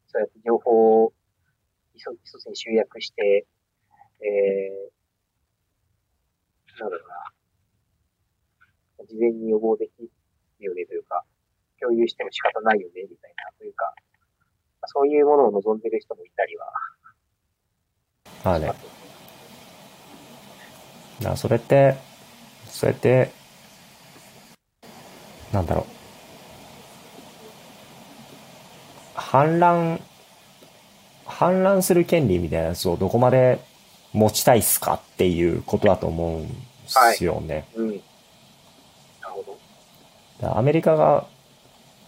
[0.08, 1.14] そうやって情報を
[1.94, 3.46] 一つ一つに集約して、
[4.22, 7.16] えー、なんだろうな。
[9.06, 10.10] 事前に予防できる
[10.60, 11.26] よねというか、
[11.82, 13.94] 共有しても仕方ないよね、みたいな、というか、
[14.86, 16.72] そういうものを望んでる人もいたりは、
[18.46, 18.72] まあね。
[21.20, 21.96] だからそれって、
[22.68, 23.32] そうやって、
[25.52, 25.86] なんだろう。
[29.14, 30.00] 反乱、
[31.26, 33.60] 反乱する権利みたいなやつをどこまで
[34.12, 36.56] 持ちたいっすかっていうことだと思うんで
[37.16, 37.66] すよね。
[37.76, 37.88] うん。
[37.90, 38.02] なる
[39.30, 39.58] ほ
[40.42, 40.58] ど。
[40.58, 41.26] アメリカが、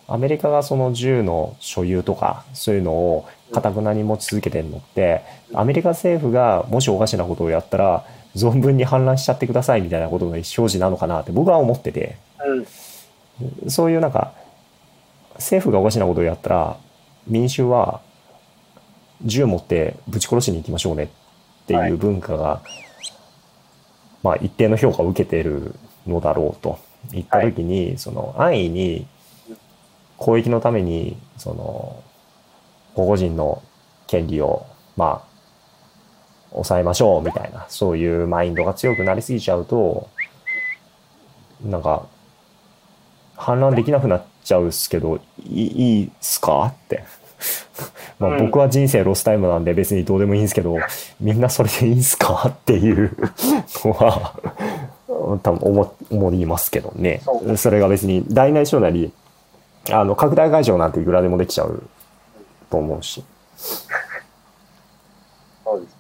[0.08, 5.24] アメリカがその銃の所有とか、そういうのを堅くなに持ち続けてるのって、
[5.54, 13.70] アメリカ政府がもしおかしなことをやったら、存分に反乱しちゃってくださいみたいなことの意思表示なのかなって僕は思ってて、うん。
[13.70, 14.34] そういうなんか、
[15.36, 16.78] 政府がおかしなことをやったら、
[17.28, 18.02] 民衆は
[19.24, 21.08] 銃持ってぶち殺しに行きましょうねっ
[21.68, 21.92] てはい。
[21.92, 22.62] いう文化が、
[24.22, 25.76] まあ一定の評価を受けている
[26.06, 26.80] のだろうと。
[27.12, 29.08] 言った時に、その安易に
[30.18, 32.04] 公益のために、その、
[32.96, 33.62] 個々人の
[34.08, 35.35] 権利を、まあ、
[36.56, 40.10] 抑えましょうみたいな、そういうマインドが強くなりすぎちゃうと、
[41.64, 42.06] なんか、
[43.36, 47.04] 反乱できなくなっちゃうっすけど、いいいいっすかって。
[48.20, 50.78] まあうん僕は人生ロスタイムなんで別にどうでもいいんですけど、
[51.20, 53.12] みんなそれでいいんすかっていう
[53.84, 54.34] のは、
[55.44, 57.58] 多分思思いますけどねそ。
[57.58, 59.12] それが別に大なり小なり、
[59.92, 61.84] あの、拡大解除なんていくらでもできちゃう
[62.70, 63.24] と思うし。
[65.66, 65.95] そうですね。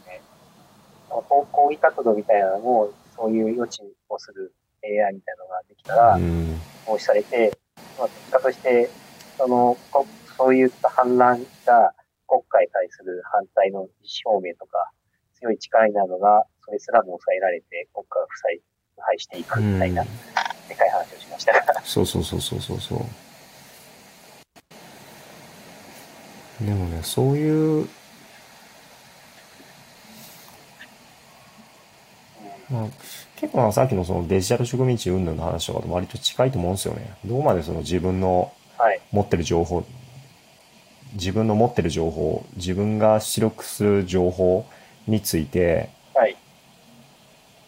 [1.23, 6.59] こう抗議活動みたいなのも、そういう余地をする AI みたいなのができたらう、ん。
[6.85, 7.57] 防止されて、
[7.97, 8.89] まあ、結果として、
[9.37, 10.05] その、こ
[10.37, 11.93] そういった反乱が
[12.27, 14.91] 国家に対する反対の意思表明とか、
[15.39, 18.61] 強い力になるのが、それすらも抑えられて、国家が負債、
[18.95, 20.07] 腐敗していくみたいな、うん
[20.67, 21.53] でかい話をしました。
[21.83, 22.99] そうそうそうそうそうそう。
[26.65, 27.87] でもね、そういう、
[32.69, 32.87] まあ、
[33.35, 37.15] 結構まあさっきのそのデジタル植民地云々の話とかと割と近いと思うんですよね。
[37.25, 39.01] どこまでその自分のはい。
[39.11, 39.85] 持ってる情報、
[41.13, 44.65] 自分の持ってる情報、自分が出力する情報
[45.07, 46.35] について、はい。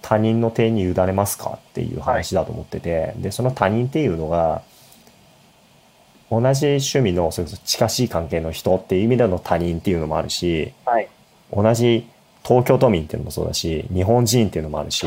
[0.02, 4.62] 他人の手に委ねますかっていう話だと思ってて、で、その他人っていうのが、
[6.30, 11.08] 同じ趣味の、それこそ近しい関係の人っていう意味での他人っていうのもあるし、はい。
[11.54, 12.06] 同じ
[12.48, 15.06] 東京都民っていうのもそうだし、日本人っていうのもあるし、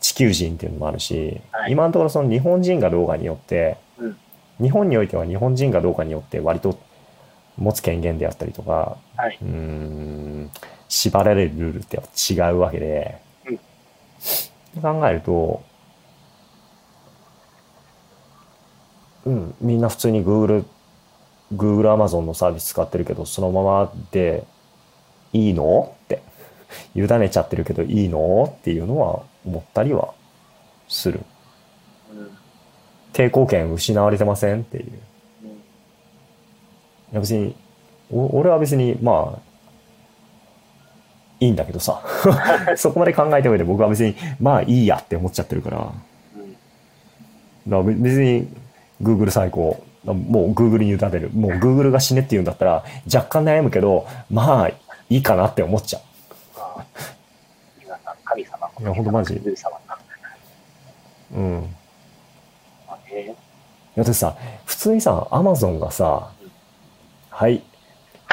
[0.00, 1.72] 地球人っていうのもあるし、はい。
[1.72, 4.16] 今のところその日本人がどうかによって、うん。
[4.60, 6.76] 日本においては日本人がどうかによって割と
[7.56, 9.38] 持つ権限であったりとか、はい。
[9.40, 10.50] うーん、
[10.88, 12.02] 縛られるルールって
[12.32, 13.18] 違うわけで、
[14.80, 15.62] 考えると、
[19.24, 20.64] うん、みんな普通に Google
[21.54, 24.44] Google、Amazon のサービス使ってるけど、そのままで
[25.32, 25.94] いいの？
[26.94, 30.14] 委ねちゃってるけどいいのっていうのは思ったりは
[30.88, 31.20] する。
[32.12, 32.30] うん。
[33.12, 34.84] 抵抗権失われてませんっていう。
[35.44, 35.48] うん。
[35.50, 35.52] い
[37.12, 37.54] や別に、
[38.10, 39.52] お俺は別に、まあ、
[41.40, 42.00] いいんだけどさ。
[42.76, 45.78] そこまで考えた上で僕は別に、まあいいやって思っちゃってるから。
[45.78, 45.92] だか
[46.36, 47.70] うん。
[47.70, 48.48] らべ別に、
[49.02, 49.82] Google 最高。
[50.04, 51.30] もう Google に委ねる。
[51.32, 56.11] もう Google が死ねって言うんだったら、若干悩むけど、まあいいかなって思っちゃまあ、
[57.80, 58.70] 皆さん、神様。
[58.80, 59.34] いやほんとマジ。
[59.34, 59.56] う。
[61.36, 61.76] うん。
[63.12, 63.34] いや、
[63.96, 66.30] だってさ、普通にさ、アマゾンがさ、
[67.30, 67.62] はい、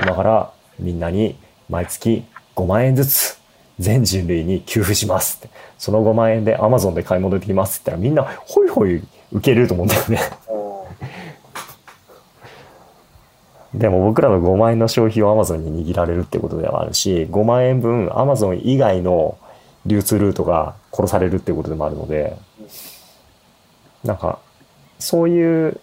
[0.02, 1.38] 今からみんなに
[1.70, 3.40] 毎月5万円ずつ
[3.80, 5.50] 全人類に給付しますって。
[5.78, 9.02] その5万円でアマゾンで買い物できますって言ったらみんなホイホイ
[9.32, 10.20] 受けれると思うんだよね。
[10.50, 10.69] うん。
[13.74, 19.38] でも僕らの5万円の消費をアマゾンに握られるってことではあるし、5万円分アマゾン以外の
[19.86, 22.36] 流通ルートが殺されるってことでもあるので、
[24.04, 24.40] なんか、
[24.98, 25.80] そういう、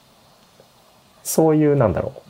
[1.22, 2.20] そういうなんだろう、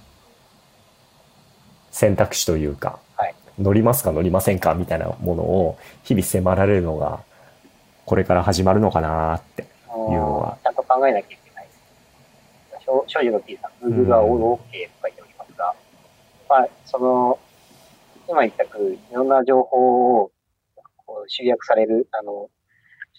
[1.91, 7.20] 選択肢というか、はい乗りますか乗りませんかみたいなものを日々迫られるのが、
[8.05, 9.66] これから始まるのかなって。
[10.12, 12.85] いうのはちゃんと考えなきゃいけないです。
[12.85, 15.26] 少少女の T さん、Google は OK と書いておりますが、
[16.48, 17.39] まあ、その、
[18.28, 20.32] 今言ったく、いろんな情報を
[21.05, 22.51] こう集約される、あの、取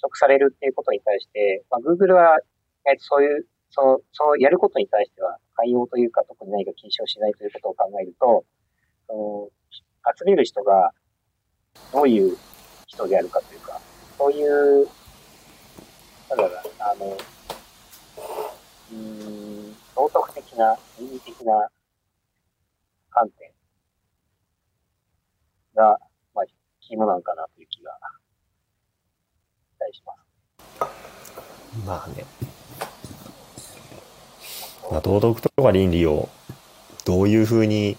[0.01, 2.39] 得されるっていうことに対して、まあ、Google は、
[2.85, 8.45] えっと、そういう、その、そのやることに対しては、寛容というか、特に何か禁止をしないということを考えると、
[9.07, 10.91] その集める人が、
[11.93, 12.37] どういう
[12.87, 13.79] 人であるかというか、
[14.17, 14.43] そうい
[14.83, 14.87] う
[16.29, 17.17] なんだろう、あの、
[18.91, 21.69] うん、道徳的な、倫理的な
[23.18, 23.49] 観点
[25.76, 25.98] が、
[26.35, 26.45] まあ、
[26.81, 27.91] 肝なんかなという気が、
[29.72, 30.14] 期待しま
[30.85, 31.88] す。
[31.88, 32.26] まあね。
[34.91, 36.30] まあ、道徳とか倫理を
[37.06, 37.98] どういうふうに、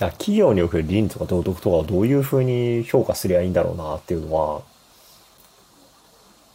[0.00, 4.62] あ企業における倫理とか道徳とかをどういうふうに評価すりゃいいんだろうなっていうのは、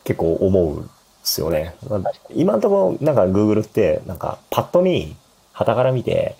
[0.05, 0.89] 結構思うんで
[1.23, 1.75] すよね。
[1.89, 2.03] まあ
[2.33, 5.17] 今のところ、なんか Google って、なんかパッと見、
[5.59, 6.35] 旗から見て、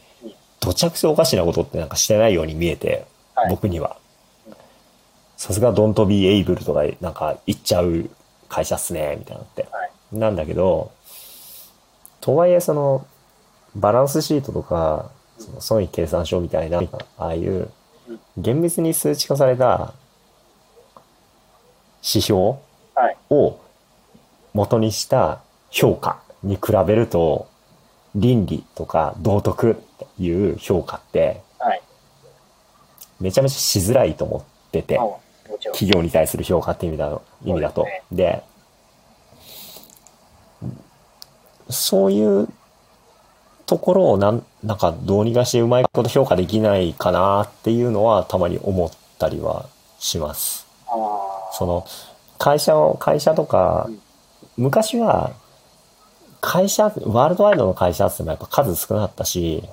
[0.60, 3.06] どちゃくちゃおかしなことってなんかしてないように見えて、
[3.36, 3.50] はい。
[3.50, 3.98] 僕には。
[5.38, 8.10] さすが Don't be able とかなんか言っちゃう
[8.50, 9.68] 会社っすね、みたいなのって。
[9.72, 10.91] はいなんだけど、
[12.22, 13.06] とはいえその、
[13.76, 16.82] バランスシートとか、その損益計算書みたいな、
[17.18, 17.70] ああいう
[18.08, 19.94] うん、厳密に数値化された
[22.02, 22.40] 指標
[22.96, 23.18] はい。
[23.30, 23.60] を
[24.54, 27.48] 元にした評価に比べると、
[28.15, 31.81] 倫理とか道徳っていう評価って、はい。
[33.19, 34.99] めちゃめちゃしづらいと思ってて。
[35.73, 38.44] 企業に対する評価って意味だ意味だとで
[41.69, 42.48] そういう
[43.65, 49.69] ところをなん、なんかどうにかしてうまいこと評価できないかなっていうのはたまに思ったりは
[49.99, 50.65] します。
[51.52, 51.86] その、
[52.40, 54.02] 会社を、会社とかうん、
[54.57, 55.34] 昔は、
[56.41, 59.64] 会社、ワールドワイドの会社っていうのはやっぱ数少なかったし、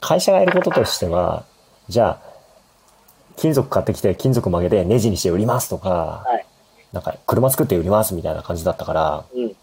[0.00, 1.44] 会社がやることとしては、
[1.88, 2.26] じゃあ、
[3.36, 6.46] 金属買ってきて金属曲げてネジにして売りますとか、はい。
[6.92, 9.56] なんか車作って売りますみたいな感じだったから、うん。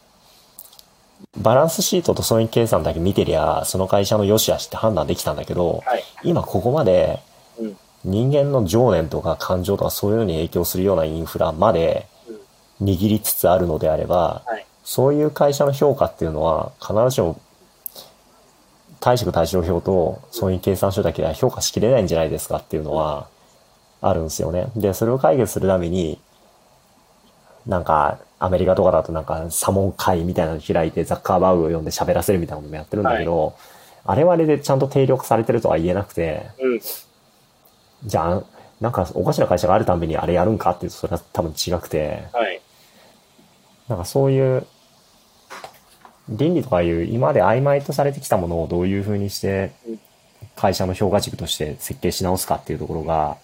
[1.41, 6.03] バランスシートと損益計算だけ見てりゃ、その会社の良し悪しって判断できたんだけど、はい。
[6.23, 7.19] 今ここまで
[7.57, 7.77] うん。
[8.05, 12.07] 人間の情念とか感情とかそういうのに影響するようなインフラまで
[12.81, 12.88] うん。
[12.88, 14.65] 握りつつあるのであれば、はい。
[14.84, 17.39] そういう会社の評価っていうのは必ずしも
[19.03, 23.27] 貸借対照表と損益計算書だけでは評価しきれないんじゃないですかっていうのは
[23.99, 24.68] あるんですよね。
[24.77, 26.19] で、それを解決するために、
[27.68, 33.55] なんか、アメリカとかだとなんか、サモン会みたいなの開いてザッカーバーグを呼んで喋らせるみたいなこともやってるんだけど、
[34.05, 36.80] あれはあれでちゃんと定力されてるとは言えなくて、うん。
[38.05, 38.43] じゃあ、
[38.81, 42.61] なんかおかしな会社があるためにあれやるんかっていうとそれは多分違くて、はい。
[43.88, 44.65] なんかそういう、
[46.29, 49.99] 倫理とかいう今まで曖昧とされてきたものをどういうふうにしてうん
[50.55, 53.37] 会社の評価軸として設計し直すかっていうところが、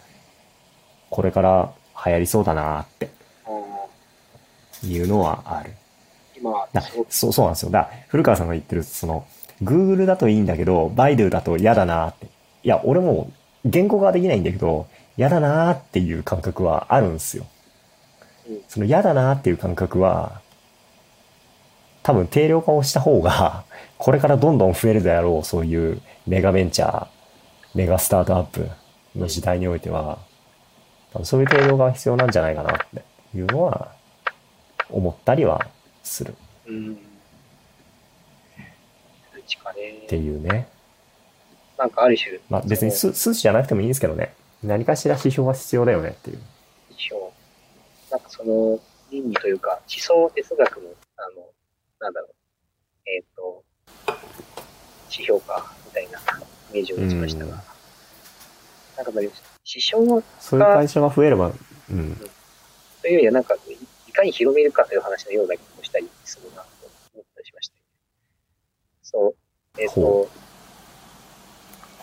[1.10, 1.74] これから
[2.06, 3.10] 流行りそうだなって
[4.84, 5.72] うんいうのはある。
[7.10, 7.72] そう、そうなんですよ。
[7.72, 9.26] だから古川さんが言ってる、その、
[9.64, 12.28] Google だといいんだけど、バイドゥだと嫌だなって。
[12.64, 13.32] いや、俺も
[13.66, 14.88] 言語化はできないんだけど、
[15.18, 17.46] 嫌だなっていう感覚はあるんですよ
[18.50, 18.62] うん。
[18.70, 20.42] その嫌だなっていう感覚は、
[22.10, 23.66] 多分定量化をした方が、
[24.00, 27.08] これからどんどん増えるであろう、そういうメガベンチャー、
[27.76, 28.68] メガスタートアップ
[29.16, 30.18] の時代においては、
[31.14, 33.04] 多分そういう定量が必要なんじゃないかなって
[33.38, 33.92] いうのは、
[34.90, 35.68] 思ったりは
[36.02, 36.34] する
[36.66, 36.98] うん。
[39.32, 39.90] 数値化ね。
[40.06, 40.68] っていうね。
[41.78, 44.34] なんかある種、まあ別に数数値じゃなくてもいいんですけどね。
[44.64, 46.40] 何かしら指標は必要だよねっていう。
[46.90, 47.32] 一応、
[48.10, 48.80] なんかその
[49.12, 50.90] 倫理というか、思想哲学の、あの、
[52.00, 52.36] なんだろう、
[53.10, 53.64] えっ、と、
[55.12, 56.20] 指標か、みたいな
[56.72, 57.60] イメージを持ちましたが、うん
[59.00, 59.32] なんかまあ、指
[59.64, 61.54] 標のそういう会社が増えれば、
[61.90, 62.18] うん。
[63.02, 63.78] というよりは、なんか、い
[64.10, 66.68] いかに広めるかという話のような気もしたりするなと
[67.14, 67.76] 思ったりしました。
[69.04, 69.36] そう。
[69.82, 70.30] えっ、とほ、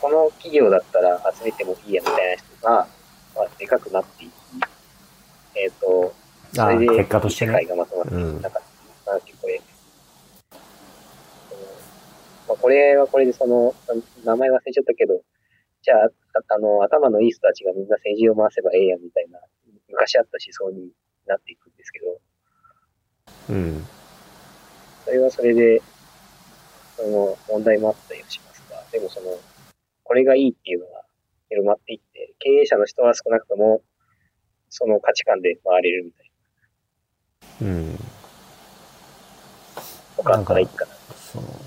[0.01, 2.89] この企業だったら集めてもいいやみたいな人が、
[3.35, 4.32] まあ、でかくなっていき、
[5.55, 6.14] えっ、と、
[6.55, 7.68] それで、結果として世界ね。
[7.68, 9.20] がまとまっていくうんかこれ、その
[12.48, 13.74] まあ、これはこれでその、
[14.24, 15.23] な名前忘れちゃったけど、
[15.82, 19.40] じゃあ、ああの、頭のいい人たちがみんな政治を回せばええやんみたいな、
[19.89, 20.90] 昔あった思想に
[21.27, 22.20] なっていくんですけど、
[23.48, 23.86] うん。
[25.05, 25.82] それはそれで、
[26.97, 29.39] その、問題もあったりはしますが、でもその、
[30.02, 31.02] これがいいっていうのが
[31.48, 33.82] 広まっていって、経営者の人は少なくとも、
[34.68, 36.31] その価値観で回れるみたい
[37.62, 37.93] うん。
[37.93, 37.98] な
[40.18, 40.93] のがあったらいいかな。
[41.14, 41.66] その、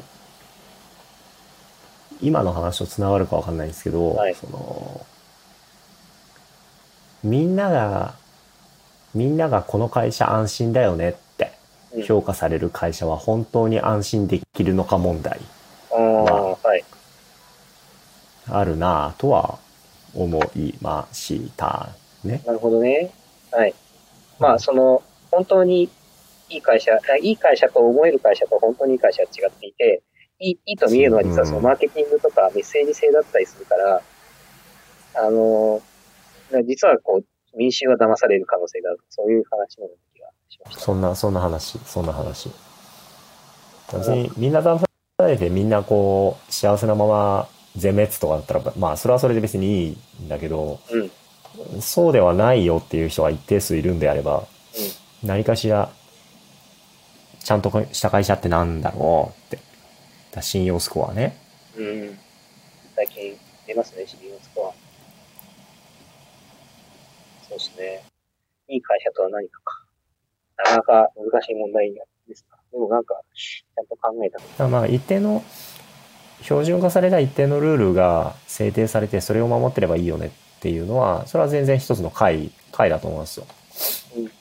[2.22, 5.06] 今の話とつながるかわかんないんですけど、はいその、
[7.24, 8.16] みんなが、
[9.14, 11.52] みんながこの会社安心だよねって
[11.94, 15.40] うん評価される会社は本当に安心できるのか問題
[15.92, 16.84] ああ、はい。
[18.48, 19.60] あるなぁとは
[20.14, 21.90] 思いました
[22.24, 22.42] ね。
[22.46, 23.12] なるほどね。
[23.52, 23.74] はい。
[24.40, 25.02] まあ、その、
[25.32, 25.90] 本当に
[26.50, 30.02] いい会社、あいい会社と思える会社と本当にいい会社は違っていて、
[30.40, 34.02] いいと見えるのは実はそのうんマーケティングとかメッセージ性だったりするから、
[35.16, 35.82] あの、
[36.66, 39.00] 実はこう、民衆は騙される可能性がある。
[39.10, 40.82] そういう話のような気がしました。
[40.82, 42.50] そんな、そんな話、そんな話。
[43.94, 44.88] 別にみんな騙さ
[45.28, 50.98] れてみんなこう幸せなまま全滅とかだったら、まあそれはそれで別にいいんだけど、う
[51.78, 51.82] ん。
[51.82, 54.46] そうではないよっていう人が一定数いるんであれば、
[55.24, 55.90] 何かしら、
[57.44, 59.69] ちゃんとした会社ってなんだろうって。
[60.32, 61.36] だ信用スコアね。
[61.78, 62.18] うん。
[62.96, 63.38] 最近
[63.68, 64.74] 出ますね、シリーズスコア。
[67.48, 68.04] そうですね。
[68.68, 69.86] いい会社とは何かか。
[70.58, 72.58] なかなか難しい問題ですか。
[72.72, 75.44] でもなんか、ちゃんと考えたまあ一定の、
[76.42, 83.48] 標準化された一定のルールが制定されてそれを守ってればいいよねっていうのは、それは全然一つの回、回だと思うんですよ。
[84.18, 84.32] うん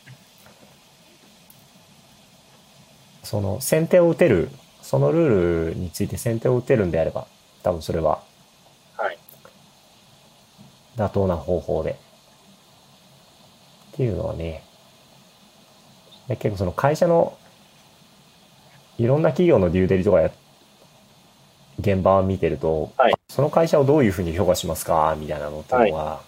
[3.28, 4.48] その先手を打てる、
[4.88, 7.26] そのルールについて先手を打てるんであれば、
[7.62, 8.22] 多分それは
[8.96, 9.18] はい。
[10.96, 11.90] 妥当な方法で。
[13.92, 14.62] っていうのはね、
[16.26, 17.36] で結構その会社の、
[18.96, 20.30] いろんな企業のデューデリとかや、
[21.80, 25.14] 現場を見てると、はいその会社をどういうふうに評価しますか？
[25.18, 26.22] みたいなのっていうのは、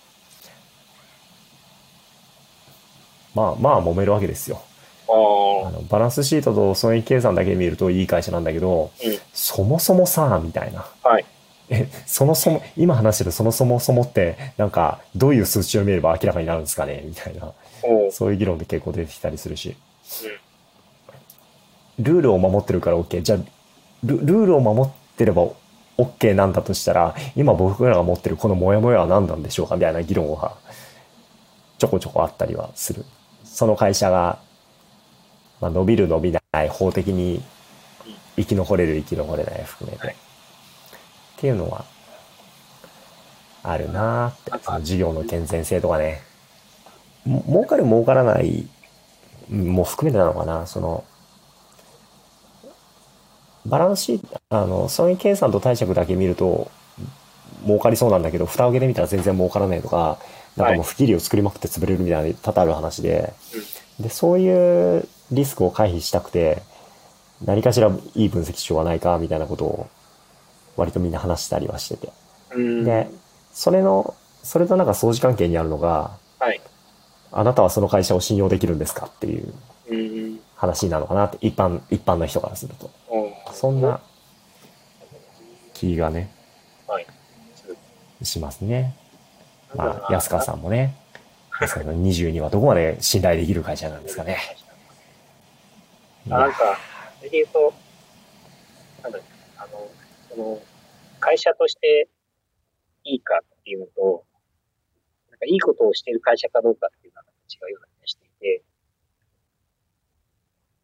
[3.35, 4.61] まあまあ揉めるわけですよ。
[5.13, 10.87] ああのバランスシートと損益計算だけ見るといい会社なんだけど、うんそもそもさ、みたいな。
[11.03, 11.25] あ、はい。
[11.69, 17.03] え、そのそも、今話してるそのそもそもって、なんか、どういう数値を見れば明らかになるんですかね？
[17.05, 17.53] みたいな、
[18.11, 19.77] そういう議論で結構出てきたりするし。
[21.99, 23.23] ルールを守ってるから OK。
[23.23, 23.39] じゃあ、
[24.05, 25.49] ルルールを守ってれば
[25.99, 29.77] OK なんだとしたら、今僕らが持ってるこのモヤモヤは何なんでしょうか？
[29.77, 30.57] みたいな議論は、
[31.79, 33.05] ちょこちょこあったりはする。
[33.45, 34.39] その会社が、
[35.61, 37.43] まあ、伸びる伸びない、法的に
[38.37, 40.09] 生き残れる生き残れない含めて。
[40.09, 40.13] っ
[41.37, 41.85] ていうのは、
[43.63, 44.65] あるなーって。
[44.65, 46.23] その事業の健全性とかね。
[47.25, 48.67] も儲かる儲からない、
[49.51, 50.67] うんもう含めてなのかな。
[50.67, 51.05] その、
[53.67, 56.71] バランスシート、あの、損益計算と貸借だけ見ると、
[57.67, 60.19] 儲かりそうなんだけど、蓋を開けてみたら全然儲からないとか、
[60.57, 63.33] なんかもう不義理を作りまくって潰れるみたいな多々ある話で、
[63.99, 66.63] で、そういうリスクを回避したくて、
[67.45, 69.89] 何かしらいい分析しようがないか、みたいなことを、
[70.77, 72.13] 割とみんな話したりはしてて。
[72.55, 72.85] うん。
[72.85, 73.09] で、
[73.53, 76.61] それの、それとなんか相似関係にあるのが、はい。
[77.33, 79.55] あなたはその会社を信用できるんですかっていう
[79.91, 80.41] うん。
[80.57, 82.91] 話なのかなって、一般、一般の人からすると。
[83.53, 84.01] そんな
[85.75, 86.31] 気がね、
[86.87, 87.07] はい。
[88.23, 88.95] しますね。
[89.75, 90.97] まあ、安川さんもね、
[91.61, 94.39] 安川さん22はどこまで信頼できる会社なんですかね。
[96.33, 96.79] あなんか、
[97.19, 97.75] それで言うと、
[99.03, 99.27] なんだろう、
[99.57, 99.91] あの、
[100.29, 100.63] その、
[101.19, 102.09] 会社として
[103.05, 104.25] いいかっていうのと、
[105.31, 108.63] なんかいいことをしている会社かどうかっていうのは違うような気がしていて、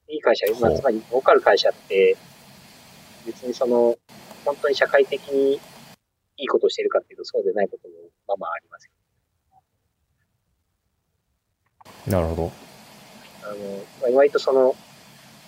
[0.08, 2.16] いい会社、まあ、つまり儲かる会社って、
[3.24, 3.96] 別にその、
[4.44, 5.54] 本当に社会的に
[6.38, 7.94] いいことをしているかっていうとそうでないことも
[8.28, 8.92] まあまあありますよ。
[12.08, 12.52] なるほど。
[13.42, 13.54] あの、
[14.02, 14.76] まあ、意外とその、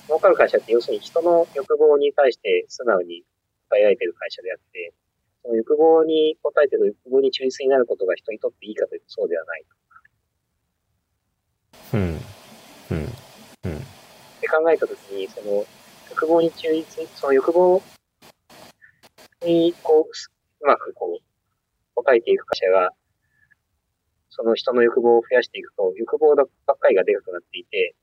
[0.09, 3.23] 儲かる会社って要するに人の欲望に対して素直に
[3.69, 4.93] 答えられてる会社であって、
[5.43, 9.65] その欲望に応えてる欲望に忠実になることが人にとっていいかというとそうではない。
[11.93, 12.01] うん。
[12.01, 12.99] うん。
[13.65, 13.79] うん。
[13.79, 13.81] っ
[14.41, 15.65] て考えたときに、その、
[16.11, 17.83] 欲望に忠実に、その欲望
[19.45, 20.31] に、こう、す
[20.61, 22.93] うまくこう、応えていく会社が、
[24.31, 27.95] その人の欲望を増やしていくと、欲望ばっかりがでかくなっていて、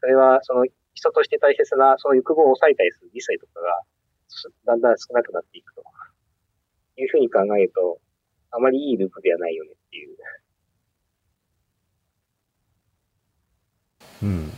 [0.00, 0.66] それは、その
[0.96, 3.82] 人として大切な、その欲望を抑えたりする理性とかが、
[4.28, 5.84] すだんだん少なくなっていくと。
[6.98, 7.98] いうふうに考えると、
[8.50, 10.16] あまりいいループではないよねっていう。
[14.22, 14.48] うん。
[14.48, 14.52] っ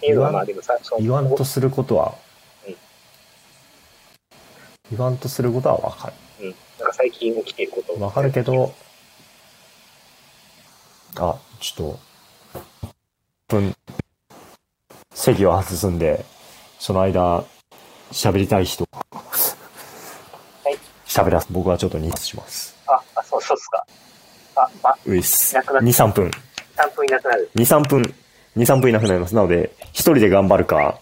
[0.00, 2.16] ていうのは、まあでもさ、その言わんとすることは
[2.66, 2.76] うん、
[4.90, 6.46] 言わんとすることはわかる。
[6.46, 6.54] うん。
[6.80, 8.74] なんか最近起きていることわかるけど、
[11.16, 12.00] あ、ちょっと、
[13.48, 13.74] 分、
[15.14, 16.24] 席を外すんで、
[16.78, 17.44] その間、
[18.12, 18.86] 喋りたい人、い
[21.06, 21.48] 喋らす。
[21.50, 22.76] 僕はちょっとニーズします。
[22.86, 23.86] あ、あ、そうそうっすか。
[24.56, 25.52] あ、あ、ういっす。
[25.52, 26.30] いなくなっ2、3分。
[26.76, 27.50] 3分いなくなる。
[27.54, 28.14] 2、3分、2、
[28.56, 29.34] 3分いなくなります。
[29.34, 31.00] なので、一人で頑張るか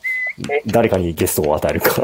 [0.51, 1.91] え、誰かにゲストを与えるか。
[1.91, 2.03] ちょ、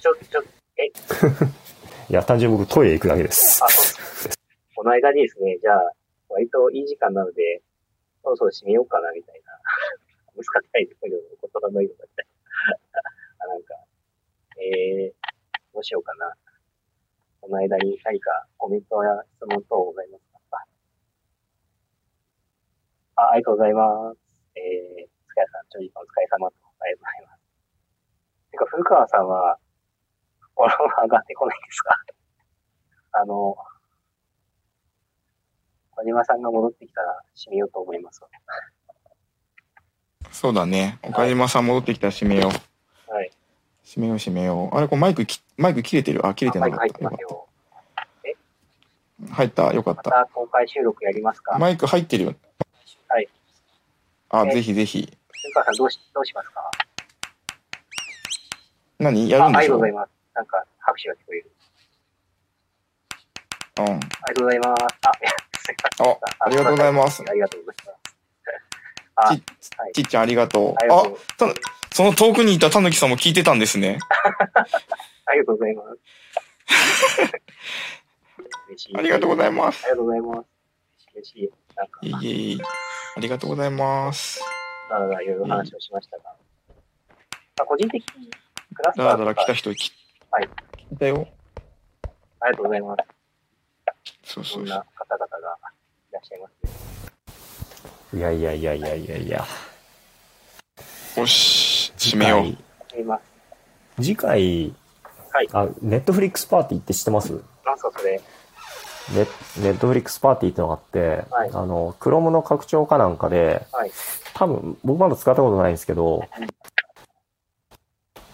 [0.00, 0.42] ちょ、ちょ、
[0.78, 0.86] え、
[2.10, 3.68] いや、単純に僕トイレ行くだけですあ、。
[3.68, 4.38] そうっす。
[4.74, 5.92] この間にですね、じゃあ、
[6.28, 7.62] 割といい時間なので、
[8.22, 9.47] そろそろ締めようかな、みたいな。
[10.38, 10.46] 難し
[10.86, 12.28] いところの言葉のようだったり。
[13.42, 13.74] なんか、
[14.62, 15.14] えー、
[15.74, 16.32] どうしようかな。
[17.40, 20.64] この間に何かコメントや質問等ございますか？
[23.16, 24.18] あ、ありがとうございます。
[24.54, 27.42] えー、塚谷さん、長時間お疲れ様と、ありがとうございます。
[28.50, 29.58] てか、古川さんは、
[30.54, 31.94] フォロワー上がってこないですか？
[33.22, 33.56] あの、
[35.96, 38.20] 小島さんが戻ってきたら締めようと思います。
[40.32, 40.98] そうだね。
[41.02, 43.12] 岡島さん戻ってきたら閉めよう。
[43.12, 43.30] はい。
[43.84, 44.76] 閉めよう閉めよう。
[44.76, 46.24] あれ、これマイクき、マイク切れてる？
[46.26, 47.10] あ、切れてなかっ入ってた。
[47.10, 47.46] よ。
[49.32, 49.72] 入った？
[49.74, 50.10] よかっまた。
[50.10, 51.58] た公開収録やりますか？
[51.58, 52.34] マイク入ってるよ。
[53.08, 53.28] はい。
[54.30, 55.10] あ、えぜひぜひ。
[55.42, 56.70] 古川さんどうし、どうしますか？
[58.98, 59.28] 何？
[59.28, 59.76] やるんああでしょ？
[59.76, 60.10] うりがとうございます。
[60.34, 61.50] なんか拍手が聞こえる。
[63.78, 63.86] うん。
[63.86, 64.84] ありがとうございます。
[64.84, 65.12] あ、
[65.58, 66.06] すいません。
[66.12, 67.24] あ、ありがとうございます。
[67.28, 68.07] ありがとうございます。
[69.20, 69.42] あ、ち
[69.76, 70.70] はいちっちゃんありがとう。
[70.70, 71.10] あありがと
[71.46, 73.98] う、たその遠くにいたたぬきさんも聞いてたんですね。
[75.26, 75.98] ありがとうございます。
[78.68, 78.96] 嬉しい。
[78.96, 79.84] ありがとうございます。
[79.84, 80.46] ありがとうございます。
[81.14, 81.50] 嬉しい。
[81.76, 82.64] なんか、いえいえいえ。
[83.16, 84.40] ありがとうございます。
[84.88, 86.24] だらだらいろいろ話をしましたが。
[86.24, 86.30] ま
[87.64, 88.30] あ、個人的に
[88.74, 89.92] クラスタだらだら来た人き、
[90.30, 90.48] はい
[90.90, 91.28] 聞いたよ。
[92.40, 94.34] ありがとうございます。
[94.34, 94.74] そうそうんそう。
[94.74, 95.58] そな方々が
[96.10, 96.52] いらっしゃいます
[96.92, 96.97] ね。
[98.14, 99.44] いやいやいやいやいやいや。
[101.16, 102.56] よし、閉めよう。
[104.02, 104.72] 次回、
[105.30, 107.32] はいあ、ネットフリックスパーティーって知ってます？
[107.66, 108.20] なんすかそれ。
[109.10, 109.26] ネ
[109.62, 113.90] ネットフリックスパーティーってのがあって、はいあの、クロムの拡張かなんかで、はい。
[114.34, 116.26] 多分、僕まだ使ったことないんですけど、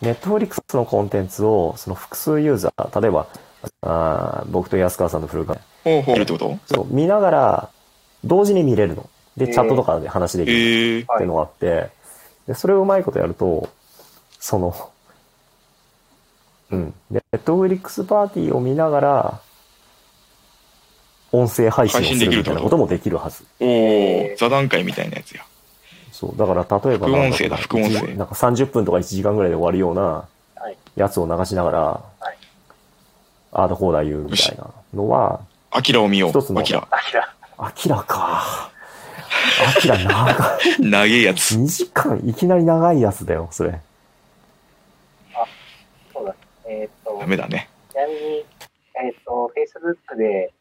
[0.03, 3.27] ネットフリックスのコンテンツを、その複数ユーザー、例えば、
[3.81, 6.17] あー僕と安川さんと古川、ほうほう。
[6.17, 6.59] いるってこと？
[6.67, 7.71] そう、見ながら、
[8.25, 9.09] 同時に見れるの。
[9.37, 11.91] で、チャットとかで話できるええっていうのがあって、
[12.47, 13.69] で、それをうまいことやると、
[14.39, 14.75] その、
[16.71, 16.91] うん。
[17.11, 19.41] でネットフリックスパーティーを見ながら、
[21.33, 23.45] 音声配信をすできるみたいなこともできるはず。
[23.61, 25.45] おお座談会みたいなやつや。
[26.13, 26.37] そう。
[26.37, 30.77] だから、例えば副音なんか声だ副音声一なんか30分とか1時間ぐらいで終わるようなはい。
[30.97, 32.39] やつを流しながら、はい。
[33.53, 35.41] ああだこうだ言うみたいなのは、
[35.71, 36.31] アキラを見よう。
[36.31, 36.87] 一つのアキラ。
[36.91, 37.35] あきら。
[37.59, 38.71] アキラか。
[39.77, 40.81] アキラ長い。
[40.81, 41.57] 長えやつ。
[41.57, 43.81] 2時間いきなり長いやつだよ、それ。
[46.13, 46.35] そうだ。
[46.67, 47.69] えーっと、ダメだね。
[47.91, 48.21] ちなみに、
[49.05, 50.53] えーっと、Facebook で、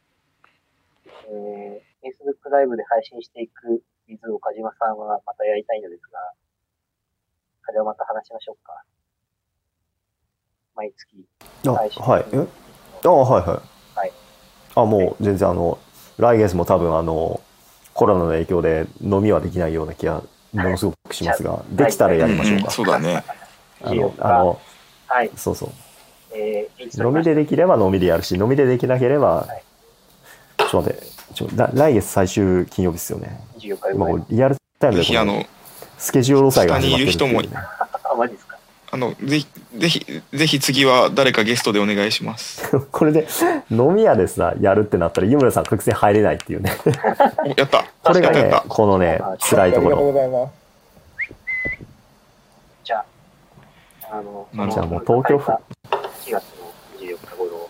[1.30, 6.20] えー、Facebook ライブで配信していく、水岡島さんはまたやりたいのですが、
[7.66, 8.84] それはまた話しましょうか。
[10.76, 11.26] 毎月。
[11.68, 12.26] あ、配信はい。
[12.34, 12.48] え
[13.06, 13.62] あ、はいは
[13.96, 14.00] い。
[14.00, 14.12] はい。
[14.76, 15.80] あ、もう全然あの、
[16.18, 17.40] 来月も多分あの、
[17.94, 22.72] コロナの影響で飲みはできないような気が、ものすごくクしますが、できたらやりましょううんか。
[22.72, 23.24] そうだね。
[23.84, 24.62] あの、あの、
[25.08, 25.32] はい。
[25.36, 25.70] そうそう。
[26.36, 29.64] えー、一飲みでできれば飲みでやるし、飲みでできなければ、はい
[30.74, 33.40] ちょっと待って、ちょ来来月最終金曜日ですよね。
[33.60, 35.04] 24回今リアルタイムで
[35.98, 37.60] スケジュール祭が始まってるっていうね下にいる人
[38.12, 38.53] あ、マジですか？
[38.94, 42.78] あの、ぜひ、ぜひ、ぜひ次は誰かゲストでお願いします。
[42.94, 43.28] これで
[43.72, 46.72] 飲み屋でさ、やるってなったら、湯村さん確実に入れないっていうね。
[47.44, 47.86] お やった。
[48.04, 49.98] これがねこのねあ、辛いところ。
[49.98, 50.52] ございます。
[52.84, 53.06] じゃあ、
[54.12, 55.58] あの、じゃあもう東京府4
[56.26, 56.40] 月の
[57.00, 57.70] 24日頃、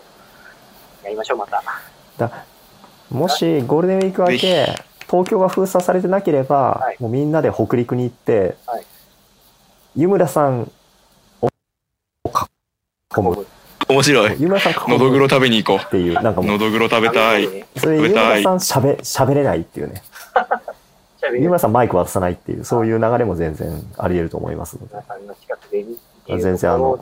[1.04, 1.62] やりましょう、また。
[2.18, 2.30] だ
[3.10, 8.84] もしゴールデンウィーク明ぜけ東京が封鎖されてなければ、はいもうみんなで北陸に行って、はい
[9.96, 10.68] 湯村さんを
[13.16, 13.46] 囲む
[13.88, 14.36] 面白い。
[14.40, 16.44] のどぐむろ食べに行こっていうなんかう。
[16.44, 16.52] もう。
[16.52, 17.44] のどぐろ食べたい。
[17.76, 18.40] それで湯食べたい。
[18.40, 20.02] 村さんしゃべしゃべれないっていうね。
[21.20, 24.94] じゃあ、湯村さんマイク渡さないっていうそういう流れも全然あり得ると思いますので。
[24.94, 25.96] 皆さんの近くで見
[26.26, 26.98] てい全然あの。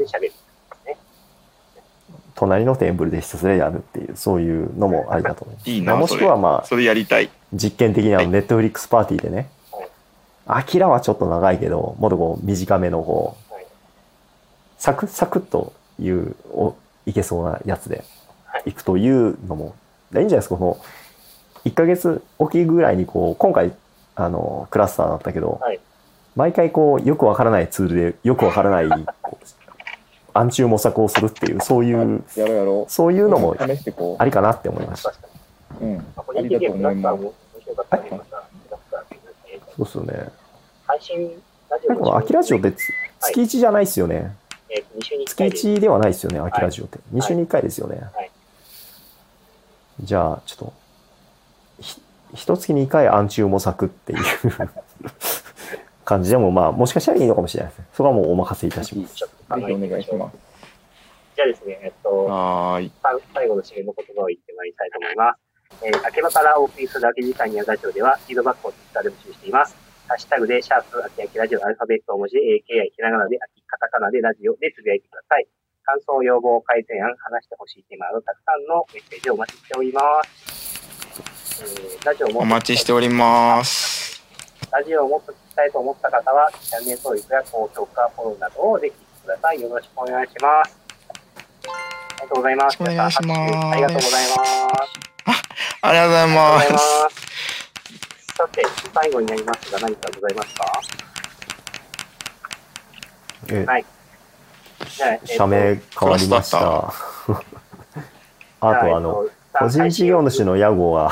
[2.35, 5.71] 隣のテーブルでひたすらやるっていうそういうのもありだと思います。
[5.71, 6.09] いいな、も。
[6.09, 7.31] しくはまあそれやりたい。
[7.53, 8.29] 実験的にはい。
[8.29, 9.49] ネットフリックスパーティーでね。
[9.71, 9.89] はい、
[10.47, 13.67] アキラはちょっと長いけど、もっとこう短めのこうはい、
[14.79, 15.73] サクッサクッと
[16.03, 16.75] いうお
[17.07, 18.05] いけそうなやつで
[18.47, 19.75] はいいくというのも、
[20.15, 20.79] いいんじゃないですか、この
[21.65, 23.73] 1ヶ月おきぐらいにこう、今回
[24.15, 25.81] あのクラスターだったけど、はい
[26.35, 28.89] 毎回こうよくわからないツールでよくわからない
[29.21, 29.47] こう
[30.35, 32.91] 暗中模索をするっていう、そういう、やろうやろう。
[32.91, 33.55] そういうのも
[34.19, 35.11] ありかなって思いました。
[35.11, 35.29] 確か
[35.83, 35.87] に。
[35.89, 35.93] う。
[35.93, 35.97] うん。
[35.97, 39.05] まあ個人的にはブラックは面白かったので、また、ブラックは
[39.47, 40.29] えーそうっすよね。
[40.87, 41.31] 配信、
[41.69, 42.81] ラジオなんかアキラジオってつ
[43.21, 44.35] はい月1じゃないですよね。
[44.75, 45.57] えー、2週に1月回で。
[45.57, 46.99] 1ではないですよね、アキラジオって。
[47.13, 48.01] 2週に1回ですよね。
[48.15, 48.31] はい
[50.01, 50.73] じゃあ、ちょっと、
[51.81, 52.01] ひ
[52.35, 54.19] 一月に1回暗中模索っていう
[56.05, 57.87] 感じでも、まあ、もしかしたらいいのかもしれないですね。
[57.93, 59.15] そこはもうお任せいたします。
[59.15, 60.19] ちょっと考ぜひおえてみましょう。
[60.19, 60.37] 願いします。
[61.37, 62.27] じゃあですね、えっと、
[63.35, 65.85] 最後の締めの言葉を言ってまいりたいと思います。
[65.85, 69.77] えー、秋葉からお送りする空き時間にあるラジオでは、フィードバックをツイッターで募集しています。
[70.13, 75.49] ハッシュタグで、シャープ、秋秋ラジオ、アルファベット大文字で、AKI、ひらがなで、秋、カタカナで、ラジオでつぶやいてください。
[75.85, 81.65] 感想、要望、改善案、話してほしいテーマなど、たくさんのメッセージをお待ちしております。
[81.65, 84.23] えー、ラジオもお待ちしております。
[84.71, 89.63] ラジオをもっと聞きたいと思った方は、チャンネル登録や高評価、フォローなどをぜひください。
[89.63, 90.79] よろしくお願いします。
[92.21, 92.77] ありがとうございます。
[92.79, 94.93] お願いしますありがとうございます。
[95.81, 97.09] ありがとうございま。
[97.09, 97.62] す。
[98.43, 98.63] さて、
[98.93, 100.65] 最後になりますが、何かございますか？
[103.53, 103.85] えはい
[104.97, 106.59] じゃあ、えっと社名変わりました。
[108.61, 111.03] あと、あの、、個人事業主の屋号が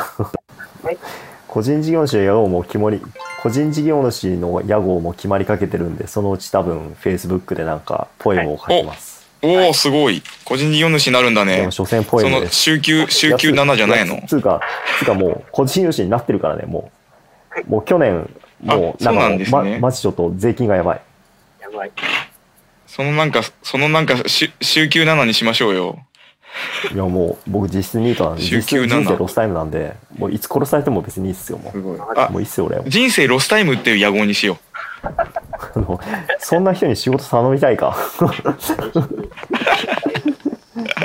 [0.82, 0.98] はい、
[1.46, 3.00] 個人事業主の屋号も決まり、
[3.42, 9.28] 個人事業主の屋号も決まりかけてるんで、そのうち多分、Facebook でなんか、ポエムを書きます。
[9.42, 10.22] おお、すごい。
[10.44, 11.68] 個人事業主になるんだね。
[11.70, 12.56] 所詮ポエそのムです。
[12.56, 14.20] 週休、週休7じゃないの？
[14.26, 14.60] つうか、
[14.98, 16.99] つうかもう、個人事業主になってるからね、もう。
[17.68, 18.28] もう去年、
[18.62, 21.00] もう、なんですねま、マジちょっと税金がやばい。
[21.60, 21.92] やばい。
[22.86, 25.98] そのなんか、そのなんか、週週休7にしましょうよ。
[26.92, 31.98] いや、もう、僕実質ニートなんで、実質週休7人生ロスタイムなんで、もういつ殺されても別にいいっすよ、もすごい。
[31.98, 32.82] もういいっすよ、俺は。
[32.86, 34.58] 人生ロスタイムっていう屋号にしよ
[35.02, 35.12] あ
[35.78, 35.98] の
[36.38, 37.96] そんな人に仕事頼みたいか？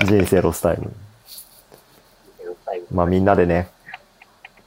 [0.05, 0.91] 人生ロスタイム。
[2.91, 3.67] まあみんなでね、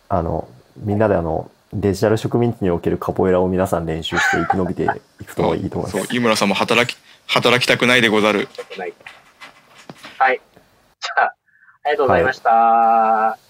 [0.08, 4.84] あの、みんなであの、デジタル植民地におけるカポエラを皆さん練習して生き延びて
[5.20, 5.34] いくう。
[5.34, 6.16] といいと思いそうま、す。
[6.16, 8.48] 井村さんも働き、働きたくないでござる。
[10.18, 10.40] はい。
[11.00, 11.32] じゃあ、あ
[11.86, 13.47] りがとうございました。